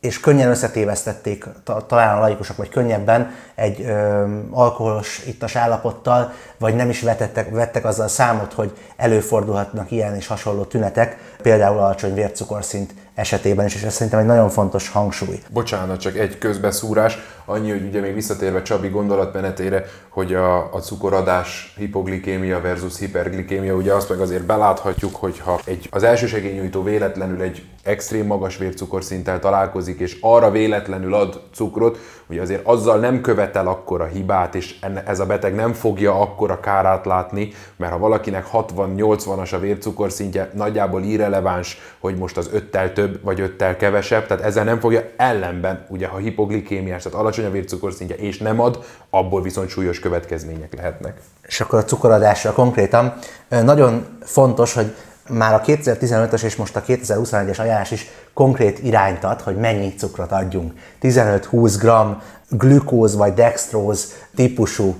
és 0.00 0.20
könnyen 0.20 0.50
összetévesztették 0.50 1.44
talán 1.86 2.16
a 2.16 2.20
laikusok, 2.20 2.56
vagy 2.56 2.68
könnyebben 2.68 3.30
egy 3.54 3.80
ö, 3.80 4.24
alkoholos 4.50 5.22
ittas 5.26 5.56
állapottal, 5.56 6.32
vagy 6.58 6.74
nem 6.74 6.88
is 6.90 7.02
vetettek, 7.02 7.50
vettek 7.50 7.84
azzal 7.84 8.08
számot, 8.08 8.52
hogy 8.52 8.72
előfordulhatnak 8.96 9.90
ilyen 9.90 10.14
és 10.14 10.26
hasonló 10.26 10.64
tünetek, 10.64 11.16
például 11.42 11.78
alacsony 11.78 12.14
vércukorszint 12.14 12.94
esetében 13.18 13.66
is, 13.66 13.74
és 13.74 13.82
ez 13.82 13.94
szerintem 13.94 14.18
egy 14.18 14.26
nagyon 14.26 14.48
fontos 14.48 14.88
hangsúly. 14.88 15.40
Bocsánat, 15.50 16.00
csak 16.00 16.16
egy 16.16 16.38
közbeszúrás, 16.38 17.18
annyi, 17.44 17.70
hogy 17.70 17.82
ugye 17.82 18.00
még 18.00 18.14
visszatérve 18.14 18.62
Csabi 18.62 18.88
gondolatmenetére, 18.88 19.84
hogy 20.08 20.34
a, 20.34 20.74
a 20.74 20.78
cukoradás 20.80 21.74
hipoglikémia 21.76 22.60
versus 22.60 22.98
hiperglikémia, 22.98 23.74
ugye 23.74 23.92
azt 23.92 24.08
meg 24.08 24.20
azért 24.20 24.44
beláthatjuk, 24.44 25.16
hogy 25.16 25.38
ha 25.38 25.60
egy, 25.64 25.88
az 25.90 26.02
elsősegélynyújtó 26.02 26.82
véletlenül 26.82 27.40
egy 27.40 27.62
extrém 27.88 28.26
magas 28.26 28.56
vércukorszinttel 28.56 29.38
találkozik, 29.38 30.00
és 30.00 30.18
arra 30.20 30.50
véletlenül 30.50 31.14
ad 31.14 31.40
cukrot, 31.54 31.98
ugye 32.30 32.40
azért 32.40 32.66
azzal 32.66 32.98
nem 32.98 33.20
követel 33.20 33.66
akkora 33.66 34.04
hibát, 34.04 34.54
és 34.54 34.74
ez 35.06 35.20
a 35.20 35.26
beteg 35.26 35.54
nem 35.54 35.72
fogja 35.72 36.20
akkora 36.20 36.60
kárát 36.60 37.06
látni, 37.06 37.52
mert 37.76 37.92
ha 37.92 37.98
valakinek 37.98 38.46
60-80-as 38.52 39.54
a 39.54 39.58
vércukorszintje, 39.58 40.50
nagyjából 40.54 41.02
irreleváns, 41.02 41.78
hogy 41.98 42.16
most 42.16 42.36
az 42.36 42.50
öttel 42.52 42.92
több 42.92 43.24
vagy 43.24 43.40
öttel 43.40 43.76
kevesebb, 43.76 44.26
tehát 44.26 44.44
ezzel 44.44 44.64
nem 44.64 44.80
fogja 44.80 45.02
ellenben, 45.16 45.86
ugye 45.88 46.06
ha 46.06 46.16
hipoglikémiás, 46.16 47.02
tehát 47.02 47.18
alacsony 47.18 47.44
a 47.44 47.50
vércukorszintje 47.50 48.16
és 48.16 48.38
nem 48.38 48.60
ad, 48.60 48.84
abból 49.10 49.42
viszont 49.42 49.68
súlyos 49.68 50.00
következmények 50.00 50.74
lehetnek. 50.74 51.20
És 51.42 51.60
akkor 51.60 51.78
a 51.78 51.84
cukoradásra 51.84 52.52
konkrétan 52.52 53.14
nagyon 53.48 54.06
fontos, 54.20 54.74
hogy 54.74 54.94
már 55.28 55.54
a 55.54 55.60
2015-ös 55.66 56.42
és 56.42 56.56
most 56.56 56.76
a 56.76 56.82
2021-es 56.82 57.58
ajánlás 57.60 57.90
is 57.90 58.06
konkrét 58.34 58.78
irányt 58.82 59.24
ad, 59.24 59.40
hogy 59.40 59.56
mennyi 59.56 59.94
cukrot 59.94 60.32
adjunk. 60.32 60.72
15-20 61.02 61.74
g 61.80 62.16
glükóz 62.56 63.16
vagy 63.16 63.34
dextróz 63.34 64.12
típusú 64.36 64.96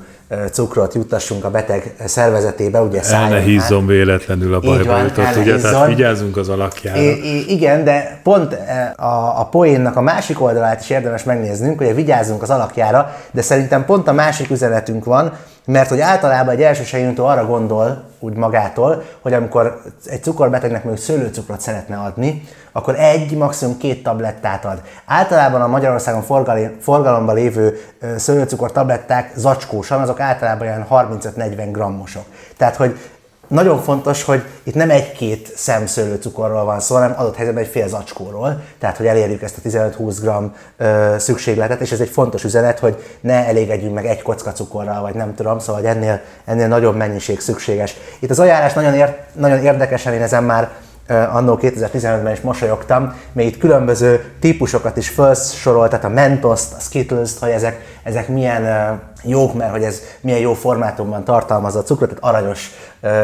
cukrot 0.53 0.95
juttassunk 0.95 1.45
a 1.45 1.51
beteg 1.51 1.95
szervezetébe, 2.05 2.81
ugye 2.81 3.01
El 3.03 3.29
ne 3.29 3.41
hízzon 3.41 3.87
véletlenül 3.87 4.55
a 4.55 4.61
bajba 4.61 4.99
jutott, 4.99 5.37
ugye, 5.37 5.57
tehát 5.57 5.87
vigyázzunk 5.87 6.37
az 6.37 6.49
alakjára. 6.49 7.01
I- 7.01 7.37
I- 7.37 7.53
igen, 7.53 7.85
de 7.85 8.20
pont 8.22 8.57
a, 8.97 9.41
a 9.41 9.49
poénnak 9.51 9.97
a 9.97 10.01
másik 10.01 10.41
oldalát 10.41 10.81
is 10.81 10.91
érdemes 10.91 11.22
megnéznünk, 11.24 11.79
hogy 11.79 11.95
vigyázzunk 11.95 12.43
az 12.43 12.51
alakjára, 12.51 13.16
de 13.31 13.43
szerintem 13.43 13.85
pont 13.85 14.09
a 14.09 14.12
másik 14.12 14.51
üzenetünk 14.51 15.05
van, 15.05 15.33
mert 15.71 15.89
hogy 15.89 16.01
általában 16.01 16.55
egy 16.55 16.62
elsősegélynyújtó 16.62 17.25
arra 17.25 17.47
gondol, 17.47 18.05
úgy 18.19 18.35
magától, 18.35 19.03
hogy 19.21 19.33
amikor 19.33 19.83
egy 20.05 20.23
cukorbetegnek 20.23 20.85
még 20.85 20.97
szőlőcukrot 20.97 21.61
szeretne 21.61 21.97
adni, 21.97 22.43
akkor 22.73 22.95
egy, 22.99 23.37
maximum 23.37 23.79
két 23.79 24.03
tablettát 24.03 24.64
ad. 24.64 24.83
Általában 25.07 25.61
a 25.61 25.66
Magyarországon 25.66 26.51
forgalomban 26.81 27.35
lévő 27.35 27.79
szőlőcukor 28.16 28.73
tabletták 28.73 29.33
zacskósan, 29.37 30.01
azok 30.01 30.21
általában 30.21 30.66
olyan 30.66 30.87
35-40 30.91 31.69
grammosok. 31.73 32.25
Tehát, 32.57 32.77
hogy 32.77 32.99
nagyon 33.49 33.82
fontos, 33.82 34.22
hogy 34.22 34.42
itt 34.62 34.74
nem 34.74 34.90
egy-két 34.90 35.53
szem 35.57 35.86
szőlőcukorról 35.86 36.64
van 36.64 36.80
szó, 36.80 36.94
hanem 36.94 37.14
adott 37.16 37.36
helyzetben 37.36 37.64
egy 37.64 37.70
fél 37.70 37.88
zacskóról, 37.88 38.62
tehát 38.78 38.96
hogy 38.96 39.07
elérjük 39.07 39.42
ezt 39.42 39.57
a 39.64 39.68
15-20 39.68 40.51
g 40.78 41.20
szükségletet, 41.20 41.80
és 41.80 41.92
ez 41.92 42.01
egy 42.01 42.09
fontos 42.09 42.44
üzenet, 42.44 42.78
hogy 42.78 43.05
ne 43.20 43.46
elégedjünk 43.46 43.94
meg 43.94 44.07
egy 44.07 44.22
kocka 44.22 44.53
cukorral, 44.53 45.01
vagy 45.01 45.14
nem 45.14 45.34
tudom, 45.34 45.59
szóval 45.59 45.80
hogy 45.80 45.90
ennél, 45.90 46.20
ennél 46.44 46.68
nagyobb 46.68 46.96
mennyiség 46.96 47.40
szükséges. 47.40 47.94
Itt 48.18 48.30
az 48.30 48.38
ajánlás 48.38 48.72
nagyon, 48.72 48.94
ér, 48.94 49.16
nagyon 49.32 49.59
érdekesen, 49.59 50.12
én 50.12 50.22
ezen 50.22 50.44
már 50.44 50.70
annó 51.09 51.59
2015-ben 51.63 52.33
is 52.33 52.41
mosolyogtam, 52.41 53.15
még 53.33 53.47
itt 53.47 53.59
különböző 53.59 54.33
típusokat 54.41 54.97
is 54.97 55.09
felsorolt, 55.09 55.91
tehát 55.91 56.05
a 56.05 56.09
Mentos, 56.09 56.61
a 56.77 56.81
Skittles-t, 56.81 57.39
hogy 57.39 57.51
ezek, 57.51 57.81
ezek 58.03 58.29
milyen 58.29 59.01
jók, 59.23 59.55
mert 59.55 59.71
hogy 59.71 59.83
ez 59.83 60.03
milyen 60.21 60.39
jó 60.39 60.53
formátumban 60.55 61.25
tartalmazza 61.25 61.79
a 61.79 61.83
cukrot, 61.83 62.09
tehát 62.09 62.35
aranyos 62.35 62.71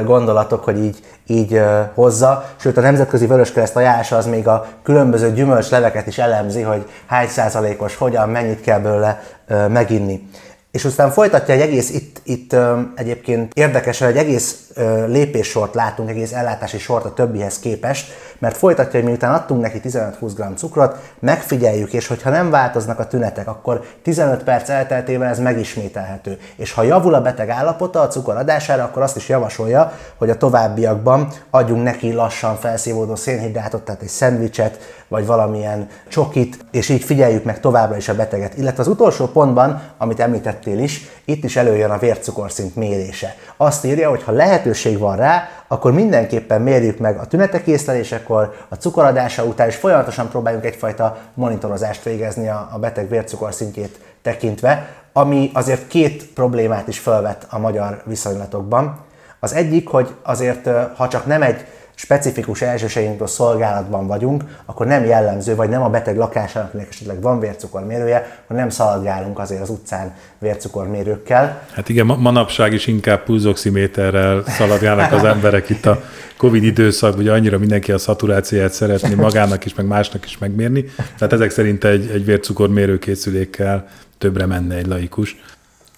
gondolatok, 0.04 0.64
hogy 0.64 0.84
így, 0.84 0.98
így 1.26 1.62
hozza. 1.94 2.44
Sőt, 2.56 2.76
a 2.76 2.80
Nemzetközi 2.80 3.26
Vöröskereszt 3.26 3.76
ajánlása 3.76 4.16
az 4.16 4.26
még 4.26 4.48
a 4.48 4.66
különböző 4.82 5.32
gyümölcsleveket 5.32 6.06
is 6.06 6.18
elemzi, 6.18 6.62
hogy 6.62 6.88
hány 7.06 7.28
százalékos, 7.28 7.96
hogyan, 7.96 8.28
mennyit 8.28 8.60
kell 8.60 8.78
belőle 8.78 9.22
meginni. 9.68 10.28
És 10.74 10.84
aztán 10.84 11.10
folytatja 11.10 11.54
egy 11.54 11.60
egész, 11.60 11.90
itt, 11.90 12.20
itt 12.24 12.56
egyébként 12.94 13.52
érdekesen 13.52 14.08
egy 14.08 14.16
egész 14.16 14.70
lépéssort 15.06 15.74
látunk, 15.74 16.08
egész 16.08 16.32
ellátási 16.32 16.78
sort 16.78 17.04
a 17.04 17.12
többihez 17.12 17.58
képest, 17.58 18.12
mert 18.38 18.56
folytatja, 18.56 19.00
hogy 19.00 19.08
miután 19.08 19.34
adtunk 19.34 19.60
neki 19.60 19.80
15-20 19.84 20.32
g 20.36 20.56
cukrot, 20.56 20.96
megfigyeljük, 21.18 21.92
és 21.92 22.06
hogyha 22.06 22.30
nem 22.30 22.50
változnak 22.50 22.98
a 22.98 23.06
tünetek, 23.06 23.48
akkor 23.48 23.84
15 24.02 24.42
perc 24.42 24.68
elteltével 24.68 25.28
ez 25.28 25.38
megismételhető. 25.38 26.38
És 26.56 26.72
ha 26.72 26.82
javul 26.82 27.14
a 27.14 27.22
beteg 27.22 27.48
állapota 27.48 28.00
a 28.00 28.08
cukor 28.08 28.36
adására, 28.36 28.84
akkor 28.84 29.02
azt 29.02 29.16
is 29.16 29.28
javasolja, 29.28 29.92
hogy 30.16 30.30
a 30.30 30.36
továbbiakban 30.36 31.32
adjunk 31.50 31.82
neki 31.82 32.12
lassan 32.12 32.56
felszívódó 32.56 33.16
szénhidrátot, 33.16 33.82
tehát 33.82 34.02
egy 34.02 34.08
szendvicset, 34.08 34.78
vagy 35.14 35.26
valamilyen 35.26 35.88
csokit, 36.08 36.64
és 36.70 36.88
így 36.88 37.02
figyeljük 37.02 37.44
meg 37.44 37.60
továbbra 37.60 37.96
is 37.96 38.08
a 38.08 38.14
beteget. 38.14 38.56
Illetve 38.56 38.82
az 38.82 38.88
utolsó 38.88 39.26
pontban, 39.26 39.82
amit 39.98 40.20
említettél 40.20 40.78
is, 40.78 41.08
itt 41.24 41.44
is 41.44 41.56
előjön 41.56 41.90
a 41.90 41.98
vércukorszint 41.98 42.76
mérése. 42.76 43.34
Azt 43.56 43.84
írja, 43.84 44.08
hogy 44.08 44.22
ha 44.22 44.32
lehetőség 44.32 44.98
van 44.98 45.16
rá, 45.16 45.48
akkor 45.68 45.92
mindenképpen 45.92 46.62
mérjük 46.62 46.98
meg 46.98 47.18
a 47.18 47.26
tünetek 47.26 47.66
észlelésekor, 47.66 48.54
a 48.68 48.74
cukoradása 48.74 49.44
után, 49.44 49.68
és 49.68 49.76
folyamatosan 49.76 50.28
próbáljunk 50.28 50.64
egyfajta 50.64 51.18
monitorozást 51.34 52.02
végezni 52.02 52.48
a, 52.48 52.76
beteg 52.80 53.08
vércukorszintjét 53.08 54.00
tekintve, 54.22 54.88
ami 55.12 55.50
azért 55.52 55.86
két 55.86 56.32
problémát 56.32 56.88
is 56.88 56.98
felvet 56.98 57.46
a 57.50 57.58
magyar 57.58 58.02
viszonylatokban. 58.04 58.98
Az 59.40 59.54
egyik, 59.54 59.88
hogy 59.88 60.14
azért, 60.22 60.68
ha 60.96 61.08
csak 61.08 61.26
nem 61.26 61.42
egy 61.42 61.66
specifikus 61.94 62.62
elsősegítő 62.62 63.26
szolgálatban 63.26 64.06
vagyunk, 64.06 64.44
akkor 64.64 64.86
nem 64.86 65.04
jellemző, 65.04 65.54
vagy 65.54 65.68
nem 65.68 65.82
a 65.82 65.90
beteg 65.90 66.16
lakásának, 66.16 66.68
akinek 66.68 66.88
esetleg 66.90 67.20
van 67.20 67.40
vércukormérője, 67.40 68.38
hogy 68.46 68.56
nem 68.56 68.68
szaladgálunk 68.68 69.38
azért 69.38 69.62
az 69.62 69.70
utcán 69.70 70.14
vércukormérőkkel. 70.38 71.62
Hát 71.72 71.88
igen, 71.88 72.06
manapság 72.06 72.72
is 72.72 72.86
inkább 72.86 73.22
pulzoximéterrel 73.22 74.42
szaladgálnak 74.46 75.12
az 75.12 75.24
emberek 75.24 75.68
itt 75.68 75.86
a 75.86 76.02
Covid 76.36 76.62
időszak, 76.62 77.16
ugye 77.16 77.32
annyira 77.32 77.58
mindenki 77.58 77.92
a 77.92 77.98
szaturációját 77.98 78.72
szeretné 78.72 79.14
magának 79.14 79.64
is, 79.64 79.74
meg 79.74 79.86
másnak 79.86 80.24
is 80.24 80.38
megmérni. 80.38 80.84
Tehát 81.18 81.32
ezek 81.32 81.50
szerint 81.50 81.84
egy, 81.84 82.10
egy 82.10 82.24
vércukormérőkészülékkel 82.24 83.88
többre 84.18 84.46
menne 84.46 84.74
egy 84.74 84.86
laikus. 84.86 85.36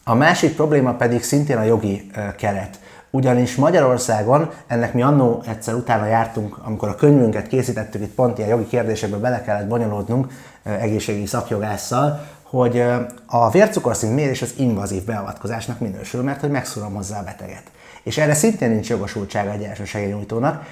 A 0.05 0.15
másik 0.15 0.55
probléma 0.55 0.95
pedig 0.95 1.23
szintén 1.23 1.57
a 1.57 1.63
jogi 1.63 2.11
keret 2.37 2.79
ugyanis 3.11 3.55
Magyarországon, 3.55 4.51
ennek 4.67 4.93
mi 4.93 5.03
annó 5.03 5.43
egyszer 5.47 5.75
utána 5.75 6.07
jártunk, 6.07 6.59
amikor 6.65 6.89
a 6.89 6.95
könyvünket 6.95 7.47
készítettük, 7.47 8.03
itt 8.03 8.15
pont 8.15 8.39
ilyen 8.39 8.51
jogi 8.51 8.67
kérdésekbe 8.67 9.17
bele 9.17 9.43
kellett 9.43 9.67
bonyolódnunk 9.69 10.33
egészségügyi 10.63 11.27
szakjogásszal, 11.27 12.27
hogy 12.43 12.85
a 13.27 13.51
vércukorszint 13.51 14.15
mérés 14.15 14.43
az 14.43 14.55
invazív 14.57 15.05
beavatkozásnak 15.05 15.81
minősül, 15.81 16.23
mert 16.23 16.41
hogy 16.41 16.51
megszúrom 16.51 16.95
hozzá 16.95 17.19
a 17.19 17.25
beteget. 17.25 17.63
És 18.03 18.19
erre 18.19 18.35
szintén 18.35 18.71
nincs 18.71 18.89
jogosultsága 18.89 19.51
egy 19.51 19.63
első 19.63 19.85
segélynyújtónak. 19.85 20.65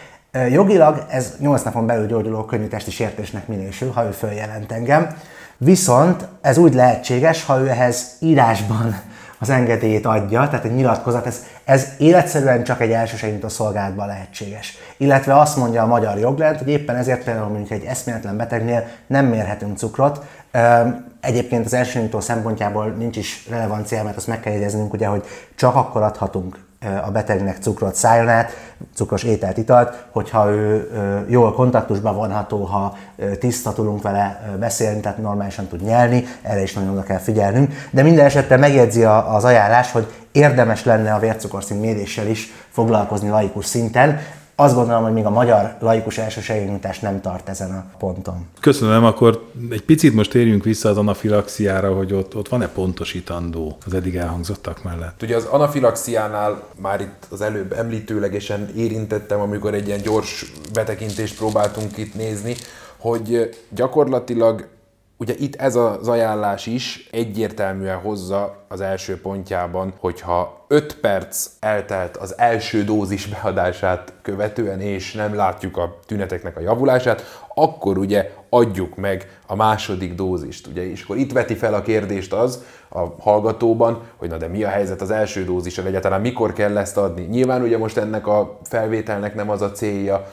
Jogilag 0.50 1.06
ez 1.08 1.32
8 1.38 1.62
napon 1.62 1.86
belül 1.86 2.06
gyógyuló 2.06 2.44
könnyű 2.44 2.66
testi 2.66 2.90
sértésnek 2.90 3.48
minősül, 3.48 3.90
ha 3.90 4.04
ő 4.04 4.10
följelent 4.10 4.72
engem. 4.72 5.16
Viszont 5.56 6.26
ez 6.40 6.58
úgy 6.58 6.74
lehetséges, 6.74 7.44
ha 7.44 7.60
ő 7.60 7.68
ehhez 7.68 8.16
írásban 8.20 9.00
az 9.38 9.50
engedélyét 9.50 10.06
adja, 10.06 10.48
tehát 10.48 10.64
egy 10.64 10.74
nyilatkozat, 10.74 11.26
ez, 11.26 11.44
ez 11.64 11.88
életszerűen 11.98 12.64
csak 12.64 12.80
egy 12.80 12.90
elsősegítő 12.90 13.48
szolgálatban 13.48 14.06
lehetséges. 14.06 14.76
Illetve 14.96 15.38
azt 15.38 15.56
mondja 15.56 15.82
a 15.82 15.86
magyar 15.86 16.18
joglend, 16.18 16.58
hogy 16.58 16.68
éppen 16.68 16.96
ezért 16.96 17.24
például 17.24 17.48
mondjuk 17.48 17.70
egy 17.70 17.84
eszméletlen 17.84 18.36
betegnél 18.36 18.84
nem 19.06 19.26
mérhetünk 19.26 19.78
cukrot. 19.78 20.24
Egyébként 21.20 21.64
az 21.64 21.74
elsősegítő 21.74 22.20
szempontjából 22.20 22.86
nincs 22.86 23.16
is 23.16 23.46
relevancia, 23.50 24.02
mert 24.02 24.16
azt 24.16 24.26
meg 24.26 24.40
kell 24.40 24.52
jegyeznünk, 24.52 24.92
ugye, 24.92 25.06
hogy 25.06 25.24
csak 25.54 25.74
akkor 25.74 26.02
adhatunk 26.02 26.58
a 27.04 27.10
betegnek 27.10 27.56
cukrot 27.60 27.94
szálljon 27.94 28.28
át, 28.28 28.50
cukros 28.94 29.22
ételt, 29.22 29.56
italt, 29.56 30.04
hogyha 30.10 30.50
ő 30.50 30.90
jól 31.28 31.54
kontaktusba 31.54 32.12
vonható, 32.12 32.64
ha 32.64 32.96
tiszta 33.38 33.72
tudunk 33.72 34.02
vele 34.02 34.56
beszélni, 34.58 35.00
tehát 35.00 35.18
normálisan 35.18 35.66
tud 35.66 35.82
nyelni, 35.82 36.24
erre 36.42 36.62
is 36.62 36.72
nagyon 36.72 36.90
oda 36.90 37.02
kell 37.02 37.18
figyelnünk. 37.18 37.72
De 37.90 38.02
minden 38.02 38.24
esetre 38.24 38.56
megjegyzi 38.56 39.04
az 39.04 39.44
ajánlás, 39.44 39.92
hogy 39.92 40.12
érdemes 40.34 40.84
lenne 40.84 41.14
a 41.14 41.18
vércukorszint 41.18 41.80
méréssel 41.80 42.26
is 42.26 42.52
foglalkozni 42.70 43.28
laikus 43.28 43.64
szinten, 43.64 44.20
azt 44.56 44.74
gondolom, 44.74 45.02
hogy 45.02 45.12
még 45.12 45.24
a 45.24 45.30
magyar 45.30 45.76
laikus 45.80 46.18
elsősegélynyújtás 46.18 46.98
nem 46.98 47.20
tart 47.20 47.48
ezen 47.48 47.70
a 47.70 47.96
ponton. 47.98 48.46
Köszönöm, 48.60 49.04
akkor 49.04 49.50
egy 49.70 49.82
picit 49.82 50.14
most 50.14 50.30
térjünk 50.30 50.64
vissza 50.64 50.88
az 50.88 50.96
anafilaxiára, 50.96 51.94
hogy 51.94 52.12
ott, 52.12 52.36
ott 52.36 52.48
van-e 52.48 52.68
pontosítandó 52.68 53.76
az 53.86 53.94
eddig 53.94 54.16
elhangzottak 54.16 54.82
mellett? 54.82 55.22
Ugye 55.22 55.36
az 55.36 55.44
anafilaxiánál 55.44 56.62
már 56.80 57.00
itt 57.00 57.26
az 57.30 57.40
előbb 57.40 57.72
említőlegesen 57.72 58.68
érintettem, 58.76 59.40
amikor 59.40 59.74
egy 59.74 59.86
ilyen 59.86 60.02
gyors 60.02 60.52
betekintést 60.72 61.36
próbáltunk 61.36 61.96
itt 61.96 62.14
nézni, 62.14 62.54
hogy 62.96 63.56
gyakorlatilag 63.68 64.66
Ugye 65.24 65.34
itt 65.38 65.54
ez 65.54 65.76
az 65.76 66.08
ajánlás 66.08 66.66
is 66.66 67.08
egyértelműen 67.10 67.98
hozza 67.98 68.64
az 68.68 68.80
első 68.80 69.20
pontjában, 69.20 69.94
hogyha 69.98 70.64
5 70.68 71.00
perc 71.00 71.50
eltelt 71.60 72.16
az 72.16 72.38
első 72.38 72.84
dózis 72.84 73.26
beadását 73.26 74.12
követően, 74.24 74.80
és 74.80 75.12
nem 75.12 75.34
látjuk 75.34 75.76
a 75.76 75.98
tüneteknek 76.06 76.56
a 76.56 76.60
javulását, 76.60 77.42
akkor 77.54 77.98
ugye 77.98 78.30
adjuk 78.48 78.96
meg 78.96 79.38
a 79.46 79.54
második 79.54 80.14
dózist. 80.14 80.66
Ugye? 80.66 80.90
És 80.90 81.02
akkor 81.02 81.16
itt 81.16 81.32
veti 81.32 81.54
fel 81.54 81.74
a 81.74 81.82
kérdést 81.82 82.32
az 82.32 82.64
a 82.88 83.14
hallgatóban, 83.20 84.02
hogy 84.16 84.28
na 84.28 84.36
de 84.36 84.48
mi 84.48 84.64
a 84.64 84.68
helyzet 84.68 85.00
az 85.00 85.10
első 85.10 85.44
dózissal, 85.44 85.86
egyáltalán 85.86 86.20
mikor 86.20 86.52
kell 86.52 86.78
ezt 86.78 86.96
adni. 86.96 87.22
Nyilván 87.22 87.62
ugye 87.62 87.78
most 87.78 87.96
ennek 87.96 88.26
a 88.26 88.58
felvételnek 88.62 89.34
nem 89.34 89.50
az 89.50 89.62
a 89.62 89.72
célja, 89.72 90.26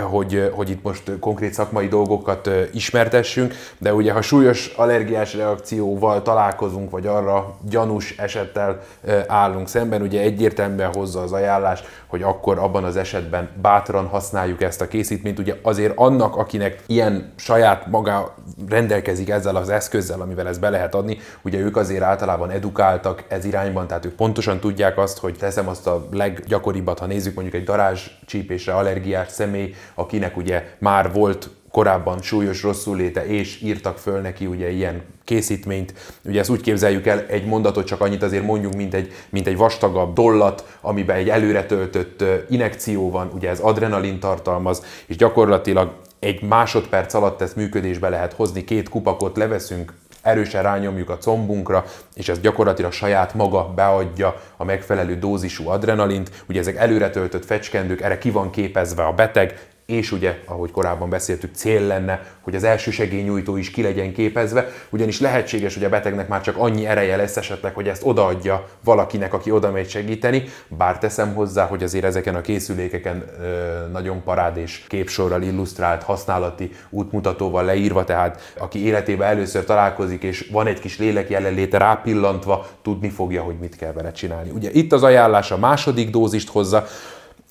hogy, 0.00 0.50
hogy 0.54 0.70
itt 0.70 0.82
most 0.82 1.18
konkrét 1.20 1.52
szakmai 1.52 1.88
dolgokat 1.88 2.50
ismertessünk, 2.72 3.54
de 3.78 3.94
ugye 3.94 4.12
ha 4.12 4.20
súlyos 4.20 4.66
allergiás 4.76 5.34
reakcióval 5.34 6.22
találkozunk, 6.22 6.90
vagy 6.90 7.06
arra 7.06 7.56
gyanús 7.68 8.14
esettel 8.16 8.80
állunk 9.26 9.68
szemben, 9.68 10.02
ugye 10.02 10.20
egyértelműen 10.20 10.94
hozza 10.94 11.20
az 11.20 11.32
ajánlás, 11.32 11.82
hogy 12.06 12.22
akkor 12.22 12.58
abban 12.58 12.84
az 12.84 12.96
esetben 12.96 13.37
bátran 13.62 14.06
használjuk 14.06 14.62
ezt 14.62 14.80
a 14.80 14.88
készítményt. 14.88 15.38
Ugye 15.38 15.54
azért 15.62 15.92
annak, 15.96 16.36
akinek 16.36 16.82
ilyen 16.86 17.32
saját 17.36 17.86
maga 17.86 18.34
rendelkezik 18.68 19.28
ezzel 19.28 19.56
az 19.56 19.68
eszközzel, 19.68 20.20
amivel 20.20 20.48
ezt 20.48 20.60
be 20.60 20.70
lehet 20.70 20.94
adni, 20.94 21.18
ugye 21.42 21.58
ők 21.58 21.76
azért 21.76 22.02
általában 22.02 22.50
edukáltak 22.50 23.24
ez 23.28 23.44
irányban, 23.44 23.86
tehát 23.86 24.04
ők 24.04 24.14
pontosan 24.14 24.60
tudják 24.60 24.98
azt, 24.98 25.18
hogy 25.18 25.36
teszem 25.36 25.68
azt 25.68 25.86
a 25.86 26.06
leggyakoribbat, 26.10 26.98
ha 26.98 27.06
nézzük 27.06 27.34
mondjuk 27.34 27.56
egy 27.56 27.64
darázs 27.64 28.06
csípésre 28.26 28.74
allergiás 28.74 29.28
személy, 29.28 29.74
akinek 29.94 30.36
ugye 30.36 30.64
már 30.78 31.12
volt 31.12 31.50
korábban 31.70 32.22
súlyos 32.22 32.62
rosszulléte, 32.62 33.26
és 33.26 33.62
írtak 33.62 33.98
föl 33.98 34.20
neki 34.20 34.46
ugye 34.46 34.70
ilyen 34.70 35.02
készítményt. 35.28 35.94
Ugye 36.24 36.40
ezt 36.40 36.50
úgy 36.50 36.60
képzeljük 36.60 37.06
el, 37.06 37.24
egy 37.26 37.44
mondatot 37.44 37.86
csak 37.86 38.00
annyit 38.00 38.22
azért 38.22 38.44
mondjuk, 38.44 38.74
mint 38.74 38.94
egy, 38.94 39.12
mint 39.30 39.46
egy 39.46 39.56
vastagabb 39.56 40.14
dollat, 40.14 40.78
amiben 40.80 41.16
egy 41.16 41.28
előre 41.28 41.66
töltött 41.66 42.24
inekció 42.48 43.10
van, 43.10 43.30
ugye 43.34 43.48
ez 43.48 43.60
adrenalin 43.60 44.20
tartalmaz, 44.20 44.84
és 45.06 45.16
gyakorlatilag 45.16 45.92
egy 46.18 46.42
másodperc 46.42 47.14
alatt 47.14 47.40
ezt 47.40 47.56
működésbe 47.56 48.08
lehet 48.08 48.32
hozni, 48.32 48.64
két 48.64 48.88
kupakot 48.88 49.36
leveszünk, 49.36 49.92
erősen 50.22 50.62
rányomjuk 50.62 51.10
a 51.10 51.18
combunkra, 51.18 51.84
és 52.14 52.28
ez 52.28 52.40
gyakorlatilag 52.40 52.92
saját 52.92 53.34
maga 53.34 53.72
beadja 53.74 54.40
a 54.56 54.64
megfelelő 54.64 55.18
dózisú 55.18 55.68
adrenalint. 55.68 56.30
Ugye 56.48 56.60
ezek 56.60 56.76
előre 56.76 57.10
töltött 57.10 57.44
fecskendők, 57.44 58.00
erre 58.00 58.18
ki 58.18 58.30
van 58.30 58.50
képezve 58.50 59.04
a 59.04 59.12
beteg, 59.12 59.68
és 59.92 60.12
ugye, 60.12 60.38
ahogy 60.44 60.70
korábban 60.70 61.10
beszéltük, 61.10 61.54
cél 61.54 61.82
lenne, 61.82 62.22
hogy 62.40 62.54
az 62.54 62.64
első 62.64 62.90
segélynyújtó 62.90 63.56
is 63.56 63.70
ki 63.70 63.82
legyen 63.82 64.12
képezve, 64.12 64.68
ugyanis 64.90 65.20
lehetséges, 65.20 65.74
hogy 65.74 65.84
a 65.84 65.88
betegnek 65.88 66.28
már 66.28 66.40
csak 66.40 66.56
annyi 66.56 66.86
ereje 66.86 67.16
lesz 67.16 67.36
esetleg, 67.36 67.74
hogy 67.74 67.88
ezt 67.88 68.02
odaadja 68.04 68.68
valakinek, 68.84 69.34
aki 69.34 69.50
oda 69.50 69.70
megy 69.70 69.88
segíteni, 69.88 70.44
bár 70.68 70.98
teszem 70.98 71.34
hozzá, 71.34 71.66
hogy 71.66 71.82
azért 71.82 72.04
ezeken 72.04 72.34
a 72.34 72.40
készülékeken 72.40 73.24
ö, 73.40 73.88
nagyon 73.92 74.22
parád 74.22 74.56
és 74.56 74.84
képsorral 74.88 75.42
illusztrált 75.42 76.02
használati 76.02 76.70
útmutatóval 76.90 77.64
leírva, 77.64 78.04
tehát 78.04 78.52
aki 78.58 78.84
életében 78.84 79.28
először 79.28 79.64
találkozik, 79.64 80.22
és 80.22 80.48
van 80.52 80.66
egy 80.66 80.80
kis 80.80 80.98
lélek 80.98 81.30
jelenléte 81.30 81.78
rápillantva, 81.78 82.66
tudni 82.82 83.08
fogja, 83.08 83.42
hogy 83.42 83.58
mit 83.60 83.76
kell 83.76 83.92
vele 83.92 84.12
csinálni. 84.12 84.50
Ugye 84.50 84.70
itt 84.72 84.92
az 84.92 85.02
ajánlás 85.02 85.50
a 85.50 85.58
második 85.58 86.10
dózist 86.10 86.48
hozza, 86.48 86.86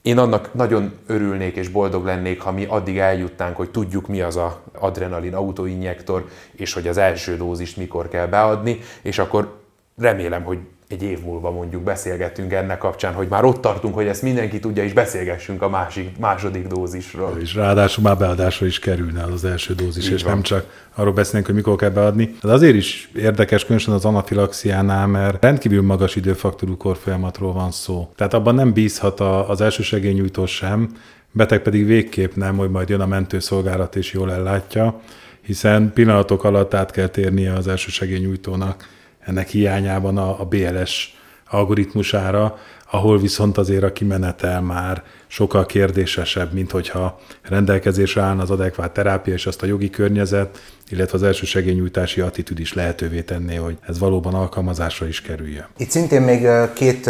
én 0.01 0.17
annak 0.17 0.53
nagyon 0.53 0.93
örülnék 1.05 1.55
és 1.55 1.69
boldog 1.69 2.05
lennék, 2.05 2.41
ha 2.41 2.51
mi 2.51 2.65
addig 2.65 2.97
eljutnánk, 2.97 3.55
hogy 3.55 3.69
tudjuk 3.69 4.07
mi 4.07 4.21
az 4.21 4.35
a 4.35 4.61
adrenalin 4.73 5.35
autoinjektor, 5.35 6.27
és 6.51 6.73
hogy 6.73 6.87
az 6.87 6.97
első 6.97 7.37
dózist 7.37 7.77
mikor 7.77 8.07
kell 8.07 8.27
beadni, 8.27 8.79
és 9.01 9.19
akkor 9.19 9.61
remélem, 9.97 10.43
hogy 10.43 10.59
egy 10.89 11.03
év 11.03 11.19
múlva 11.23 11.51
mondjuk 11.51 11.83
beszélgetünk 11.83 12.53
ennek 12.53 12.77
kapcsán, 12.77 13.13
hogy 13.13 13.27
már 13.27 13.43
ott 13.43 13.61
tartunk, 13.61 13.93
hogy 13.93 14.07
ezt 14.07 14.21
mindenki 14.21 14.59
tudja, 14.59 14.83
és 14.83 14.93
beszélgessünk 14.93 15.61
a 15.61 15.69
másik, 15.69 16.17
második 16.17 16.67
dózisról. 16.67 17.37
És 17.39 17.55
ráadásul 17.55 18.03
már 18.03 18.17
beadásra 18.17 18.65
is 18.65 18.79
kerülne 18.79 19.23
az, 19.23 19.33
az 19.33 19.45
első 19.45 19.73
dózis, 19.73 20.07
Így 20.07 20.13
és 20.13 20.23
van. 20.23 20.31
nem 20.31 20.41
csak 20.41 20.85
arról 20.95 21.13
beszélünk, 21.13 21.45
hogy 21.45 21.55
mikor 21.55 21.75
kell 21.75 21.89
beadni. 21.89 22.35
Ez 22.43 22.49
azért 22.49 22.75
is 22.75 23.09
érdekes, 23.15 23.61
különösen 23.61 23.93
az 23.93 24.05
anafilaxiánál, 24.05 25.07
mert 25.07 25.43
rendkívül 25.43 25.81
magas 25.81 26.15
időfaktorú 26.15 26.77
korfolyamatról 26.77 27.53
van 27.53 27.71
szó. 27.71 28.09
Tehát 28.15 28.33
abban 28.33 28.55
nem 28.55 28.73
bízhat 28.73 29.19
az 29.19 29.61
első 29.61 29.83
segélynyújtó 29.83 30.45
sem, 30.45 30.89
beteg 31.31 31.61
pedig 31.61 31.85
végképp 31.85 32.35
nem, 32.35 32.57
hogy 32.57 32.69
majd 32.69 32.89
jön 32.89 33.01
a 33.01 33.07
mentőszolgálat 33.07 33.95
és 33.95 34.13
jól 34.13 34.31
ellátja, 34.31 35.01
hiszen 35.41 35.91
pillanatok 35.93 36.43
alatt 36.43 36.73
át 36.73 36.91
kell 36.91 37.07
térnie 37.07 37.53
az 37.53 37.67
első 37.67 37.89
segélynyújtónak 37.89 38.95
ennek 39.27 39.47
hiányában 39.47 40.17
a, 40.17 40.39
a 40.39 40.45
BLS 40.45 41.15
algoritmusára, 41.49 42.57
ahol 42.91 43.19
viszont 43.19 43.57
azért 43.57 43.83
a 43.83 43.91
kimenetel 43.91 44.61
már 44.61 45.03
sokkal 45.27 45.65
kérdésesebb, 45.65 46.53
mint 46.53 46.71
hogyha 46.71 47.19
rendelkezésre 47.41 48.21
állna 48.21 48.41
az 48.41 48.49
adekvát 48.49 48.91
terápia 48.91 49.33
és 49.33 49.45
azt 49.45 49.61
a 49.61 49.65
jogi 49.65 49.89
környezet, 49.89 50.59
illetve 50.89 51.17
az 51.17 51.23
első 51.23 51.45
segélynyújtási 51.45 52.21
attitűd 52.21 52.59
is 52.59 52.73
lehetővé 52.73 53.21
tenné, 53.21 53.55
hogy 53.55 53.77
ez 53.87 53.99
valóban 53.99 54.33
alkalmazásra 54.33 55.07
is 55.07 55.21
kerüljön. 55.21 55.67
Itt 55.77 55.89
szintén 55.89 56.21
még 56.21 56.47
két 56.73 57.09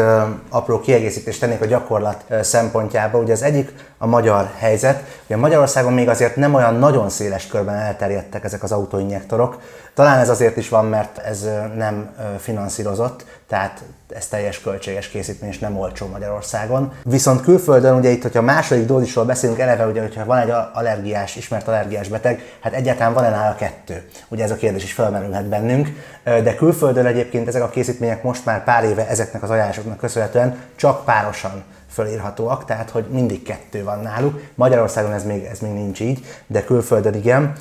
apró 0.49 0.79
kiegészítést 0.79 1.39
tennék 1.39 1.61
a 1.61 1.65
gyakorlat 1.65 2.25
szempontjából. 2.41 3.21
Ugye 3.21 3.33
az 3.33 3.41
egyik 3.41 3.73
a 3.97 4.07
magyar 4.07 4.51
helyzet. 4.57 5.21
Ugye 5.25 5.37
Magyarországon 5.37 5.93
még 5.93 6.09
azért 6.09 6.35
nem 6.35 6.53
olyan 6.53 6.75
nagyon 6.75 7.09
széles 7.09 7.47
körben 7.47 7.75
elterjedtek 7.75 8.43
ezek 8.43 8.63
az 8.63 8.71
autóinjektorok. 8.71 9.61
Talán 9.97 10.19
ez 10.19 10.29
azért 10.29 10.57
is 10.57 10.69
van, 10.69 10.85
mert 10.85 11.17
ez 11.17 11.47
nem 11.75 12.15
finanszírozott, 12.39 13.25
tehát 13.47 13.83
ez 14.15 14.27
teljes 14.27 14.61
költséges 14.61 15.07
készítmény, 15.07 15.49
és 15.49 15.59
nem 15.59 15.77
olcsó 15.77 16.07
Magyarországon. 16.07 16.93
Viszont 17.03 17.41
külföldön, 17.41 17.95
ugye 17.95 18.09
itt, 18.09 18.21
hogyha 18.21 18.41
második 18.41 18.85
dózisról 18.85 19.25
beszélünk 19.25 19.59
eleve, 19.59 19.85
ugye, 19.85 20.01
hogyha 20.01 20.25
van 20.25 20.37
egy 20.37 20.53
allergiás, 20.73 21.35
ismert 21.35 21.67
allergiás 21.67 22.07
beteg, 22.07 22.41
hát 22.61 22.73
egyáltalán 22.73 23.13
van-e 23.13 23.29
nála 23.29 23.55
kettő? 23.55 24.07
Ugye 24.27 24.43
ez 24.43 24.51
a 24.51 24.55
kérdés 24.55 24.83
is 24.83 24.93
felmerülhet 24.93 25.45
bennünk, 25.45 25.87
de 26.23 26.55
külföldön 26.55 27.05
egyébként 27.05 27.47
ezek 27.47 27.63
a 27.63 27.69
készítmények 27.69 28.23
most 28.23 28.45
már 28.45 28.63
pár 28.63 28.83
éve 28.83 29.07
ezeknek 29.07 29.43
az 29.43 29.49
ajánlásoknak 29.49 29.97
köszönhetően 29.97 30.57
csak 30.75 31.05
párosan 31.05 31.63
fölírhatóak, 31.89 32.65
tehát 32.65 32.89
hogy 32.89 33.05
mindig 33.09 33.43
kettő 33.43 33.83
van 33.83 33.99
náluk. 33.99 34.41
Magyarországon 34.55 35.11
ez 35.11 35.23
még, 35.23 35.43
ez 35.43 35.59
még 35.59 35.71
nincs 35.71 35.99
így, 35.99 36.25
de 36.47 36.63
külföldön 36.63 37.13
igen. 37.13 37.53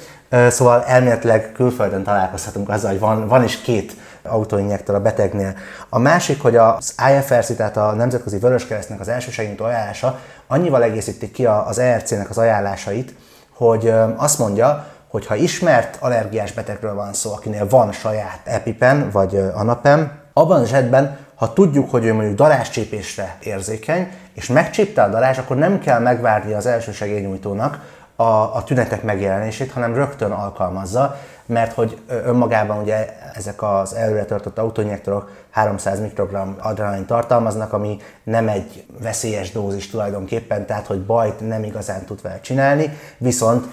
Szóval 0.49 0.85
elméletileg 0.85 1.53
külföldön 1.53 2.03
találkozhatunk 2.03 2.69
azzal, 2.69 2.91
hogy 2.91 3.01
van, 3.01 3.29
van 3.29 3.45
is 3.45 3.61
két 3.61 3.97
autóinjektor 4.23 4.95
a 4.95 5.01
betegnél. 5.01 5.55
A 5.89 5.99
másik, 5.99 6.43
hogy 6.43 6.57
az 6.57 6.95
IFRC, 7.17 7.57
tehát 7.57 7.77
a 7.77 7.93
Nemzetközi 7.93 8.39
Vöröskeresztnek 8.39 9.01
az 9.01 9.09
elsősegítő 9.09 9.65
ajánlása 9.65 10.19
annyival 10.47 10.83
egészíti 10.83 11.31
ki 11.31 11.47
az 11.47 11.79
ERC-nek 11.79 12.31
az 12.31 12.39
ajánlásait, 12.39 13.15
hogy 13.55 13.93
azt 14.17 14.39
mondja, 14.39 14.87
hogy 15.09 15.27
ha 15.27 15.35
ismert 15.35 15.97
allergiás 16.01 16.53
betegről 16.53 16.95
van 16.95 17.13
szó, 17.13 17.33
akinél 17.33 17.69
van 17.69 17.93
saját 17.93 18.41
EpiPen 18.45 19.11
vagy 19.11 19.37
ANAPEM, 19.55 20.13
abban 20.33 20.61
az 20.61 20.73
esetben, 20.73 21.19
ha 21.37 21.53
tudjuk, 21.53 21.91
hogy 21.91 22.05
ő 22.05 22.15
mondjuk 22.15 22.37
daráscsépésre 22.37 23.37
érzékeny, 23.43 24.09
és 24.33 24.47
megcsípte 24.47 25.03
a 25.03 25.09
darás, 25.09 25.39
akkor 25.39 25.57
nem 25.57 25.81
kell 25.81 26.01
megvárni 26.01 26.53
az 26.53 26.67
első 26.67 26.93
segélynyújtónak 26.93 27.96
a, 28.17 28.23
a 28.57 28.63
tünetek 28.65 29.03
megjelenését, 29.03 29.73
hanem 29.73 29.95
rögtön 29.95 30.31
alkalmazza, 30.31 31.17
mert 31.47 31.73
hogy 31.73 31.99
önmagában 32.09 32.83
ugye 32.83 33.17
ezek 33.35 33.63
az 33.63 33.95
előre 33.95 34.25
tartott 34.25 34.59
autóinjektorok 34.59 35.31
300 35.51 36.01
mikrogram 36.01 36.57
adrenalin 36.59 37.07
tartalmaznak, 37.07 37.73
ami 37.73 37.97
nem 38.23 38.49
egy 38.49 38.85
veszélyes 39.03 39.53
dózis 39.53 39.91
tulajdonképpen, 39.91 40.67
tehát 40.67 40.87
hogy 40.87 41.01
bajt 41.01 41.49
nem 41.49 41.65
igazán 41.65 42.05
tud 42.05 42.23
vele 42.23 42.41
csinálni, 42.41 42.99
viszont 43.19 43.67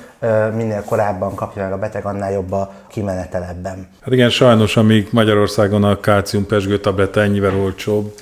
minél 0.53 0.83
korábban 0.83 1.35
kapja 1.35 1.63
meg 1.63 1.71
a 1.71 1.77
beteg, 1.77 2.05
annál 2.05 2.31
jobb 2.31 2.51
a 2.51 2.73
kimenetelebben. 2.87 3.87
Hát 4.01 4.13
igen, 4.13 4.29
sajnos, 4.29 4.77
amíg 4.77 5.07
Magyarországon 5.11 5.83
a 5.83 5.99
kálcium 5.99 6.45
tabletta 6.81 7.21
ennyivel 7.21 7.55
olcsóbb, 7.55 8.13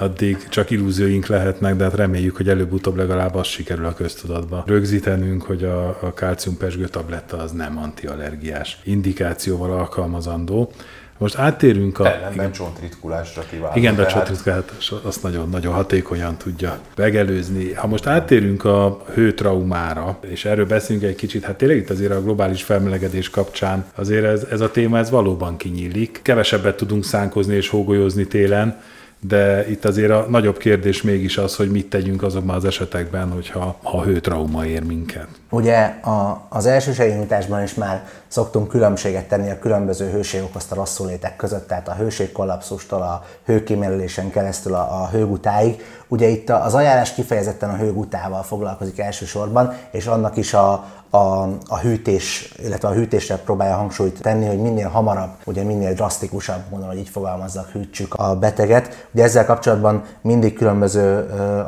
addig 0.00 0.48
csak 0.48 0.70
illúzióink 0.70 1.26
lehetnek, 1.26 1.76
de 1.76 1.84
hát 1.84 1.94
reméljük, 1.94 2.36
hogy 2.36 2.48
előbb-utóbb 2.48 2.96
legalább 2.96 3.34
az 3.34 3.46
sikerül 3.46 3.84
a 3.84 3.94
köztudatba 3.94 4.62
rögzítenünk, 4.66 5.42
hogy 5.42 5.64
a, 5.64 5.88
a 5.88 6.14
kálciumpesgő 6.14 6.84
tabletta 6.84 7.36
az 7.36 7.52
nem 7.52 7.78
antiallergiás 7.78 8.78
indikációval 8.84 9.72
alkalmazandó. 9.72 10.72
Most 11.18 11.38
áttérünk 11.38 11.98
a... 11.98 12.06
Ellenben 12.06 12.52
csontritkulásra 12.52 13.42
kívánunk. 13.50 13.76
Igen, 13.76 13.96
de 13.96 14.02
a 14.02 14.06
csontritkulás 14.06 14.92
azt 15.02 15.22
nagyon, 15.22 15.48
nagyon 15.48 15.72
hatékonyan 15.72 16.36
tudja 16.36 16.78
megelőzni. 16.96 17.72
Ha 17.72 17.86
most 17.86 18.06
áttérünk 18.06 18.64
a 18.64 19.04
hőtraumára, 19.14 20.18
és 20.20 20.44
erről 20.44 20.66
beszélünk 20.66 21.04
egy 21.04 21.14
kicsit, 21.14 21.44
hát 21.44 21.56
tényleg 21.56 21.76
itt 21.76 21.90
azért 21.90 22.12
a 22.12 22.22
globális 22.22 22.62
felmelegedés 22.62 23.30
kapcsán 23.30 23.84
azért 23.94 24.24
ez, 24.24 24.46
ez 24.50 24.60
a 24.60 24.70
téma 24.70 24.98
ez 24.98 25.10
valóban 25.10 25.56
kinyílik. 25.56 26.20
Kevesebbet 26.22 26.76
tudunk 26.76 27.04
szánkozni 27.04 27.54
és 27.54 27.68
hógolyozni 27.68 28.26
télen, 28.26 28.80
de 29.20 29.70
itt 29.70 29.84
azért 29.84 30.10
a 30.10 30.26
nagyobb 30.28 30.56
kérdés 30.56 31.02
mégis 31.02 31.38
az, 31.38 31.56
hogy 31.56 31.70
mit 31.70 31.90
tegyünk 31.90 32.22
azokban 32.22 32.56
az 32.56 32.64
esetekben, 32.64 33.30
hogyha 33.30 33.76
ha 33.82 34.02
hőtrauma 34.02 34.66
ér 34.66 34.82
minket. 34.82 35.28
Ugye 35.50 35.76
a, 36.02 36.46
az 36.48 36.66
első 36.66 36.92
segélynyújtásban 36.92 37.62
is 37.62 37.74
már 37.74 38.08
szoktunk 38.28 38.68
különbséget 38.68 39.28
tenni 39.28 39.50
a 39.50 39.58
különböző 39.58 40.10
hőség 40.10 40.42
okozta 40.42 40.74
rosszulétek 40.74 41.36
között, 41.36 41.68
tehát 41.68 41.88
a 41.88 41.94
hőségkollapszustól 41.94 43.02
a 43.02 43.24
hőkimerülésen 43.44 44.30
keresztül 44.30 44.74
a, 44.74 45.02
a 45.02 45.08
hőgutáig. 45.08 45.82
Ugye 46.08 46.26
itt 46.26 46.50
az 46.50 46.74
ajánlás 46.74 47.14
kifejezetten 47.14 47.70
a 47.70 47.76
hőgutával 47.76 48.42
foglalkozik 48.42 48.98
elsősorban, 48.98 49.74
és 49.90 50.06
annak 50.06 50.36
is 50.36 50.54
a, 50.54 50.84
a, 51.10 51.42
a 51.66 51.78
hűtés, 51.82 52.54
illetve 52.62 52.88
a 52.88 52.92
hűtésre 52.92 53.36
próbálja 53.36 53.76
hangsúlyt 53.76 54.20
tenni, 54.22 54.46
hogy 54.46 54.60
minél 54.60 54.88
hamarabb, 54.88 55.30
ugye 55.44 55.62
minél 55.62 55.92
drasztikusabb 55.92 56.62
módon, 56.70 56.86
hogy 56.86 56.98
így 56.98 57.08
fogalmazzak, 57.08 57.68
hűtsük 57.68 58.14
a 58.14 58.36
beteget. 58.36 59.08
Ugye 59.14 59.22
ezzel 59.22 59.44
kapcsolatban 59.44 60.04
mindig 60.20 60.54
különböző 60.54 61.18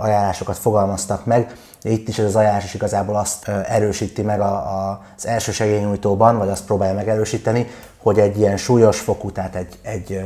ajánlásokat 0.00 0.56
fogalmaztak 0.56 1.24
meg, 1.24 1.56
itt 1.82 2.08
is 2.08 2.18
ez 2.18 2.24
az 2.24 2.36
ajánlás 2.36 2.64
is 2.64 2.74
igazából 2.74 3.16
azt 3.16 3.48
erősíti 3.48 4.22
meg 4.22 4.40
a, 4.40 4.54
a, 4.54 5.02
az 5.16 5.26
első 5.26 5.52
segélynyújtóban, 5.52 6.38
vagy 6.38 6.48
azt 6.48 6.64
próbálja 6.64 6.94
megerősíteni, 6.94 7.66
hogy 8.02 8.18
egy 8.18 8.38
ilyen 8.38 8.56
súlyos 8.56 9.00
fokú, 9.00 9.30
tehát 9.30 9.54
egy, 9.54 9.78
egy 9.82 10.20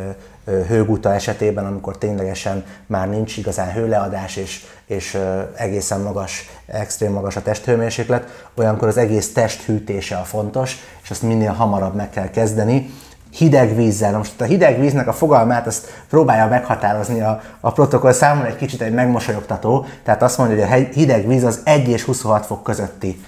hőguta 0.46 1.14
esetében, 1.14 1.66
amikor 1.66 1.98
ténylegesen 1.98 2.64
már 2.86 3.08
nincs 3.08 3.36
igazán 3.36 3.72
hőleadás, 3.72 4.36
és, 4.36 4.64
és 4.86 5.18
egészen 5.56 6.00
magas, 6.00 6.50
extrém 6.66 7.12
magas 7.12 7.36
a 7.36 7.42
testhőmérséklet, 7.42 8.48
olyankor 8.54 8.88
az 8.88 8.96
egész 8.96 9.32
test 9.32 9.62
hűtése 9.62 10.16
a 10.16 10.24
fontos, 10.24 10.76
és 11.02 11.10
azt 11.10 11.22
minél 11.22 11.52
hamarabb 11.52 11.94
meg 11.94 12.10
kell 12.10 12.30
kezdeni, 12.30 12.90
hideg 13.36 13.76
vízzel. 13.76 14.16
Most 14.16 14.40
a 14.40 14.44
hideg 14.44 14.80
víznek 14.80 15.06
a 15.08 15.12
fogalmát 15.12 15.66
azt 15.66 16.04
próbálja 16.08 16.46
meghatározni 16.46 17.20
a, 17.20 17.40
a 17.60 17.72
protokoll 17.72 18.12
számomra 18.12 18.48
egy 18.48 18.56
kicsit 18.56 18.80
egy 18.80 18.94
megmosolyogtató, 18.94 19.86
tehát 20.04 20.22
azt 20.22 20.38
mondja, 20.38 20.66
hogy 20.66 20.86
a 20.86 20.88
hideg 20.92 21.26
víz 21.26 21.44
az 21.44 21.60
1 21.64 21.88
és 21.88 22.02
26 22.02 22.46
fok 22.46 22.62
közötti 22.62 23.20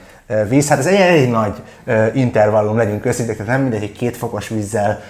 víz. 0.49 0.69
Hát 0.69 0.79
ez 0.79 0.87
egy 0.87 1.01
elég 1.01 1.31
nagy 1.31 1.63
intervallum, 2.15 2.77
legyünk 2.77 3.07
őszinték, 3.07 3.37
tehát 3.37 3.53
nem 3.53 3.61
mindegy, 3.61 3.81
hogy 3.81 3.93
két 3.93 4.17
fokos 4.17 4.49
vízzel 4.49 5.01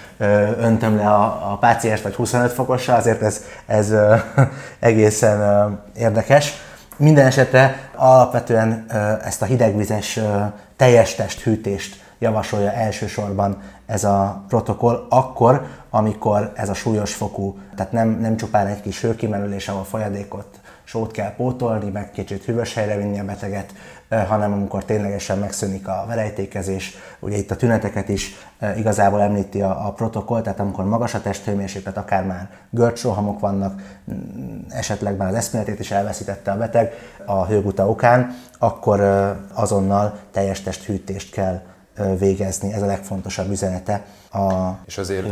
öntöm 0.59 0.95
le 0.95 1.09
a, 1.09 1.51
a 1.51 1.57
páciens, 1.57 2.01
vagy 2.01 2.15
25 2.15 2.51
fokossal, 2.51 2.95
azért 2.95 3.21
ez, 3.21 3.43
ez 3.65 3.93
egészen 4.79 5.79
érdekes. 5.97 6.53
Minden 6.97 7.25
esetre 7.25 7.89
alapvetően 7.95 8.85
ezt 9.23 9.41
a 9.41 9.45
hidegvizes 9.45 10.19
teljes 10.75 11.15
testhűtést 11.15 12.07
javasolja 12.19 12.71
elsősorban 12.71 13.61
ez 13.85 14.03
a 14.03 14.43
protokoll, 14.47 15.05
akkor, 15.09 15.65
amikor 15.89 16.51
ez 16.55 16.69
a 16.69 16.73
súlyos 16.73 17.13
fokú, 17.13 17.57
tehát 17.75 17.91
nem, 17.91 18.09
nem 18.21 18.37
csupán 18.37 18.67
egy 18.67 18.81
kis 18.81 19.01
hőkimerülés, 19.01 19.67
ahol 19.67 19.83
folyadékot, 19.83 20.59
sót 20.89 21.11
kell 21.11 21.35
pótolni, 21.35 21.89
meg 21.89 22.11
kicsit 22.11 22.43
hűvös 22.43 22.73
helyre 22.73 22.97
vinni 22.97 23.19
a 23.19 23.23
beteget, 23.23 23.73
hanem 24.09 24.53
amikor 24.53 24.85
ténylegesen 24.85 25.37
megszűnik 25.37 25.87
a 25.87 26.05
verejtékezés. 26.07 26.95
Ugye 27.19 27.37
itt 27.37 27.51
a 27.51 27.55
tüneteket 27.55 28.09
is 28.09 28.35
igazából 28.77 29.21
említi 29.21 29.61
a, 29.61 29.87
a 29.87 29.91
protokoll, 29.91 30.41
tehát 30.41 30.59
amikor 30.59 30.85
magas 30.85 31.13
a 31.13 31.21
testhőmérséklet, 31.21 31.97
akár 31.97 32.25
már 32.25 32.49
görcsrohamok 32.69 33.39
vannak, 33.39 33.81
mm, 34.11 34.59
esetleg 34.69 35.17
már 35.17 35.27
az 35.27 35.35
eszméletét 35.35 35.79
is 35.79 35.91
elveszítette 35.91 36.51
a 36.51 36.57
beteg 36.57 36.93
a 37.25 37.45
hőguta 37.45 37.89
okán, 37.89 38.35
akkor 38.59 38.99
azonnal 39.53 40.19
teljes 40.31 40.61
testhűtést 40.61 41.31
kell 41.31 41.61
végezni. 42.19 42.73
Ez 42.73 42.81
a 42.81 42.85
legfontosabb 42.85 43.51
üzenete 43.51 44.05
a 44.31 44.69
és 44.85 44.97
azért, 44.97 45.25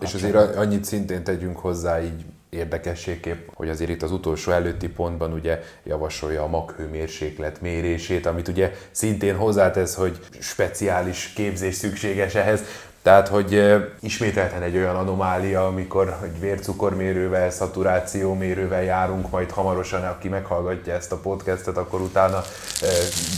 És 0.00 0.14
azért 0.14 0.56
annyit 0.56 0.84
szintén 0.84 1.24
tegyünk 1.24 1.56
hozzá 1.56 2.02
így 2.02 2.24
érdekességképp, 2.54 3.48
hogy 3.54 3.68
azért 3.68 3.90
itt 3.90 4.02
az 4.02 4.12
utolsó 4.12 4.52
előtti 4.52 4.88
pontban 4.88 5.32
ugye 5.32 5.62
javasolja 5.84 6.42
a 6.42 6.46
maghőmérséklet 6.46 7.60
mérését, 7.60 8.26
amit 8.26 8.48
ugye 8.48 8.72
szintén 8.90 9.36
hozzátesz, 9.36 9.94
hogy 9.94 10.18
speciális 10.38 11.32
képzés 11.34 11.74
szükséges 11.74 12.34
ehhez. 12.34 12.62
Tehát, 13.04 13.28
hogy 13.28 13.62
ismételten 14.00 14.62
egy 14.62 14.76
olyan 14.76 14.96
anomália, 14.96 15.66
amikor 15.66 16.16
egy 16.22 16.40
vércukormérővel, 16.40 17.50
szaturációmérővel 17.50 18.82
járunk, 18.82 19.30
majd 19.30 19.50
hamarosan, 19.50 20.02
aki 20.02 20.28
meghallgatja 20.28 20.94
ezt 20.94 21.12
a 21.12 21.16
podcastet, 21.16 21.76
akkor 21.76 22.00
utána 22.00 22.42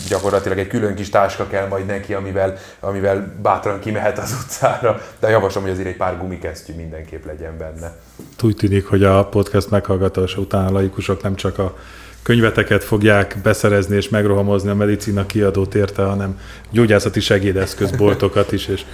gyakorlatilag 0.09 0.59
egy 0.59 0.67
külön 0.67 0.95
kis 0.95 1.11
táska 1.11 1.47
kell 1.47 1.69
majd 1.69 1.87
neki, 1.87 2.15
amivel, 2.15 2.57
amivel 2.81 3.35
bátran 3.43 3.81
kimehet 3.81 4.19
az 4.19 4.37
utcára. 4.43 5.01
De 5.21 5.29
javaslom, 5.29 5.63
hogy 5.63 5.73
azért 5.73 5.89
egy 5.89 5.97
pár 5.97 6.19
gumikesztyű 6.19 6.75
mindenképp 6.75 7.25
legyen 7.25 7.59
benne. 7.59 7.97
Úgy 8.43 8.57
tűnik, 8.57 8.87
hogy 8.87 9.05
a 9.05 9.25
podcast 9.25 9.71
meghallgatása 9.71 10.41
után 10.41 10.67
a 10.67 10.73
laikusok 10.73 11.23
nem 11.23 11.35
csak 11.35 11.59
a 11.59 11.77
könyveteket 12.23 12.85
fogják 12.85 13.37
beszerezni 13.43 13.97
és 13.97 14.09
megrohamozni 14.09 14.71
a 14.71 14.75
medicina 14.75 15.27
kiadót 15.27 15.75
érte, 15.75 16.03
hanem 16.03 16.41
gyógyászati 16.71 17.21
segédeszközboltokat 17.21 18.53
is, 18.53 18.67
és 18.67 18.85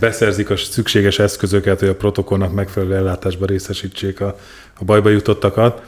beszerzik 0.00 0.50
a 0.50 0.56
szükséges 0.56 1.18
eszközöket, 1.18 1.78
hogy 1.78 1.88
a 1.88 1.94
protokollnak 1.94 2.52
megfelelő 2.52 2.96
ellátásba 2.96 3.46
részesítsék 3.46 4.20
a, 4.20 4.36
a 4.80 4.84
bajba 4.84 5.08
jutottakat. 5.08 5.82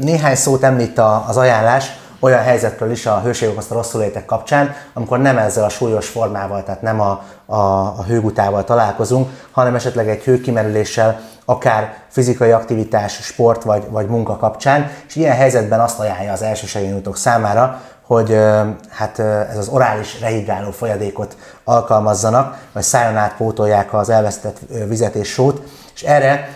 Néhány 0.00 0.34
szót 0.34 0.62
említ 0.62 0.98
az 1.28 1.36
ajánlás 1.36 1.86
olyan 2.20 2.42
helyzetről 2.42 2.90
is 2.90 3.06
a 3.06 3.20
hőségok 3.20 3.58
azt 3.58 3.70
a 3.70 3.74
rosszulétek 3.74 4.24
kapcsán, 4.24 4.74
amikor 4.92 5.18
nem 5.18 5.38
ezzel 5.38 5.64
a 5.64 5.68
súlyos 5.68 6.08
formával, 6.08 6.62
tehát 6.64 6.82
nem 6.82 7.00
a, 7.00 7.24
a, 7.46 7.56
a 7.98 8.04
hőgutával 8.04 8.64
találkozunk, 8.64 9.30
hanem 9.50 9.74
esetleg 9.74 10.08
egy 10.08 10.22
hőkimerüléssel, 10.22 11.20
akár 11.44 11.94
fizikai 12.08 12.50
aktivitás, 12.50 13.12
sport 13.22 13.62
vagy, 13.62 13.82
vagy 13.88 14.06
munka 14.06 14.36
kapcsán, 14.36 14.90
és 15.08 15.16
ilyen 15.16 15.36
helyzetben 15.36 15.80
azt 15.80 15.98
ajánlja 15.98 16.32
az 16.32 16.42
elsősegélynyújtók 16.42 17.16
számára, 17.16 17.82
hogy 18.12 18.38
hát 18.90 19.18
ez 19.18 19.56
az 19.56 19.68
orális 19.68 20.20
rehidráló 20.20 20.70
folyadékot 20.70 21.36
alkalmazzanak, 21.64 22.56
vagy 22.72 22.82
szájon 22.82 23.16
át 23.16 23.36
az 23.90 24.08
elvesztett 24.08 24.58
vizet 24.88 25.14
és 25.14 25.28
sót, 25.28 25.62
és 25.94 26.02
erre 26.02 26.48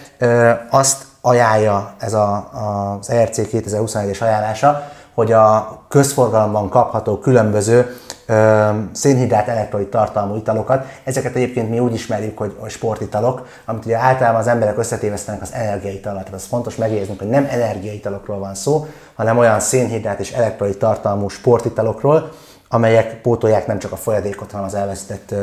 azt 0.70 1.04
ajánlja 1.20 1.94
ez 1.98 2.12
a, 2.14 2.50
az 2.98 3.10
ERC 3.10 3.38
2021-es 3.38 4.22
ajánlása, 4.22 4.90
hogy 5.16 5.32
a 5.32 5.78
közforgalomban 5.88 6.68
kapható 6.68 7.18
különböző 7.18 7.96
ö, 8.26 8.68
szénhidrát 8.92 9.48
elektrolit 9.48 9.90
tartalmú 9.90 10.36
italokat, 10.36 10.84
ezeket 11.04 11.34
egyébként 11.34 11.70
mi 11.70 11.78
úgy 11.78 11.94
ismerjük, 11.94 12.38
hogy 12.38 12.56
a 12.60 12.68
sportitalok, 12.68 13.46
amit 13.64 13.84
ugye 13.84 13.96
általában 13.96 14.40
az 14.40 14.46
emberek 14.46 14.78
összetévesztenek 14.78 15.42
az 15.42 15.52
energiaitalak. 15.52 16.24
Tehát 16.24 16.34
az 16.34 16.46
fontos 16.46 16.76
megjegyeznünk, 16.76 17.18
hogy 17.18 17.28
nem 17.28 17.46
energiaitalokról 17.50 18.38
van 18.38 18.54
szó, 18.54 18.86
hanem 19.14 19.38
olyan 19.38 19.60
szénhidrát 19.60 20.20
és 20.20 20.32
elektrolit 20.32 20.78
tartalmú 20.78 21.28
sportitalokról, 21.28 22.32
amelyek 22.68 23.20
pótolják 23.20 23.66
nem 23.66 23.78
csak 23.78 23.92
a 23.92 23.96
folyadékot, 23.96 24.50
hanem 24.50 24.66
az 24.66 24.74
elvesztett 24.74 25.34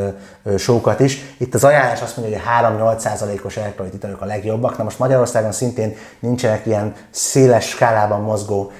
sókat 0.57 0.99
is. 0.99 1.35
Itt 1.37 1.53
az 1.53 1.63
ajánlás 1.63 2.01
azt 2.01 2.17
mondja, 2.17 2.39
hogy 2.39 2.47
3-8%-os 2.77 3.57
elektrolit 3.57 3.93
italok 3.93 4.21
a 4.21 4.25
legjobbak. 4.25 4.77
Na 4.77 4.83
most 4.83 4.99
Magyarországon 4.99 5.51
szintén 5.51 5.95
nincsenek 6.19 6.65
ilyen 6.65 6.93
széles 7.09 7.69
skálában 7.69 8.21
mozgó 8.21 8.71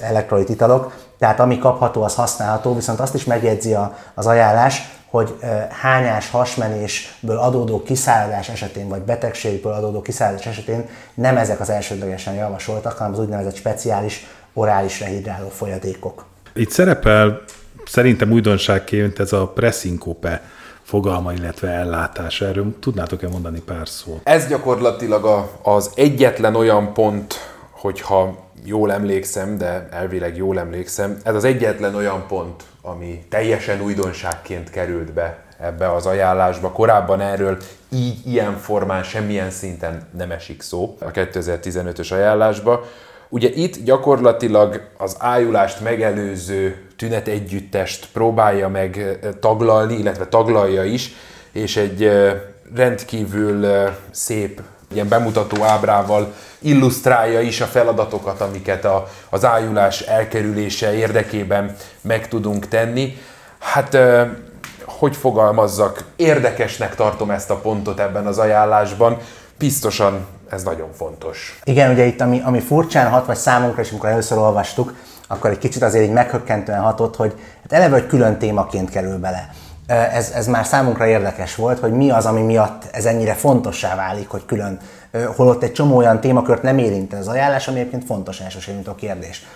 elektrolit 0.00 0.48
italok, 0.48 0.92
tehát 1.18 1.40
ami 1.40 1.58
kapható, 1.58 2.02
az 2.02 2.14
használható, 2.14 2.74
viszont 2.74 3.00
azt 3.00 3.14
is 3.14 3.24
megjegyzi 3.24 3.76
az 4.14 4.26
ajánlás, 4.26 4.92
hogy 5.10 5.38
hányás, 5.80 6.30
hasmenésből 6.30 7.38
adódó 7.38 7.82
kiszáradás 7.82 8.48
esetén, 8.48 8.88
vagy 8.88 9.00
betegségből 9.00 9.72
adódó 9.72 10.00
kiszáradás 10.00 10.46
esetén 10.46 10.88
nem 11.14 11.36
ezek 11.36 11.60
az 11.60 11.70
elsődlegesen 11.70 12.34
javasoltak, 12.34 12.98
hanem 12.98 13.12
az 13.12 13.18
úgynevezett 13.18 13.54
speciális 13.54 14.26
orális 14.52 15.00
rehidráló 15.00 15.48
folyadékok. 15.48 16.24
Itt 16.54 16.70
szerepel 16.70 17.40
szerintem 17.86 18.30
újdonságként 18.30 19.18
ez 19.18 19.32
a 19.32 19.46
pressinkope 19.46 20.42
fogalma, 20.82 21.32
illetve 21.32 21.68
ellátás. 21.68 22.40
Erről 22.40 22.74
tudnátok-e 22.80 23.28
mondani 23.28 23.60
pár 23.60 23.88
szót? 23.88 24.20
Ez 24.24 24.46
gyakorlatilag 24.46 25.48
az 25.62 25.90
egyetlen 25.94 26.54
olyan 26.54 26.92
pont, 26.92 27.34
hogyha 27.70 28.36
jól 28.64 28.92
emlékszem, 28.92 29.58
de 29.58 29.88
elvileg 29.90 30.36
jól 30.36 30.58
emlékszem, 30.58 31.18
ez 31.22 31.34
az 31.34 31.44
egyetlen 31.44 31.94
olyan 31.94 32.24
pont, 32.28 32.62
ami 32.82 33.24
teljesen 33.28 33.80
újdonságként 33.80 34.70
került 34.70 35.12
be 35.12 35.44
ebbe 35.60 35.92
az 35.92 36.06
ajánlásba. 36.06 36.70
Korábban 36.70 37.20
erről 37.20 37.56
így, 37.88 38.26
ilyen 38.26 38.56
formán, 38.58 39.02
semmilyen 39.02 39.50
szinten 39.50 40.08
nem 40.16 40.30
esik 40.30 40.62
szó 40.62 40.96
a 41.00 41.10
2015-ös 41.10 42.12
ajánlásba. 42.12 42.84
Ugye 43.34 43.50
itt 43.54 43.84
gyakorlatilag 43.84 44.80
az 44.98 45.16
ájulást 45.18 45.80
megelőző 45.80 46.88
tünetegyüttest 46.96 48.08
próbálja 48.12 48.68
meg 48.68 49.18
taglalni, 49.40 49.94
illetve 49.94 50.26
taglalja 50.26 50.84
is, 50.84 51.12
és 51.52 51.76
egy 51.76 52.10
rendkívül 52.74 53.66
szép 54.10 54.60
ilyen 54.92 55.08
bemutató 55.08 55.62
ábrával 55.62 56.32
illusztrálja 56.58 57.40
is 57.40 57.60
a 57.60 57.66
feladatokat, 57.66 58.40
amiket 58.40 58.84
a, 58.84 59.08
az 59.30 59.44
ájulás 59.44 60.00
elkerülése 60.00 60.94
érdekében 60.94 61.76
meg 62.00 62.28
tudunk 62.28 62.68
tenni. 62.68 63.16
Hát, 63.58 63.98
hogy 64.84 65.16
fogalmazzak, 65.16 66.04
érdekesnek 66.16 66.94
tartom 66.94 67.30
ezt 67.30 67.50
a 67.50 67.56
pontot 67.56 68.00
ebben 68.00 68.26
az 68.26 68.38
ajánlásban. 68.38 69.18
Biztosan 69.58 70.26
ez 70.50 70.62
nagyon 70.62 70.88
fontos. 70.92 71.60
Igen, 71.64 71.90
ugye 71.90 72.04
itt 72.04 72.20
ami, 72.20 72.42
ami 72.44 72.60
furcsán 72.60 73.10
hat, 73.10 73.26
vagy 73.26 73.36
számunkra 73.36 73.82
is, 73.82 73.90
amikor 73.90 74.08
először 74.08 74.38
olvastuk, 74.38 74.94
akkor 75.28 75.50
egy 75.50 75.58
kicsit 75.58 75.82
azért 75.82 76.04
így 76.04 76.12
meghökkentően 76.12 76.80
hatott, 76.80 77.16
hogy 77.16 77.34
hát 77.62 77.72
eleve, 77.72 77.94
hogy 77.94 78.06
külön 78.06 78.38
témaként 78.38 78.90
kerül 78.90 79.18
bele. 79.18 79.48
Ez, 79.86 80.30
ez 80.30 80.46
már 80.46 80.66
számunkra 80.66 81.06
érdekes 81.06 81.54
volt, 81.54 81.78
hogy 81.78 81.92
mi 81.92 82.10
az, 82.10 82.26
ami 82.26 82.40
miatt 82.40 82.82
ez 82.92 83.04
ennyire 83.04 83.34
fontossá 83.34 83.94
válik, 83.94 84.28
hogy 84.28 84.44
külön, 84.46 84.78
holott 85.36 85.62
egy 85.62 85.72
csomó 85.72 85.96
olyan 85.96 86.20
témakört 86.20 86.62
nem 86.62 86.78
érint 86.78 87.12
az 87.12 87.28
ajánlás, 87.28 87.68
ami 87.68 87.78
egyébként 87.78 88.04
fontos 88.04 88.40
elsősorban 88.40 88.84
a 88.86 88.94
kérdés. 88.94 89.46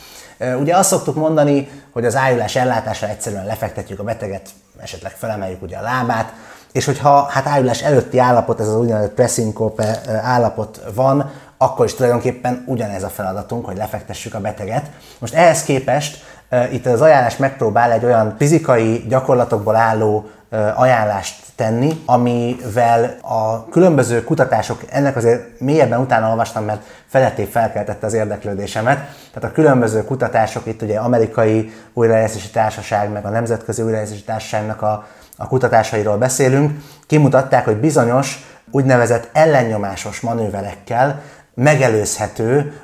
Ugye 0.58 0.76
azt 0.76 0.88
szoktuk 0.88 1.14
mondani, 1.14 1.68
hogy 1.92 2.04
az 2.04 2.16
ájulás 2.16 2.56
ellátása 2.56 3.08
egyszerűen 3.08 3.46
lefektetjük 3.46 3.98
a 4.00 4.04
beteget, 4.04 4.48
esetleg 4.78 5.12
felemeljük 5.12 5.62
ugye 5.62 5.76
a 5.76 5.82
lábát, 5.82 6.32
és 6.72 6.84
hogyha 6.84 7.26
hát 7.30 7.46
ájulás 7.46 7.82
előtti 7.82 8.18
állapot, 8.18 8.60
ez 8.60 8.68
az 8.68 8.76
úgynevezett 8.76 9.14
pressinkope 9.14 10.00
állapot 10.22 10.80
van, 10.94 11.30
akkor 11.58 11.84
is 11.84 11.94
tulajdonképpen 11.94 12.64
ugyanez 12.66 13.02
a 13.02 13.08
feladatunk, 13.08 13.66
hogy 13.66 13.76
lefektessük 13.76 14.34
a 14.34 14.40
beteget. 14.40 14.90
Most 15.18 15.34
ehhez 15.34 15.62
képest 15.62 16.24
itt 16.72 16.86
az 16.86 17.00
ajánlás 17.00 17.36
megpróbál 17.36 17.92
egy 17.92 18.04
olyan 18.04 18.34
fizikai 18.38 19.04
gyakorlatokból 19.08 19.76
álló 19.76 20.30
ajánlást 20.74 21.34
tenni, 21.56 22.02
amivel 22.06 23.16
a 23.20 23.68
különböző 23.68 24.24
kutatások, 24.24 24.80
ennek 24.90 25.16
azért 25.16 25.60
mélyebben 25.60 26.00
utána 26.00 26.30
olvastam, 26.30 26.64
mert 26.64 26.82
feletté 27.06 27.44
felkeltette 27.44 28.06
az 28.06 28.12
érdeklődésemet. 28.12 28.96
Tehát 29.32 29.50
a 29.50 29.52
különböző 29.52 30.04
kutatások, 30.04 30.66
itt 30.66 30.82
ugye 30.82 30.98
amerikai 30.98 31.72
újraélesztési 31.92 32.50
társaság, 32.50 33.10
meg 33.10 33.24
a 33.24 33.28
nemzetközi 33.28 33.82
újraélesztési 33.82 34.22
társaságnak 34.22 34.82
a, 34.82 35.06
a 35.40 35.46
kutatásairól 35.46 36.16
beszélünk, 36.16 36.80
kimutatták, 37.06 37.64
hogy 37.64 37.76
bizonyos 37.76 38.46
úgynevezett 38.70 39.28
ellennyomásos 39.32 40.20
manőverekkel 40.20 41.22
megelőzhető 41.54 42.80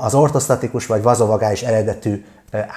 az 0.00 0.14
ortosztatikus 0.14 0.86
vagy 0.86 1.02
vazovagális 1.02 1.62
eredetű 1.62 2.24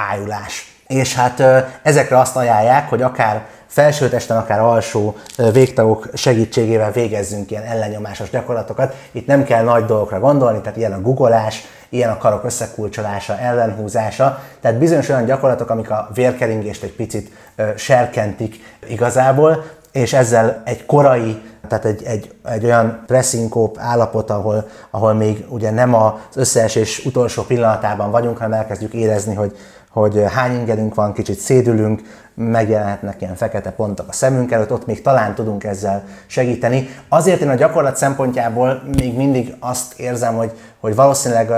ájulás. 0.10 0.71
És 0.92 1.16
hát 1.16 1.44
ezekre 1.84 2.20
azt 2.20 2.36
ajánlják, 2.36 2.90
hogy 2.90 3.02
akár 3.02 3.46
felsőtesten, 3.68 4.38
akár 4.38 4.60
alsó 4.60 5.16
végtagok 5.52 6.10
segítségével 6.14 6.92
végezzünk 6.92 7.52
ilyen 7.52 7.64
ellenyomásos 7.64 8.30
gyakorlatokat. 8.30 8.96
Itt 9.12 9.28
nem 9.28 9.44
kell 9.44 9.64
nagy 9.64 9.86
dolgokra 9.86 10.20
gondolni, 10.20 10.62
tehát 10.62 10.78
ilyen 10.78 10.94
a 10.94 11.02
googolás, 11.02 11.64
ilyen 11.90 12.10
a 12.10 12.18
karok 12.18 12.44
összekulcsolása, 12.44 13.38
ellenhúzása, 13.38 14.44
tehát 14.62 14.78
bizonyos 14.78 15.10
olyan 15.10 15.26
gyakorlatok, 15.26 15.70
amik 15.70 15.90
a 15.90 16.10
vérkeringést 16.14 16.84
egy 16.84 16.96
picit 16.96 17.32
serkentik 17.76 18.56
igazából, 18.88 19.64
és 19.92 20.14
ezzel 20.14 20.62
egy 20.66 20.86
korai 20.86 21.42
tehát 21.68 21.86
egy, 21.86 22.04
egy, 22.04 22.36
egy 22.44 22.66
olyan 22.66 23.04
pressing 23.08 23.72
állapot, 23.78 24.30
ahol, 24.30 24.68
ahol 24.90 25.14
még 25.14 25.46
ugye 25.50 25.72
nem 25.72 25.94
az 25.94 26.14
összeesés 26.36 27.06
utolsó 27.06 27.44
pillanatában 27.44 28.12
vagyunk, 28.12 28.38
hanem 28.38 28.60
elkezdjük 28.60 28.94
érezni, 28.94 29.36
hogy, 29.36 29.58
hogy 29.92 30.24
hány 30.28 30.54
ingerünk 30.54 30.96
van, 30.96 31.14
kicsit 31.14 31.40
szédülünk, 31.40 32.02
megjelenhetnek 32.34 33.22
ilyen 33.22 33.36
fekete 33.36 33.72
pontok 33.72 34.08
a 34.08 34.14
szemünk 34.14 34.52
előtt, 34.52 34.72
ott 34.72 34.86
még 34.86 35.02
talán 35.02 35.36
tudunk 35.36 35.64
ezzel 35.64 36.04
segíteni. 36.26 36.88
Azért 37.10 37.42
én 37.42 37.50
a 37.50 37.56
gyakorlat 37.56 37.98
szempontjából 37.98 38.84
még 38.98 39.16
mindig 39.16 39.56
azt 39.60 40.00
érzem, 40.00 40.36
hogy, 40.36 40.52
hogy 40.80 40.96
valószínűleg 40.96 41.52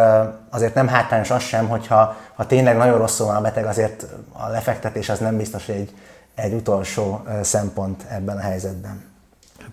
azért 0.49 0.73
nem 0.73 0.87
hátrányos 0.87 1.31
az 1.31 1.41
sem, 1.41 1.67
hogyha 1.67 2.15
ha 2.35 2.45
tényleg 2.45 2.77
nagyon 2.77 2.97
rosszul 2.97 3.25
van 3.25 3.35
a 3.35 3.41
beteg, 3.41 3.65
azért 3.65 4.05
a 4.31 4.49
lefektetés 4.49 5.09
az 5.09 5.19
nem 5.19 5.37
biztos, 5.37 5.65
hogy 5.65 5.75
egy, 5.75 5.93
egy 6.35 6.53
utolsó 6.53 7.21
szempont 7.41 8.05
ebben 8.09 8.37
a 8.37 8.41
helyzetben. 8.41 9.12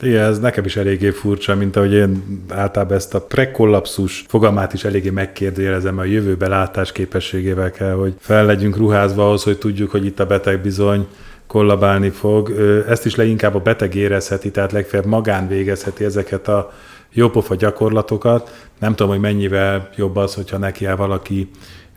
Hát 0.00 0.08
igen, 0.08 0.24
ez 0.24 0.38
nekem 0.38 0.64
is 0.64 0.76
eléggé 0.76 1.10
furcsa, 1.10 1.54
mint 1.54 1.76
ahogy 1.76 1.92
én 1.92 2.42
általában 2.48 2.96
ezt 2.96 3.14
a 3.14 3.20
prekollapszus 3.20 4.24
fogalmát 4.28 4.72
is 4.72 4.84
eléggé 4.84 5.10
megkérdőjelezem, 5.10 5.98
a 5.98 6.04
jövőbe 6.04 6.48
látás 6.48 6.92
képességével 6.92 7.70
kell, 7.70 7.92
hogy 7.92 8.14
fel 8.18 8.46
legyünk 8.46 8.76
ruházva 8.76 9.26
ahhoz, 9.26 9.42
hogy 9.42 9.58
tudjuk, 9.58 9.90
hogy 9.90 10.04
itt 10.04 10.20
a 10.20 10.26
beteg 10.26 10.60
bizony 10.60 11.06
kollabálni 11.46 12.08
fog. 12.10 12.50
Ezt 12.88 13.06
is 13.06 13.14
leginkább 13.14 13.54
a 13.54 13.58
beteg 13.58 13.94
érezheti, 13.94 14.50
tehát 14.50 14.72
legfeljebb 14.72 15.08
magán 15.08 15.48
végezheti 15.48 16.04
ezeket 16.04 16.48
a 16.48 16.72
jópofa 17.12 17.54
gyakorlatokat. 17.54 18.68
Nem 18.78 18.94
tudom, 18.94 19.12
hogy 19.12 19.20
mennyivel 19.20 19.88
jobb 19.96 20.16
az, 20.16 20.34
hogyha 20.34 20.58
neki 20.58 20.84
el 20.84 20.96
valaki 20.96 21.50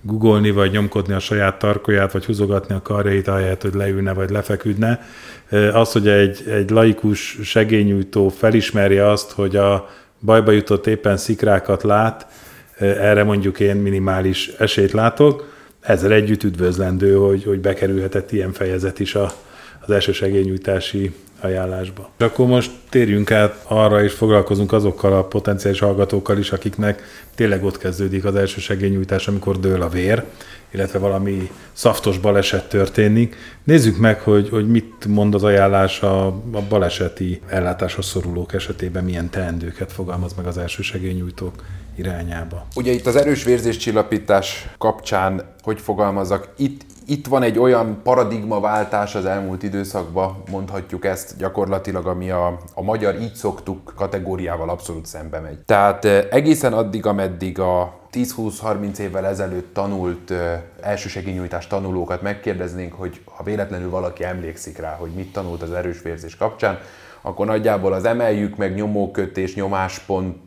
googolni, 0.06 0.52
vagy 0.52 0.72
nyomkodni 0.72 1.14
a 1.14 1.20
saját 1.20 1.60
tarkóját, 1.60 2.12
vagy 2.12 2.26
húzogatni 2.26 2.76
a 2.76 2.82
karjait, 2.82 3.28
ahelyett, 3.28 3.62
hogy 3.62 3.74
leülne, 3.74 4.14
vagy 4.14 4.30
lefeküdne. 4.30 5.08
Az, 5.74 5.92
hogy 5.92 6.08
egy, 6.08 6.44
egy 6.48 6.70
laikus 6.70 7.38
segényújtó 7.44 8.30
felismerje 8.30 9.10
azt, 9.10 9.32
hogy 9.32 9.56
a 9.56 9.90
bajba 10.20 10.52
jutott 10.52 10.88
éppen 10.88 11.18
szikrákat 11.18 11.84
lát, 11.84 12.28
erre 12.78 13.24
mondjuk 13.24 13.60
én 13.60 13.76
minimális 13.76 14.48
esélyt 14.48 14.92
látok. 14.92 15.52
Ezzel 15.80 16.12
együtt 16.12 16.44
üdvözlendő, 16.44 17.16
hogy, 17.16 17.44
hogy 17.44 17.60
bekerülhetett 17.60 18.32
ilyen 18.32 18.52
fejezet 18.52 19.00
is 19.00 19.16
a, 19.16 19.32
az 19.80 19.92
elsősegélynyújtási 19.92 21.14
ajánlásba. 21.44 22.10
És 22.18 22.26
akkor 22.26 22.48
most 22.48 22.72
térjünk 22.90 23.32
át 23.32 23.64
arra, 23.68 24.04
és 24.04 24.14
foglalkozunk 24.14 24.72
azokkal 24.72 25.14
a 25.14 25.24
potenciális 25.24 25.80
hallgatókkal 25.80 26.38
is, 26.38 26.52
akiknek 26.52 27.04
tényleg 27.36 27.64
ott 27.64 27.78
kezdődik 27.78 28.26
az 28.26 28.36
első 28.36 28.60
segélynyújtás, 28.60 29.28
amikor 29.28 29.60
dől 29.60 29.82
a 29.82 29.90
vér, 29.90 30.24
illetve 30.72 31.00
valami 31.00 31.52
szaftos 31.74 32.18
baleset 32.18 32.70
történik. 32.70 33.36
Nézzük 33.64 33.98
meg, 33.98 34.20
hogy, 34.20 34.50
hogy 34.50 34.68
mit 34.68 35.06
mond 35.08 35.36
az 35.36 35.44
ajánlás 35.44 36.02
a, 36.02 36.26
a 36.28 36.62
baleseti 36.70 37.42
ellátáshoz 37.48 38.06
szorulók 38.06 38.54
esetében, 38.54 39.04
milyen 39.04 39.30
teendőket 39.30 39.92
fogalmaz 39.92 40.34
meg 40.34 40.46
az 40.46 40.58
első 40.58 40.82
segélynyújtók 40.82 41.54
irányába. 41.96 42.68
Ugye 42.76 42.92
itt 42.92 43.06
az 43.06 43.16
erős 43.16 43.44
vérzéscsillapítás 43.44 44.68
kapcsán, 44.78 45.42
hogy 45.62 45.82
fogalmazok, 45.82 46.54
itt 46.58 46.82
itt 47.06 47.28
van 47.28 47.44
egy 47.44 47.60
olyan 47.60 48.02
paradigmaváltás 48.04 49.16
az 49.16 49.26
elmúlt 49.26 49.64
időszakban, 49.64 50.44
mondhatjuk 50.52 51.06
ezt 51.06 51.38
gyakorlatilag, 51.38 52.08
ami 52.08 52.30
a, 52.30 52.60
a 52.74 52.82
magyar 52.82 53.22
így 53.22 53.34
szoktuk 53.34 53.94
kategóriával 53.96 54.70
abszolút 54.70 55.06
szembe 55.06 55.40
megy. 55.40 55.60
Tehát 55.60 56.06
egészen 56.06 56.74
addig, 56.74 57.06
ameddig 57.06 57.60
a 57.60 58.02
10-20-30 58.12 58.98
évvel 58.98 59.26
ezelőtt 59.26 59.74
tanult 59.74 60.34
elsősegélynyújtás 60.82 61.68
tanulókat 61.68 62.22
megkérdeznénk, 62.22 62.94
hogy 62.94 63.22
ha 63.26 63.44
véletlenül 63.44 63.90
valaki 63.90 64.24
emlékszik 64.24 64.78
rá, 64.78 64.96
hogy 65.00 65.12
mit 65.16 65.32
tanult 65.32 65.62
az 65.62 65.72
erős 65.72 66.02
vérzés 66.02 66.36
kapcsán, 66.36 66.80
akkor 67.26 67.46
nagyjából 67.46 67.94
az 67.94 68.06
emeljük 68.06 68.56
meg 68.56 68.76
nyomókötés, 68.76 69.56
nyomáspont, 69.56 70.42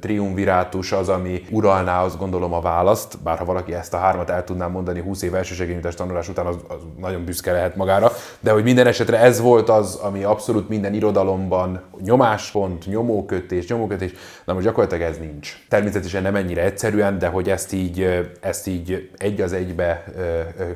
triumvirátus 0.00 0.92
az, 0.92 1.08
ami 1.08 1.42
uralná 1.50 2.04
azt 2.04 2.18
gondolom 2.18 2.52
a 2.52 2.60
választ, 2.60 3.22
bár 3.22 3.38
ha 3.38 3.44
valaki 3.44 3.74
ezt 3.74 3.94
a 3.94 3.96
hármat 3.96 4.30
el 4.30 4.44
tudná 4.44 4.66
mondani 4.66 5.00
20 5.00 5.22
év 5.22 5.34
elsősegényítás 5.34 5.94
tanulás 5.94 6.28
után, 6.28 6.46
az, 6.46 6.56
az 6.68 6.76
nagyon 6.98 7.24
büszke 7.24 7.52
lehet 7.52 7.76
magára, 7.76 8.12
de 8.40 8.50
hogy 8.50 8.62
minden 8.62 8.86
esetre 8.86 9.18
ez 9.18 9.40
volt 9.40 9.68
az, 9.68 9.94
ami 9.94 10.22
abszolút 10.22 10.68
minden 10.68 10.94
irodalomban 10.94 11.80
nyomáspont, 12.00 12.86
nyomókötés, 12.86 13.66
nyomókötés, 13.66 14.12
na 14.44 14.52
most 14.52 14.64
gyakorlatilag 14.64 15.10
ez 15.10 15.18
nincs. 15.18 15.56
Természetesen 15.68 16.22
nem 16.22 16.36
ennyire 16.36 16.62
egyszerűen, 16.62 17.18
de 17.18 17.26
hogy 17.26 17.50
ezt 17.50 17.72
így, 17.72 18.28
ezt 18.40 18.66
így 18.66 19.10
egy 19.16 19.40
az 19.40 19.52
egybe 19.52 20.04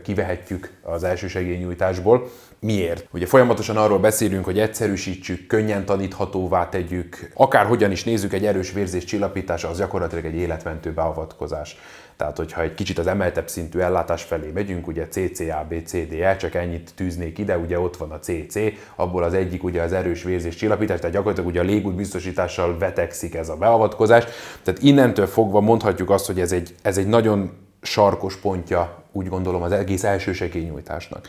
kivehetjük 0.02 0.72
az 0.82 1.04
elsősegélynyújtásból, 1.04 2.30
Miért? 2.60 3.08
Ugye 3.12 3.26
folyamatosan 3.26 3.76
arról 3.76 3.98
beszélünk, 3.98 4.44
hogy 4.44 4.58
egyszerűsítsük, 4.58 5.46
könnyen 5.46 5.84
taníthatóvá 5.84 6.68
tegyük, 6.68 7.30
akárhogyan 7.34 7.90
is 7.90 8.04
nézzük, 8.04 8.32
egy 8.32 8.46
erős 8.46 8.72
vérzés 8.72 9.04
csillapítása 9.04 9.68
az 9.68 9.78
gyakorlatilag 9.78 10.24
egy 10.24 10.34
életmentő 10.34 10.92
beavatkozás. 10.92 11.76
Tehát, 12.16 12.36
hogyha 12.36 12.62
egy 12.62 12.74
kicsit 12.74 12.98
az 12.98 13.06
emeltebb 13.06 13.48
szintű 13.48 13.78
ellátás 13.78 14.22
felé 14.22 14.50
megyünk, 14.54 14.86
ugye 14.86 15.08
CCA, 15.08 15.66
BCDE, 15.68 16.36
csak 16.36 16.54
ennyit 16.54 16.90
tűznék 16.94 17.38
ide, 17.38 17.58
ugye 17.58 17.78
ott 17.78 17.96
van 17.96 18.10
a 18.10 18.18
CC, 18.18 18.54
abból 18.94 19.22
az 19.22 19.34
egyik 19.34 19.64
ugye 19.64 19.82
az 19.82 19.92
erős 19.92 20.22
vérzés 20.22 20.54
csillapítás, 20.54 20.98
tehát 20.98 21.14
gyakorlatilag 21.14 21.50
ugye 21.50 21.60
a 21.60 21.64
légút 21.64 21.94
biztosítással 21.94 22.78
vetekszik 22.78 23.34
ez 23.34 23.48
a 23.48 23.56
beavatkozás. 23.56 24.24
Tehát 24.62 24.82
innentől 24.82 25.26
fogva 25.26 25.60
mondhatjuk 25.60 26.10
azt, 26.10 26.26
hogy 26.26 26.40
ez 26.40 26.52
egy, 26.52 26.74
ez 26.82 26.98
egy 26.98 27.06
nagyon 27.06 27.50
sarkos 27.82 28.36
pontja, 28.36 29.04
úgy 29.12 29.28
gondolom, 29.28 29.62
az 29.62 29.72
egész 29.72 30.04
első 30.04 30.32
segélynyújtásnak. 30.32 31.28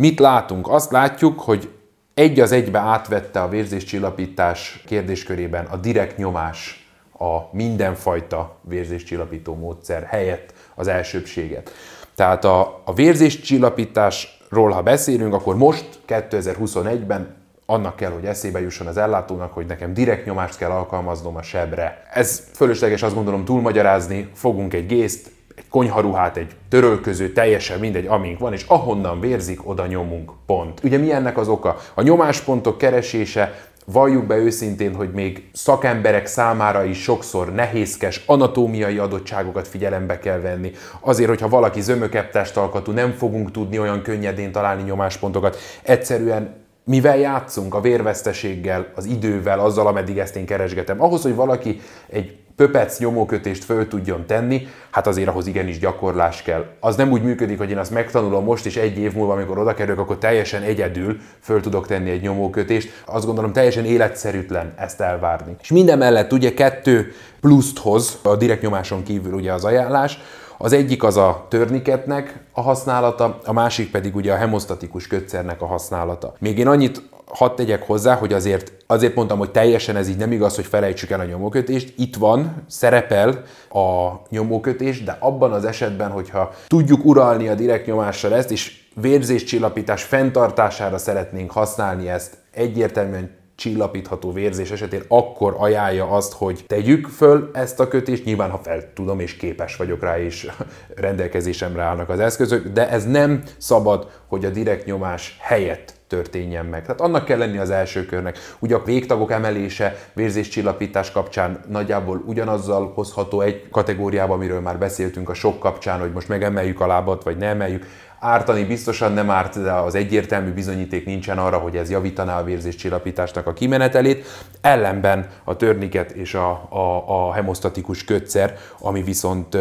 Mit 0.00 0.18
látunk? 0.18 0.68
Azt 0.68 0.90
látjuk, 0.90 1.40
hogy 1.40 1.70
egy 2.14 2.40
az 2.40 2.52
egybe 2.52 2.78
átvette 2.78 3.42
a 3.42 3.48
vérzéscsillapítás 3.48 4.82
kérdéskörében 4.86 5.64
a 5.64 5.76
direkt 5.76 6.16
nyomás 6.16 6.88
a 7.18 7.56
mindenfajta 7.56 8.56
vérzéscsillapító 8.62 9.54
módszer 9.54 10.02
helyett 10.02 10.52
az 10.74 10.88
elsőbséget. 10.88 11.70
Tehát 12.14 12.44
a, 12.44 12.82
a 12.84 12.94
vérzéscsillapításról, 12.94 14.70
ha 14.70 14.82
beszélünk, 14.82 15.34
akkor 15.34 15.56
most 15.56 16.00
2021-ben 16.08 17.34
annak 17.66 17.96
kell, 17.96 18.10
hogy 18.10 18.24
eszébe 18.24 18.60
jusson 18.60 18.86
az 18.86 18.96
ellátónak, 18.96 19.52
hogy 19.52 19.66
nekem 19.66 19.94
direkt 19.94 20.24
nyomást 20.24 20.56
kell 20.56 20.70
alkalmaznom 20.70 21.36
a 21.36 21.42
sebre. 21.42 22.06
Ez 22.12 22.48
fölösleges 22.54 23.02
azt 23.02 23.14
gondolom 23.14 23.44
túlmagyarázni, 23.44 24.30
fogunk 24.34 24.74
egy 24.74 24.86
gészt, 24.86 25.26
egy 25.26 25.39
konyharuhát, 25.70 26.36
egy 26.36 26.50
törölköző, 26.68 27.32
teljesen 27.32 27.78
mindegy, 27.78 28.06
amink 28.06 28.38
van, 28.38 28.52
és 28.52 28.64
ahonnan 28.68 29.20
vérzik, 29.20 29.68
oda 29.68 29.86
nyomunk, 29.86 30.32
pont. 30.46 30.80
Ugye 30.84 30.98
mi 30.98 31.12
ennek 31.12 31.38
az 31.38 31.48
oka? 31.48 31.76
A 31.94 32.02
nyomáspontok 32.02 32.78
keresése 32.78 33.68
Valljuk 33.92 34.26
be 34.26 34.36
őszintén, 34.36 34.94
hogy 34.94 35.10
még 35.12 35.50
szakemberek 35.52 36.26
számára 36.26 36.84
is 36.84 37.02
sokszor 37.02 37.52
nehézkes 37.54 38.22
anatómiai 38.26 38.98
adottságokat 38.98 39.68
figyelembe 39.68 40.18
kell 40.18 40.40
venni. 40.40 40.72
Azért, 41.00 41.28
hogyha 41.28 41.48
valaki 41.48 41.80
zömökebb 41.80 42.30
testalkatú, 42.30 42.92
nem 42.92 43.12
fogunk 43.12 43.50
tudni 43.50 43.78
olyan 43.78 44.02
könnyedén 44.02 44.52
találni 44.52 44.82
nyomáspontokat. 44.82 45.56
Egyszerűen 45.82 46.54
mivel 46.84 47.18
játszunk? 47.18 47.74
A 47.74 47.80
vérveszteséggel, 47.80 48.86
az 48.94 49.04
idővel, 49.04 49.60
azzal, 49.60 49.86
ameddig 49.86 50.18
ezt 50.18 50.36
én 50.36 50.46
keresgetem. 50.46 51.02
Ahhoz, 51.02 51.22
hogy 51.22 51.34
valaki 51.34 51.80
egy 52.08 52.38
pöpec 52.60 52.98
nyomókötést 52.98 53.64
föl 53.64 53.88
tudjon 53.88 54.26
tenni, 54.26 54.68
hát 54.90 55.06
azért 55.06 55.28
ahhoz 55.28 55.46
igenis 55.46 55.78
gyakorlás 55.78 56.42
kell. 56.42 56.64
Az 56.80 56.96
nem 56.96 57.10
úgy 57.10 57.22
működik, 57.22 57.58
hogy 57.58 57.70
én 57.70 57.78
azt 57.78 57.90
megtanulom 57.90 58.44
most, 58.44 58.66
és 58.66 58.76
egy 58.76 58.98
év 58.98 59.14
múlva, 59.14 59.32
amikor 59.32 59.58
oda 59.58 59.74
kerülök, 59.74 59.98
akkor 59.98 60.18
teljesen 60.18 60.62
egyedül 60.62 61.16
föl 61.40 61.60
tudok 61.60 61.86
tenni 61.86 62.10
egy 62.10 62.22
nyomókötést. 62.22 63.02
Azt 63.06 63.26
gondolom 63.26 63.52
teljesen 63.52 63.84
életszerűtlen 63.84 64.72
ezt 64.76 65.00
elvárni. 65.00 65.56
És 65.60 65.70
minden 65.70 65.98
mellett 65.98 66.32
ugye 66.32 66.54
kettő 66.54 67.12
pluszt 67.40 67.78
hoz 67.78 68.18
a 68.22 68.36
direkt 68.36 68.62
nyomáson 68.62 69.02
kívül 69.02 69.32
ugye 69.32 69.52
az 69.52 69.64
ajánlás, 69.64 70.18
az 70.58 70.72
egyik 70.72 71.02
az 71.02 71.16
a 71.16 71.46
törniketnek 71.48 72.40
a 72.52 72.60
használata, 72.60 73.38
a 73.44 73.52
másik 73.52 73.90
pedig 73.90 74.16
ugye 74.16 74.32
a 74.32 74.36
hemosztatikus 74.36 75.06
kötszernek 75.06 75.62
a 75.62 75.66
használata. 75.66 76.34
Még 76.38 76.58
én 76.58 76.66
annyit 76.66 77.02
hadd 77.34 77.56
tegyek 77.56 77.86
hozzá, 77.86 78.14
hogy 78.14 78.32
azért, 78.32 78.72
azért 78.86 79.14
mondtam, 79.14 79.38
hogy 79.38 79.50
teljesen 79.50 79.96
ez 79.96 80.08
így 80.08 80.16
nem 80.16 80.32
igaz, 80.32 80.54
hogy 80.54 80.66
felejtsük 80.66 81.10
el 81.10 81.20
a 81.20 81.24
nyomókötést. 81.24 81.92
Itt 81.96 82.16
van, 82.16 82.64
szerepel 82.68 83.42
a 83.70 84.10
nyomókötés, 84.28 85.04
de 85.04 85.16
abban 85.20 85.52
az 85.52 85.64
esetben, 85.64 86.10
hogyha 86.10 86.52
tudjuk 86.66 87.04
uralni 87.04 87.48
a 87.48 87.54
direkt 87.54 87.86
nyomással 87.86 88.34
ezt, 88.34 88.50
és 88.50 88.88
vérzéscsillapítás 89.00 90.02
fenntartására 90.02 90.98
szeretnénk 90.98 91.50
használni 91.50 92.08
ezt, 92.08 92.36
egyértelműen 92.52 93.38
csillapítható 93.60 94.32
vérzés 94.32 94.70
esetén 94.70 95.02
akkor 95.08 95.56
ajánlja 95.58 96.08
azt, 96.08 96.32
hogy 96.32 96.64
tegyük 96.66 97.06
föl 97.06 97.50
ezt 97.52 97.80
a 97.80 97.88
kötést, 97.88 98.24
nyilván 98.24 98.50
ha 98.50 98.60
fel 98.62 98.92
tudom 98.94 99.20
és 99.20 99.36
képes 99.36 99.76
vagyok 99.76 100.02
rá, 100.02 100.18
és 100.18 100.50
rendelkezésemre 100.96 101.82
állnak 101.82 102.08
az 102.08 102.20
eszközök, 102.20 102.68
de 102.68 102.88
ez 102.88 103.06
nem 103.06 103.42
szabad, 103.58 104.10
hogy 104.26 104.44
a 104.44 104.50
direkt 104.50 104.86
nyomás 104.86 105.36
helyett 105.40 105.99
történjen 106.10 106.66
meg. 106.66 106.82
Tehát 106.82 107.00
annak 107.00 107.24
kell 107.24 107.38
lenni 107.38 107.58
az 107.58 107.70
első 107.70 108.06
körnek. 108.06 108.38
Ugye 108.58 108.74
a 108.74 108.82
végtagok 108.84 109.30
emelése 109.30 109.96
vérzéscsillapítás 110.12 111.10
kapcsán 111.10 111.60
nagyjából 111.68 112.22
ugyanazzal 112.26 112.92
hozható 112.94 113.40
egy 113.40 113.68
kategóriába, 113.70 114.34
amiről 114.34 114.60
már 114.60 114.78
beszéltünk 114.78 115.28
a 115.28 115.34
sok 115.34 115.58
kapcsán, 115.58 116.00
hogy 116.00 116.12
most 116.12 116.28
megemeljük 116.28 116.80
a 116.80 116.86
lábat, 116.86 117.22
vagy 117.22 117.36
nem 117.36 117.60
emeljük. 117.60 117.86
Ártani 118.20 118.64
biztosan 118.64 119.12
nem 119.12 119.30
árt, 119.30 119.62
de 119.62 119.72
az 119.72 119.94
egyértelmű 119.94 120.52
bizonyíték 120.52 121.06
nincsen 121.06 121.38
arra, 121.38 121.58
hogy 121.58 121.76
ez 121.76 121.90
javítaná 121.90 122.40
a 122.40 122.44
vérzéscsillapításnak 122.44 123.46
a 123.46 123.52
kimenetelét. 123.52 124.26
Ellenben 124.60 125.28
a 125.44 125.56
törniket 125.56 126.10
és 126.10 126.34
a, 126.34 126.50
a, 126.68 127.04
a 127.06 127.32
hemosztatikus 127.32 128.04
kötszer, 128.04 128.56
ami 128.78 129.02
viszont 129.02 129.56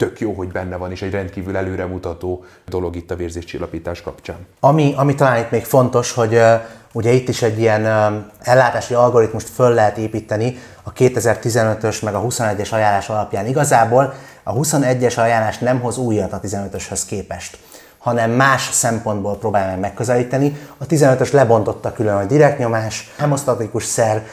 tök 0.00 0.20
jó, 0.20 0.32
hogy 0.32 0.48
benne 0.48 0.76
van, 0.76 0.90
és 0.90 1.02
egy 1.02 1.10
rendkívül 1.10 1.56
előremutató 1.56 2.44
dolog 2.68 2.96
itt 2.96 3.10
a 3.10 3.16
vérzéscsillapítás 3.16 4.02
kapcsán. 4.02 4.36
Ami, 4.60 4.94
ami 4.96 5.14
talán 5.14 5.38
itt 5.38 5.50
még 5.50 5.64
fontos, 5.64 6.12
hogy 6.12 6.40
ugye 6.92 7.12
itt 7.12 7.28
is 7.28 7.42
egy 7.42 7.58
ilyen 7.58 7.80
uh, 7.80 8.24
ellátási 8.40 8.94
algoritmust 8.94 9.48
föl 9.48 9.74
lehet 9.74 9.96
építeni 9.98 10.58
a 10.82 10.92
2015-ös 10.92 12.04
meg 12.04 12.14
a 12.14 12.20
21-es 12.20 12.70
ajánlás 12.72 13.08
alapján. 13.08 13.46
Igazából 13.46 14.14
a 14.42 14.54
21-es 14.54 15.18
ajánlás 15.18 15.58
nem 15.58 15.80
hoz 15.80 15.98
újat 15.98 16.32
a 16.32 16.40
15-öshöz 16.40 17.02
képest. 17.06 17.58
hanem 17.98 18.30
más 18.30 18.68
szempontból 18.72 19.38
próbálja 19.38 19.70
meg 19.70 19.78
megközelíteni. 19.78 20.56
A 20.78 20.86
15-ös 20.86 21.32
lebontotta 21.32 21.92
külön 21.92 22.16
a 22.16 22.24
direktnyomás, 22.24 23.12
hemosztatikus 23.18 23.84
szer, 23.84 24.26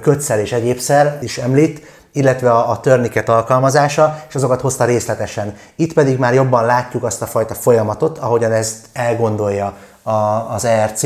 kötszer 0.00 0.38
és 0.38 0.52
egyéb 0.52 0.78
szer 0.78 1.18
is 1.22 1.38
említ, 1.38 1.99
illetve 2.12 2.50
a, 2.50 2.70
a 2.70 2.80
törniket 2.80 3.28
alkalmazása, 3.28 4.22
és 4.28 4.34
azokat 4.34 4.60
hozta 4.60 4.84
részletesen. 4.84 5.56
Itt 5.76 5.92
pedig 5.92 6.18
már 6.18 6.34
jobban 6.34 6.64
látjuk 6.64 7.02
azt 7.02 7.22
a 7.22 7.26
fajta 7.26 7.54
folyamatot, 7.54 8.18
ahogyan 8.18 8.52
ezt 8.52 8.86
elgondolja 8.92 9.74
a, 10.02 10.10
az 10.54 10.64
ERC, 10.64 11.02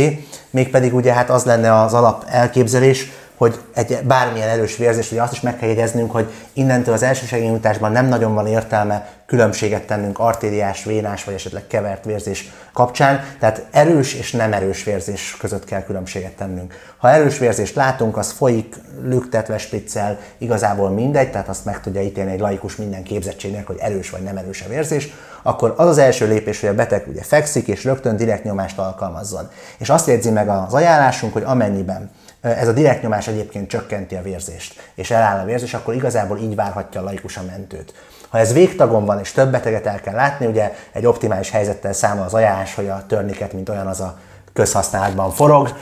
mégpedig 0.51 0.95
ugye 0.95 1.13
hát 1.13 1.31
az 1.31 1.45
lenne 1.45 1.81
az 1.81 1.95
alap 1.95 2.25
elképzelés, 2.29 3.11
hogy 3.37 3.61
egy 3.75 3.99
bármilyen 4.05 4.49
erős 4.49 4.77
vérzés, 4.77 5.13
ugye 5.13 5.23
azt 5.23 5.33
is 5.33 5.41
meg 5.41 5.59
kell 5.59 5.69
jegyeznünk, 5.69 6.11
hogy 6.11 6.33
innentől 6.53 6.95
az 6.95 7.03
elsősegélynyújtásban 7.03 7.93
nem 7.93 8.07
nagyon 8.07 8.35
van 8.35 8.47
értelme 8.47 9.09
különbséget 9.27 9.87
tennünk 9.87 10.19
artériás, 10.19 10.85
vénás 10.85 11.25
vagy 11.25 11.35
esetleg 11.35 11.67
kevert 11.67 12.05
vérzés 12.05 12.53
kapcsán, 12.73 13.25
tehát 13.39 13.67
erős 13.71 14.15
és 14.15 14.33
nem 14.33 14.53
erős 14.53 14.85
vérzés 14.85 15.37
között 15.41 15.65
kell 15.65 15.83
különbséget 15.83 16.33
tennünk. 16.33 16.75
Ha 16.97 17.11
erős 17.11 17.39
vérzést 17.39 17.75
látunk, 17.75 18.17
az 18.17 18.31
folyik, 18.31 18.75
lüktetve, 19.03 19.59
spiccel, 19.59 20.19
igazából 20.39 20.91
mindegy, 20.91 21.31
tehát 21.31 21.49
azt 21.49 21.65
meg 21.65 21.81
tudja 21.81 22.03
ítélni 22.03 22.33
egy 22.33 22.41
laikus 22.41 22.77
minden 22.77 23.03
képzettségnek, 23.03 23.67
hogy 23.67 23.79
erős 23.81 24.11
vagy 24.11 24.23
nem 24.23 24.37
erős 24.37 24.63
a 24.63 24.69
vérzés, 24.69 25.09
akkor 25.43 25.75
az 25.77 25.89
az 25.89 25.99
első 25.99 26.27
lépés, 26.27 26.61
hogy 26.61 26.69
a 26.69 26.75
beteg 26.75 27.05
ugye 27.09 27.23
fekszik 27.23 27.69
és 27.69 27.85
rögtön 27.85 28.17
direkt 28.17 28.45
nyomást 28.45 28.79
alkalmazzon. 28.79 29.49
És 29.79 29.91
azt 29.91 30.07
jegyzi 30.07 30.31
meg 30.31 30.49
az 30.49 30.75
ajánlásunk, 30.75 31.33
hogy 31.33 31.43
amennyiben 31.43 32.11
ez 32.45 32.69
a 32.69 32.73
direkt 32.73 33.03
nyomás 33.03 33.29
egyébként 33.29 33.69
csökkenti 33.69 34.15
a 34.15 34.23
vérzést, 34.23 34.91
és 34.95 35.11
eláll 35.11 35.39
a 35.41 35.45
vérzés, 35.45 35.75
akkor 35.75 35.95
igazából 35.95 36.39
így 36.39 36.55
várhatja 36.55 37.01
a 37.01 37.05
laikus 37.05 37.37
a 37.37 37.43
mentőt. 37.47 37.95
Ha 38.29 38.39
ez 38.39 38.53
végtagon 38.53 39.05
van 39.05 39.19
és 39.19 39.33
több 39.33 39.51
beteget 39.51 39.87
el 39.87 40.01
kell 40.01 40.15
látni, 40.15 40.47
ugye 40.47 40.73
egy 40.93 41.07
optimális 41.07 41.51
helyzettel 41.51 41.93
számol 41.93 42.25
az 42.25 42.35
ajánlás, 42.35 42.75
hogy 42.75 42.89
a 42.89 43.05
törniket, 43.07 43.53
mint 43.53 43.69
olyan 43.69 43.87
az 43.87 44.01
a 44.01 44.19
közhasználatban 44.53 45.31
forog, 45.31 45.77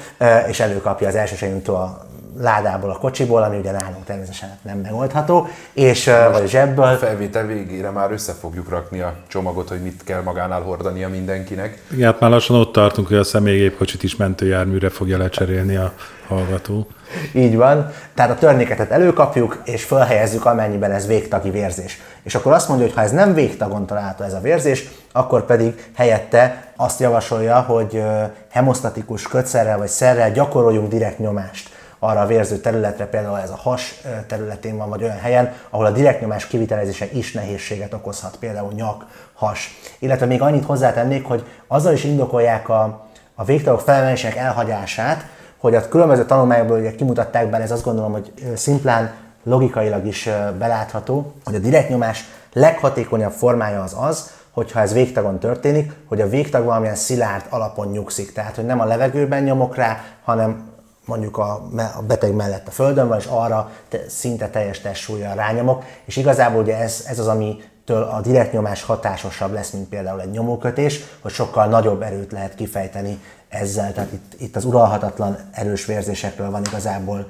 és 0.48 0.60
előkapja 0.60 1.08
az 1.08 1.14
elsőségünktől 1.14 1.74
a 1.74 2.06
ládából, 2.40 2.90
a 2.90 2.98
kocsiból, 2.98 3.42
ami 3.42 3.58
ugye 3.58 3.70
nálunk 3.70 4.04
természetesen 4.04 4.58
nem 4.62 4.78
megoldható, 4.78 5.48
és 5.72 6.10
vagy 6.32 6.48
zsebből. 6.48 6.84
A 6.84 6.96
felvétel 6.96 7.46
végére 7.46 7.90
már 7.90 8.12
össze 8.12 8.32
fogjuk 8.32 8.68
rakni 8.68 9.00
a 9.00 9.14
csomagot, 9.26 9.68
hogy 9.68 9.82
mit 9.82 10.04
kell 10.04 10.22
magánál 10.22 10.60
hordania 10.60 11.08
mindenkinek. 11.08 11.82
Igen, 11.92 12.12
hát 12.12 12.20
már 12.20 12.30
lassan 12.30 12.56
ott 12.56 12.72
tartunk, 12.72 13.08
hogy 13.08 13.16
a 13.16 13.24
személygépkocsit 13.24 14.02
is 14.02 14.16
mentőjárműre 14.16 14.88
fogja 14.88 15.18
lecserélni 15.18 15.76
a 15.76 15.92
hallgató. 16.28 16.86
Így 17.32 17.56
van. 17.56 17.90
Tehát 18.14 18.30
a 18.30 18.34
törnéketet 18.34 18.90
előkapjuk, 18.90 19.60
és 19.64 19.84
felhelyezzük, 19.84 20.44
amennyiben 20.44 20.90
ez 20.90 21.06
végtagi 21.06 21.50
vérzés. 21.50 22.00
És 22.22 22.34
akkor 22.34 22.52
azt 22.52 22.68
mondja, 22.68 22.86
hogy 22.86 22.94
ha 22.94 23.02
ez 23.02 23.10
nem 23.10 23.34
végtagon 23.34 23.86
található 23.86 24.24
ez 24.24 24.32
a 24.32 24.40
vérzés, 24.40 24.88
akkor 25.12 25.44
pedig 25.44 25.90
helyette 25.96 26.72
azt 26.76 27.00
javasolja, 27.00 27.60
hogy 27.60 28.02
hemosztatikus 28.50 29.22
kötszerrel 29.22 29.78
vagy 29.78 29.88
szerrel 29.88 30.32
gyakoroljunk 30.32 30.88
direkt 30.88 31.18
nyomást 31.18 31.71
arra 32.05 32.20
a 32.20 32.26
vérző 32.26 32.57
területre, 32.57 33.07
például 33.07 33.38
ez 33.38 33.50
a 33.50 33.57
has 33.57 34.00
területén 34.26 34.76
van, 34.76 34.88
vagy 34.88 35.03
olyan 35.03 35.18
helyen, 35.18 35.53
ahol 35.70 35.86
a 35.86 35.90
direkt 35.90 36.20
nyomás 36.20 36.46
kivitelezése 36.46 37.07
is 37.12 37.32
nehézséget 37.32 37.94
okozhat, 37.94 38.36
például 38.36 38.72
nyak, 38.72 39.07
has. 39.34 39.78
Illetve 39.98 40.26
még 40.26 40.42
annyit 40.42 40.64
hozzátennék, 40.64 41.26
hogy 41.26 41.44
azzal 41.66 41.92
is 41.92 42.05
indokolják 42.05 42.68
a, 42.68 43.07
a 43.34 43.44
végtagok 43.44 43.80
felemelésének 43.80 44.36
elhagyását, 44.36 45.26
hogy 45.59 45.74
a 45.74 45.88
különböző 45.88 46.24
tanulmányokból 46.24 46.78
ugye 46.78 46.94
kimutatták 46.94 47.50
benne, 47.50 47.62
ez 47.62 47.70
azt 47.70 47.84
gondolom, 47.84 48.12
hogy 48.12 48.32
szimplán 48.55 49.14
logikailag 49.42 50.07
is 50.07 50.28
belátható, 50.59 51.32
hogy 51.44 51.55
a 51.55 51.59
direkt 51.59 51.88
nyomás 51.88 52.24
leghatékonyabb 52.53 53.32
formája 53.32 53.82
az 53.82 53.96
az, 53.98 54.30
hogyha 54.50 54.80
ez 54.80 54.92
végtagon 54.92 55.38
történik, 55.38 55.92
hogy 56.09 56.20
a 56.20 56.28
végtag 56.28 56.64
valamilyen 56.64 56.94
szilárd 56.94 57.44
alapon 57.48 57.88
nyugszik. 57.88 58.32
Tehát, 58.32 58.57
hogy 58.57 58.66
nem 58.66 58.80
a 58.80 58.84
levegőben 58.84 59.42
nyomok 59.42 59.76
rá, 59.76 60.00
hanem 60.24 60.70
mondjuk 61.05 61.38
a, 61.38 61.53
a 61.96 62.03
beteg 62.07 62.34
mellett 62.34 62.68
a 62.68 62.70
földön 62.70 63.09
van, 63.09 63.18
és 63.18 63.26
arra 63.26 63.70
te, 63.88 63.98
szinte 64.09 64.48
teljes 64.48 64.80
testsúlyjal 64.80 65.34
rányomok, 65.34 65.84
és 66.05 66.16
igazából 66.16 66.62
ugye 66.62 66.76
ez, 66.76 67.05
ez 67.09 67.18
az, 67.18 67.26
amitől 67.26 68.03
a 68.03 68.20
direkt 68.20 68.53
nyomás 68.53 68.82
hatásosabb 68.82 69.53
lesz, 69.53 69.70
mint 69.70 69.88
például 69.88 70.20
egy 70.20 70.30
nyomókötés, 70.30 71.00
hogy 71.20 71.32
sokkal 71.32 71.66
nagyobb 71.66 72.03
erőt 72.03 72.32
lehet 72.32 72.55
kifejteni 72.55 73.20
ezzel, 73.48 73.92
tehát 73.92 74.12
itt, 74.12 74.40
itt 74.40 74.57
az 74.57 74.64
uralhatatlan 74.64 75.38
erős 75.50 75.84
vérzésekről 75.84 76.50
van 76.50 76.62
igazából, 76.64 77.26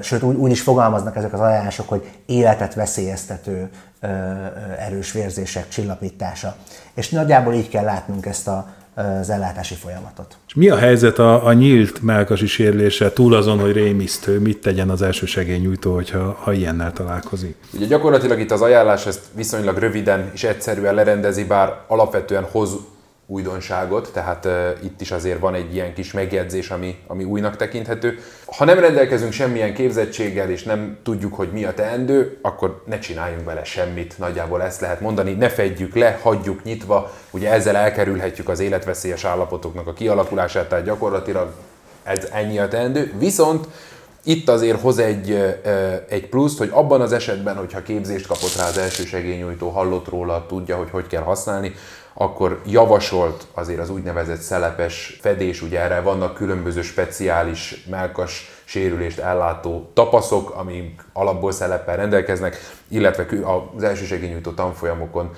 sőt 0.00 0.22
úgy, 0.22 0.36
úgy 0.36 0.50
is 0.50 0.60
fogalmaznak 0.60 1.16
ezek 1.16 1.32
az 1.32 1.40
ajánlások, 1.40 1.88
hogy 1.88 2.10
életet 2.26 2.74
veszélyeztető 2.74 3.70
erős 4.78 5.12
vérzések 5.12 5.68
csillapítása. 5.68 6.56
És 6.94 7.08
nagyjából 7.08 7.52
így 7.54 7.68
kell 7.68 7.84
látnunk 7.84 8.26
ezt 8.26 8.48
a, 8.48 8.66
az 8.94 9.30
ellátási 9.30 9.74
folyamatot. 9.74 10.36
És 10.46 10.54
mi 10.54 10.68
a 10.68 10.76
helyzet 10.76 11.18
a, 11.18 11.46
a 11.46 11.52
nyílt 11.52 12.02
melkasi 12.02 12.46
sérülése 12.46 13.12
túl 13.12 13.34
azon, 13.34 13.58
hogy 13.58 13.72
rémisztő, 13.72 14.38
mit 14.38 14.60
tegyen 14.60 14.90
az 14.90 15.02
első 15.02 15.26
segélynyújtó, 15.26 15.94
hogyha, 15.94 16.38
ha 16.40 16.52
ilyennel 16.52 16.92
találkozik? 16.92 17.56
Ugye 17.74 17.86
gyakorlatilag 17.86 18.40
itt 18.40 18.50
az 18.50 18.62
ajánlás 18.62 19.06
ezt 19.06 19.20
viszonylag 19.34 19.78
röviden 19.78 20.30
és 20.32 20.44
egyszerűen 20.44 20.94
lerendezi, 20.94 21.44
bár 21.44 21.72
alapvetően 21.86 22.46
hoz 22.50 22.76
újdonságot, 23.26 24.10
tehát 24.12 24.44
uh, 24.44 24.68
itt 24.82 25.00
is 25.00 25.10
azért 25.10 25.38
van 25.38 25.54
egy 25.54 25.74
ilyen 25.74 25.94
kis 25.94 26.12
megjegyzés, 26.12 26.70
ami, 26.70 26.98
ami 27.06 27.24
újnak 27.24 27.56
tekinthető. 27.56 28.18
Ha 28.46 28.64
nem 28.64 28.78
rendelkezünk 28.78 29.32
semmilyen 29.32 29.74
képzettséggel, 29.74 30.50
és 30.50 30.62
nem 30.62 30.98
tudjuk, 31.02 31.34
hogy 31.34 31.48
mi 31.52 31.64
a 31.64 31.74
teendő, 31.74 32.38
akkor 32.42 32.82
ne 32.86 32.98
csináljunk 32.98 33.44
vele 33.44 33.64
semmit, 33.64 34.18
nagyjából 34.18 34.62
ezt 34.62 34.80
lehet 34.80 35.00
mondani, 35.00 35.32
ne 35.32 35.48
fedjük 35.48 35.94
le, 35.94 36.18
hagyjuk 36.22 36.64
nyitva, 36.64 37.12
ugye 37.30 37.52
ezzel 37.52 37.76
elkerülhetjük 37.76 38.48
az 38.48 38.60
életveszélyes 38.60 39.24
állapotoknak 39.24 39.86
a 39.86 39.92
kialakulását, 39.92 40.68
tehát 40.68 40.84
gyakorlatilag 40.84 41.52
ez 42.02 42.28
ennyi 42.32 42.58
a 42.58 42.68
teendő. 42.68 43.12
Viszont 43.18 43.66
itt 44.24 44.48
azért 44.48 44.80
hoz 44.80 44.98
egy, 44.98 45.56
egy 46.08 46.28
pluszt, 46.28 46.58
hogy 46.58 46.70
abban 46.72 47.00
az 47.00 47.12
esetben, 47.12 47.56
hogyha 47.56 47.82
képzést 47.82 48.26
kapott 48.26 48.56
rá 48.56 48.66
az 48.66 48.78
első 48.78 49.04
segélynyújtó, 49.04 49.68
hallott 49.68 50.08
róla, 50.08 50.46
tudja, 50.48 50.76
hogy 50.76 50.90
hogy 50.90 51.06
kell 51.06 51.22
használni, 51.22 51.74
akkor 52.14 52.60
javasolt 52.66 53.46
azért 53.54 53.80
az 53.80 53.90
úgynevezett 53.90 54.40
szelepes 54.40 55.18
fedés, 55.20 55.62
ugye 55.62 55.80
erre 55.80 56.00
vannak 56.00 56.34
különböző 56.34 56.82
speciális 56.82 57.84
melkas 57.90 58.50
sérülést 58.64 59.18
ellátó 59.18 59.90
tapaszok, 59.94 60.50
amik 60.50 61.04
alapból 61.12 61.52
szeleppel 61.52 61.96
rendelkeznek, 61.96 62.56
illetve 62.88 63.26
az 63.76 63.82
elsősegélynyújtó 63.82 64.50
tanfolyamokon 64.50 65.30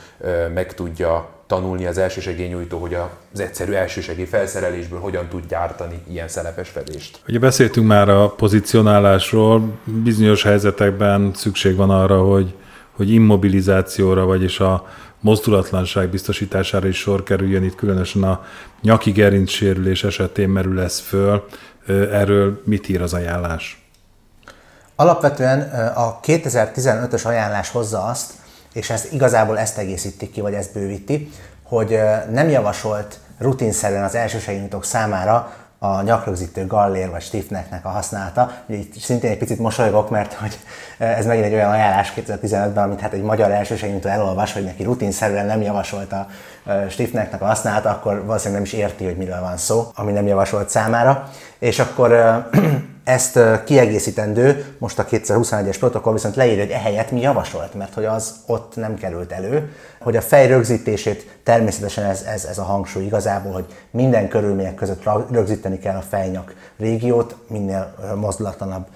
meg 0.54 0.74
tudja 0.74 1.28
tanulni 1.46 1.86
az 1.86 1.98
elsősegélynyújtó, 1.98 2.78
hogy 2.78 2.96
az 3.32 3.40
egyszerű 3.40 3.72
elsősegély 3.72 4.24
felszerelésből 4.24 4.98
hogyan 5.00 5.28
tud 5.28 5.46
gyártani 5.48 6.02
ilyen 6.08 6.28
szelepes 6.28 6.68
fedést. 6.68 7.20
Ugye 7.28 7.38
beszéltünk 7.38 7.86
már 7.86 8.08
a 8.08 8.28
pozicionálásról, 8.28 9.62
bizonyos 9.84 10.42
helyzetekben 10.42 11.30
szükség 11.34 11.76
van 11.76 11.90
arra, 11.90 12.22
hogy, 12.22 12.54
hogy 12.92 13.10
immobilizációra, 13.10 14.24
vagyis 14.24 14.60
a 14.60 14.86
mozdulatlanság 15.26 16.08
biztosítására 16.08 16.86
is 16.88 16.98
sor 16.98 17.22
kerüljön, 17.22 17.64
itt 17.64 17.74
különösen 17.74 18.22
a 18.22 18.44
nyaki 18.82 19.10
gerinc 19.10 19.50
sérülés 19.50 20.04
esetén 20.04 20.48
merül 20.48 20.80
ez 20.80 20.98
föl. 20.98 21.46
Erről 22.12 22.62
mit 22.64 22.88
ír 22.88 23.02
az 23.02 23.12
ajánlás? 23.12 23.88
Alapvetően 24.96 25.60
a 25.94 26.20
2015-ös 26.20 27.26
ajánlás 27.26 27.70
hozza 27.70 28.02
azt, 28.02 28.32
és 28.72 28.90
ezt 28.90 29.12
igazából 29.12 29.58
ezt 29.58 29.78
egészíti 29.78 30.30
ki, 30.30 30.40
vagy 30.40 30.54
ezt 30.54 30.72
bővíti, 30.72 31.30
hogy 31.62 31.98
nem 32.32 32.48
javasolt 32.48 33.18
rutinszerűen 33.38 34.04
az 34.04 34.14
elsősegényújtók 34.14 34.84
számára 34.84 35.54
a 35.78 36.02
nyakrögzítő 36.02 36.66
gallér 36.66 37.10
vagy 37.10 37.22
stiffnecknek 37.22 37.84
a 37.84 37.88
használata. 37.88 38.52
Ugye 38.66 38.82
szintén 39.00 39.30
egy 39.30 39.38
picit 39.38 39.58
mosolygok, 39.58 40.10
mert 40.10 40.32
hogy 40.32 40.58
ez 40.98 41.26
megint 41.26 41.46
egy 41.46 41.54
olyan 41.54 41.70
ajánlás 41.70 42.12
2015-ben, 42.16 42.84
amit 42.84 43.00
hát 43.00 43.12
egy 43.12 43.22
magyar 43.22 43.50
elsősegítő 43.50 44.08
elolvas, 44.08 44.52
hogy 44.52 44.64
neki 44.64 44.82
rutinszerűen 44.82 45.46
nem 45.46 45.62
javasolt 45.62 46.12
a 46.66 46.88
stiffnecknek 46.88 47.42
a 47.42 47.46
használata, 47.46 47.90
akkor 47.90 48.24
valószínűleg 48.24 48.62
nem 48.62 48.62
is 48.62 48.72
érti, 48.72 49.04
hogy 49.04 49.16
miről 49.16 49.40
van 49.40 49.56
szó, 49.56 49.90
ami 49.94 50.12
nem 50.12 50.26
javasolt 50.26 50.68
számára. 50.68 51.30
És 51.58 51.78
akkor 51.78 52.12
ezt 53.04 53.38
kiegészítendő, 53.64 54.64
most 54.78 54.98
a 54.98 55.04
2021-es 55.04 55.76
protokoll 55.78 56.12
viszont 56.12 56.36
leírja, 56.36 56.62
hogy 56.62 56.72
ehelyett 56.72 57.10
mi 57.10 57.20
javasolt, 57.20 57.74
mert 57.74 57.94
hogy 57.94 58.04
az 58.04 58.34
ott 58.46 58.76
nem 58.76 58.94
került 58.94 59.32
elő, 59.32 59.72
hogy 60.00 60.16
a 60.16 60.20
fej 60.20 60.46
rögzítését 60.46 61.38
természetesen 61.42 62.04
ez, 62.04 62.22
ez, 62.22 62.44
ez 62.44 62.58
a 62.58 62.62
hangsúly 62.62 63.04
igazából, 63.04 63.52
hogy 63.52 63.66
minden 63.90 64.28
körülmények 64.28 64.74
között 64.74 65.02
rögzíteni 65.30 65.78
kell 65.78 65.96
a 65.96 66.04
fejnyak 66.08 66.54
régiót, 66.78 67.36
minél 67.48 67.94
mozdulatlanabb 68.16 68.86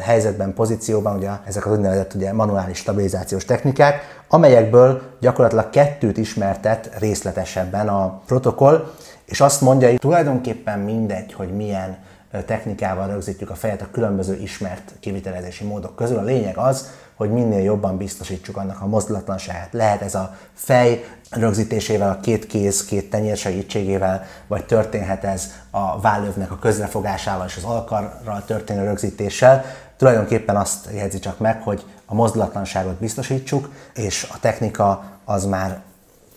helyzetben, 0.00 0.54
pozícióban, 0.54 1.16
ugye 1.16 1.30
ezek 1.46 1.66
az 1.66 1.72
úgynevezett 1.72 2.14
ugye, 2.14 2.32
manuális 2.32 2.78
stabilizációs 2.78 3.44
technikák, 3.44 4.17
amelyekből 4.28 5.02
gyakorlatilag 5.20 5.70
kettőt 5.70 6.16
ismertet 6.16 6.90
részletesebben 6.98 7.88
a 7.88 8.20
protokoll, 8.26 8.92
és 9.24 9.40
azt 9.40 9.60
mondja, 9.60 9.88
hogy 9.88 9.98
tulajdonképpen 9.98 10.78
mindegy, 10.78 11.32
hogy 11.32 11.56
milyen 11.56 11.98
technikával 12.46 13.08
rögzítjük 13.08 13.50
a 13.50 13.54
fejet 13.54 13.82
a 13.82 13.88
különböző 13.92 14.34
ismert 14.34 14.92
kivitelezési 15.00 15.64
módok 15.64 15.96
közül. 15.96 16.18
A 16.18 16.22
lényeg 16.22 16.56
az, 16.56 16.90
hogy 17.14 17.30
minél 17.30 17.62
jobban 17.62 17.96
biztosítsuk 17.96 18.56
annak 18.56 18.80
a 18.80 18.86
mozdulatlanságát. 18.86 19.72
Lehet 19.72 20.02
ez 20.02 20.14
a 20.14 20.36
fej 20.54 21.04
rögzítésével, 21.30 22.10
a 22.10 22.20
két 22.20 22.46
kéz, 22.46 22.84
két 22.84 23.10
tenyér 23.10 23.36
segítségével, 23.36 24.24
vagy 24.46 24.64
történhet 24.64 25.24
ez 25.24 25.50
a 25.70 26.00
vállövnek 26.00 26.50
a 26.50 26.58
közrefogásával 26.58 27.46
és 27.46 27.56
az 27.56 27.64
alkarral 27.64 28.44
történő 28.46 28.84
rögzítéssel. 28.84 29.64
Tulajdonképpen 29.98 30.56
azt 30.56 30.88
jegyzi 30.94 31.18
csak 31.18 31.38
meg, 31.38 31.62
hogy 31.62 31.84
a 32.06 32.14
mozdulatlanságot 32.14 32.94
biztosítsuk, 32.94 33.68
és 33.94 34.26
a 34.32 34.40
technika 34.40 35.04
az 35.24 35.44
már 35.44 35.80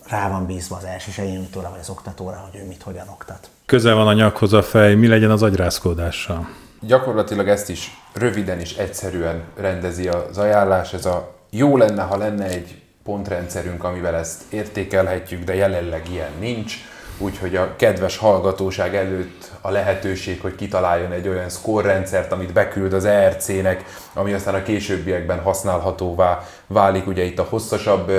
rá 0.08 0.28
van 0.28 0.46
bízva 0.46 0.76
az 0.76 0.84
első 0.84 1.10
segélynyújtóra 1.10 1.70
vagy 1.70 1.78
az 1.80 1.90
oktatóra, 1.90 2.48
hogy 2.50 2.60
ő 2.60 2.66
mit 2.66 2.82
hogyan 2.82 3.08
oktat. 3.08 3.50
Közel 3.66 3.94
van 3.94 4.06
a 4.06 4.12
nyakhoz 4.12 4.52
a 4.52 4.62
fej, 4.62 4.94
mi 4.94 5.06
legyen 5.06 5.30
az 5.30 5.42
agyrázkódással? 5.42 6.48
Gyakorlatilag 6.80 7.48
ezt 7.48 7.68
is 7.68 8.00
röviden 8.12 8.58
és 8.58 8.76
egyszerűen 8.76 9.42
rendezi 9.56 10.08
az 10.08 10.38
ajánlás. 10.38 10.92
Ez 10.92 11.06
a 11.06 11.34
jó 11.50 11.76
lenne, 11.76 12.02
ha 12.02 12.16
lenne 12.16 12.44
egy 12.44 12.82
pontrendszerünk, 13.04 13.84
amivel 13.84 14.14
ezt 14.14 14.42
értékelhetjük, 14.52 15.44
de 15.44 15.54
jelenleg 15.54 16.10
ilyen 16.10 16.30
nincs 16.38 16.76
úgyhogy 17.22 17.56
a 17.56 17.76
kedves 17.76 18.16
hallgatóság 18.16 18.94
előtt 18.94 19.50
a 19.60 19.70
lehetőség, 19.70 20.40
hogy 20.40 20.54
kitaláljon 20.54 21.12
egy 21.12 21.28
olyan 21.28 21.48
score-rendszert, 21.48 22.32
amit 22.32 22.52
beküld 22.52 22.92
az 22.92 23.04
ERC-nek, 23.04 23.84
ami 24.14 24.32
aztán 24.32 24.54
a 24.54 24.62
későbbiekben 24.62 25.40
használhatóvá 25.40 26.44
válik, 26.66 27.06
ugye 27.06 27.24
itt 27.24 27.38
a 27.38 27.46
hosszasabb 27.48 28.12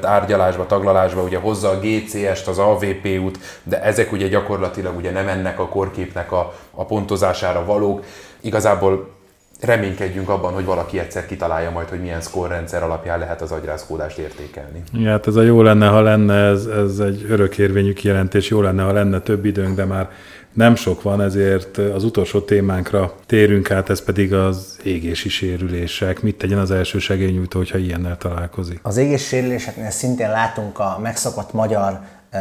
tárgyalásba, 0.00 0.66
taglalásba, 0.66 1.22
ugye 1.22 1.38
hozza 1.38 1.68
a 1.68 1.78
GCS-t, 1.78 2.48
az 2.48 2.58
AVP-út, 2.58 3.38
de 3.62 3.82
ezek 3.82 4.12
ugye 4.12 4.28
gyakorlatilag 4.28 4.96
ugye 4.96 5.10
nem 5.10 5.28
ennek 5.28 5.58
a 5.58 5.68
korképnek 5.68 6.32
a, 6.32 6.54
a 6.70 6.84
pontozására 6.84 7.64
valók. 7.64 8.04
Igazából 8.40 9.12
reménykedjünk 9.60 10.28
abban, 10.28 10.52
hogy 10.52 10.64
valaki 10.64 10.98
egyszer 10.98 11.26
kitalálja 11.26 11.70
majd, 11.70 11.88
hogy 11.88 12.00
milyen 12.00 12.20
score 12.20 12.54
rendszer 12.54 12.82
alapján 12.82 13.18
lehet 13.18 13.42
az 13.42 13.52
agyrázkódást 13.52 14.18
értékelni. 14.18 14.82
Ja, 14.92 15.10
hát 15.10 15.26
ez 15.26 15.36
a 15.36 15.42
jó 15.42 15.62
lenne, 15.62 15.86
ha 15.86 16.00
lenne, 16.00 16.34
ez, 16.34 16.66
ez 16.66 16.98
egy 16.98 17.26
örökérvényű 17.28 17.92
kijelentés, 17.92 18.48
jó 18.48 18.60
lenne, 18.60 18.82
ha 18.82 18.92
lenne 18.92 19.20
több 19.20 19.44
időnk, 19.44 19.76
de 19.76 19.84
már 19.84 20.10
nem 20.52 20.74
sok 20.74 21.02
van, 21.02 21.20
ezért 21.20 21.78
az 21.78 22.04
utolsó 22.04 22.40
témánkra 22.40 23.14
térünk 23.26 23.70
át, 23.70 23.90
ez 23.90 24.04
pedig 24.04 24.34
az 24.34 24.78
égési 24.82 25.28
sérülések. 25.28 26.22
Mit 26.22 26.36
tegyen 26.36 26.58
az 26.58 26.70
első 26.70 26.98
segélynyújtó, 26.98 27.58
hogyha 27.58 27.78
ilyennel 27.78 28.16
találkozik? 28.16 28.78
Az 28.82 28.96
égési 28.96 29.24
sérüléseknél 29.24 29.90
szintén 29.90 30.30
látunk 30.30 30.78
a 30.78 30.98
megszokott 31.02 31.52
magyar 31.52 32.00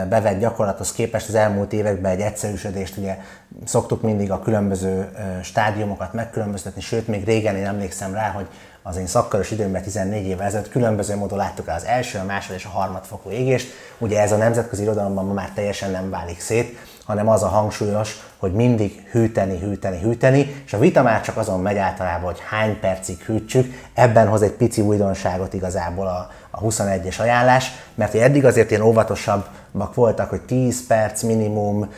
bevett 0.09 0.39
gyakorlathoz 0.39 0.91
képest 0.91 1.27
az 1.27 1.35
elmúlt 1.35 1.73
években 1.73 2.11
egy 2.11 2.21
egyszerűsödést, 2.21 2.97
ugye 2.97 3.17
szoktuk 3.65 4.01
mindig 4.01 4.31
a 4.31 4.39
különböző 4.39 5.09
stádiumokat 5.43 6.13
megkülönböztetni, 6.13 6.81
sőt, 6.81 7.07
még 7.07 7.25
régen 7.25 7.55
én 7.55 7.65
emlékszem 7.65 8.13
rá, 8.13 8.29
hogy 8.29 8.47
az 8.85 8.97
én 8.97 9.07
szakkaros 9.07 9.51
időmben 9.51 9.81
14 9.81 10.25
évvel 10.25 10.45
ezelőtt 10.45 10.69
különböző 10.69 11.15
módon 11.15 11.37
láttuk 11.37 11.67
el 11.67 11.75
az 11.75 11.85
első, 11.85 12.19
a 12.19 12.23
második 12.23 12.59
és 12.59 12.65
a 12.65 12.69
harmadfokú 12.69 13.29
égést. 13.29 13.67
Ugye 13.97 14.21
ez 14.21 14.31
a 14.31 14.37
nemzetközi 14.37 14.81
irodalomban 14.81 15.25
ma 15.25 15.33
már 15.33 15.49
teljesen 15.49 15.91
nem 15.91 16.09
válik 16.09 16.39
szét, 16.39 16.77
hanem 17.05 17.29
az 17.29 17.43
a 17.43 17.47
hangsúlyos, 17.47 18.17
hogy 18.37 18.53
mindig 18.53 19.07
hűteni, 19.11 19.59
hűteni, 19.59 19.99
hűteni, 19.99 20.63
és 20.65 20.73
a 20.73 20.79
vita 20.79 21.01
már 21.01 21.21
csak 21.21 21.37
azon 21.37 21.61
megy 21.61 21.77
általában, 21.77 22.31
hogy 22.31 22.41
hány 22.49 22.79
percig 22.79 23.19
hűtsük. 23.21 23.73
Ebben 23.93 24.27
hoz 24.27 24.41
egy 24.41 24.51
pici 24.51 24.81
újdonságot 24.81 25.53
igazából 25.53 26.07
a, 26.07 26.29
a 26.51 26.59
21-es 26.59 27.19
ajánlás, 27.19 27.71
mert 27.95 28.15
eddig 28.15 28.45
azért 28.45 28.69
ilyen 28.69 28.81
óvatosabbak 28.81 29.62
voltak, 29.73 30.29
hogy 30.29 30.41
10 30.41 30.87
perc 30.87 31.21
minimum, 31.21 31.89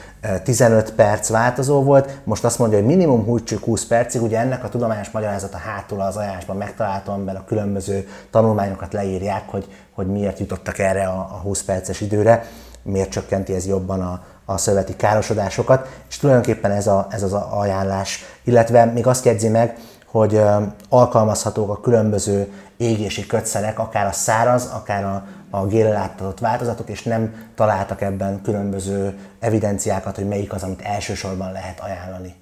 15 0.43 0.91
perc 0.91 1.30
változó 1.30 1.84
volt, 1.84 2.19
most 2.23 2.43
azt 2.43 2.59
mondja, 2.59 2.78
hogy 2.78 2.88
minimum 2.88 3.23
hújtsuk 3.23 3.63
20 3.63 3.86
percig, 3.86 4.21
ugye 4.21 4.39
ennek 4.39 4.63
a 4.63 4.69
tudományos 4.69 5.11
magyarázata 5.11 5.57
hátul 5.57 6.01
az 6.01 6.15
ajánlásban 6.15 6.57
megtaláltam, 6.57 7.13
amiben 7.13 7.36
a 7.36 7.45
különböző 7.45 8.07
tanulmányokat 8.32 8.93
leírják, 8.93 9.43
hogy, 9.49 9.67
hogy 9.93 10.07
miért 10.07 10.39
jutottak 10.39 10.80
erre 10.80 11.05
a, 11.07 11.19
a 11.19 11.39
20 11.43 11.63
perces 11.63 12.01
időre, 12.01 12.45
miért 12.84 13.09
csökkenti 13.09 13.53
ez 13.53 13.67
jobban 13.67 14.01
a, 14.01 14.23
a 14.45 14.57
szöveti 14.57 14.95
károsodásokat, 14.95 15.88
és 16.09 16.17
tulajdonképpen 16.17 16.71
ez, 16.71 16.88
a, 16.88 17.07
ez 17.09 17.23
az 17.23 17.34
ajánlás. 17.34 18.23
Illetve 18.43 18.86
még 18.86 19.07
azt 19.07 19.26
jegyzi 19.26 19.47
meg, 19.47 19.78
hogy 20.05 20.41
alkalmazhatók 20.89 21.69
a 21.69 21.80
különböző 21.82 22.53
égési 22.78 23.26
kötszerek, 23.26 23.80
akár 23.80 24.05
a 24.05 24.11
száraz, 24.11 24.69
akár 24.73 25.03
a, 25.03 25.23
a 25.60 25.68
gélelláttatott 25.68 26.39
változatok, 26.39 26.89
és 26.89 27.03
nem 27.03 27.34
találtak 27.56 28.01
ebben 28.01 28.41
különböző 28.41 29.20
evidenciákat, 29.39 30.16
hogy 30.16 30.28
melyik 30.28 30.53
az, 30.53 30.64
amit 30.64 30.82
elsősorban 30.82 31.51
lehet 31.51 31.80
ajánlani. 31.80 32.34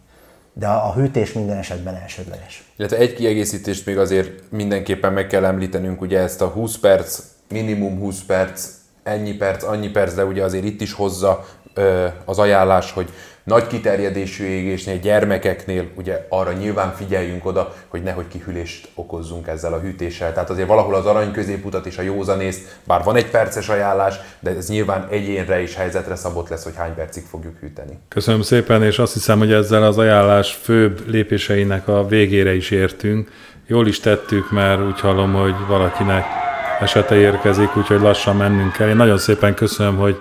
De 0.53 0.68
a, 0.68 0.88
a 0.88 0.93
hűtés 0.93 1.34
minden 1.34 1.57
esetben 1.57 1.95
elsődleges. 1.95 2.64
Illetve 2.78 2.97
egy 2.97 3.14
kiegészítést 3.14 3.86
még 3.86 3.97
azért 3.97 4.51
mindenképpen 4.51 5.14
meg 5.14 5.28
kell 5.28 5.45
említenünk, 5.45 6.01
ugye 6.01 6.20
ezt 6.20 6.41
a 6.41 6.47
20 6.47 6.78
perc, 6.78 7.24
minimum 7.49 7.99
20 7.99 8.24
perc, 8.24 8.68
ennyi 9.03 9.34
perc, 9.34 9.64
annyi 9.64 9.89
perc, 9.89 10.14
de 10.14 10.26
ugye 10.26 10.43
azért 10.43 10.64
itt 10.64 10.82
is 10.82 10.93
hozza 10.93 11.45
az 12.26 12.39
ajánlás, 12.39 12.91
hogy 12.91 13.09
nagy 13.43 13.67
kiterjedésű 13.67 14.45
égésnél, 14.45 14.97
gyermekeknél 14.97 15.87
ugye 15.95 16.25
arra 16.29 16.51
nyilván 16.51 16.93
figyeljünk 16.95 17.45
oda, 17.45 17.73
hogy 17.87 18.03
nehogy 18.03 18.27
kihűlést 18.27 18.89
okozzunk 18.95 19.47
ezzel 19.47 19.73
a 19.73 19.79
hűtéssel. 19.79 20.33
Tehát 20.33 20.49
azért 20.49 20.67
valahol 20.67 20.95
az 20.95 21.05
arany 21.05 21.31
középutat 21.31 21.85
és 21.85 21.97
a 21.97 22.01
józanészt, 22.01 22.79
bár 22.83 23.03
van 23.03 23.15
egy 23.15 23.29
perces 23.29 23.69
ajánlás, 23.69 24.15
de 24.39 24.49
ez 24.49 24.69
nyilván 24.69 25.07
egyénre 25.09 25.61
és 25.61 25.75
helyzetre 25.75 26.15
szabott 26.15 26.49
lesz, 26.49 26.63
hogy 26.63 26.75
hány 26.75 26.93
percig 26.93 27.23
fogjuk 27.23 27.59
hűteni. 27.59 27.99
Köszönöm 28.07 28.41
szépen, 28.41 28.83
és 28.83 28.99
azt 28.99 29.13
hiszem, 29.13 29.37
hogy 29.37 29.51
ezzel 29.51 29.83
az 29.83 29.97
ajánlás 29.97 30.53
főbb 30.61 31.09
lépéseinek 31.09 31.87
a 31.87 32.07
végére 32.07 32.55
is 32.55 32.71
értünk. 32.71 33.31
Jól 33.67 33.87
is 33.87 33.99
tettük, 33.99 34.51
mert 34.51 34.81
úgy 34.81 34.99
hallom, 34.99 35.33
hogy 35.33 35.55
valakinek 35.67 36.25
esete 36.79 37.15
érkezik, 37.15 37.77
úgyhogy 37.77 38.01
lassan 38.01 38.35
mennünk 38.35 38.71
kell. 38.71 38.89
Én 38.89 38.95
nagyon 38.95 39.17
szépen 39.17 39.53
köszönöm, 39.53 39.97
hogy 39.97 40.19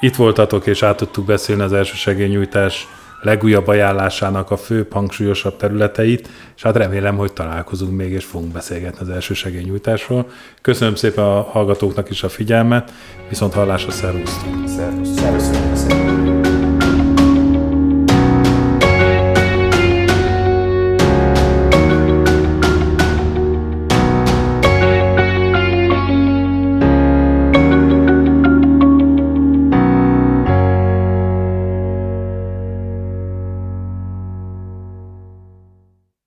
itt 0.00 0.16
voltatok, 0.16 0.66
és 0.66 0.82
át 0.82 0.96
tudtuk 0.96 1.24
beszélni 1.24 1.62
az 1.62 1.72
első 1.72 1.94
segélynyújtás 1.94 2.88
legújabb 3.22 3.68
ajánlásának 3.68 4.50
a 4.50 4.56
fő 4.56 4.86
hangsúlyosabb 4.90 5.56
területeit, 5.56 6.28
és 6.56 6.62
hát 6.62 6.76
remélem, 6.76 7.16
hogy 7.16 7.32
találkozunk 7.32 7.96
még, 7.96 8.12
és 8.12 8.24
fogunk 8.24 8.52
beszélgetni 8.52 9.00
az 9.00 9.08
első 9.08 9.34
segélynyújtásról. 9.34 10.26
Köszönöm 10.62 10.94
szépen 10.94 11.24
a 11.24 11.42
hallgatóknak 11.42 12.10
is 12.10 12.22
a 12.22 12.28
figyelmet, 12.28 12.92
viszont 13.28 13.52
hallásra 13.52 13.90
szervusztok! 13.90 14.48
Szervusz! 14.66 15.08
Szervusz! 15.08 15.69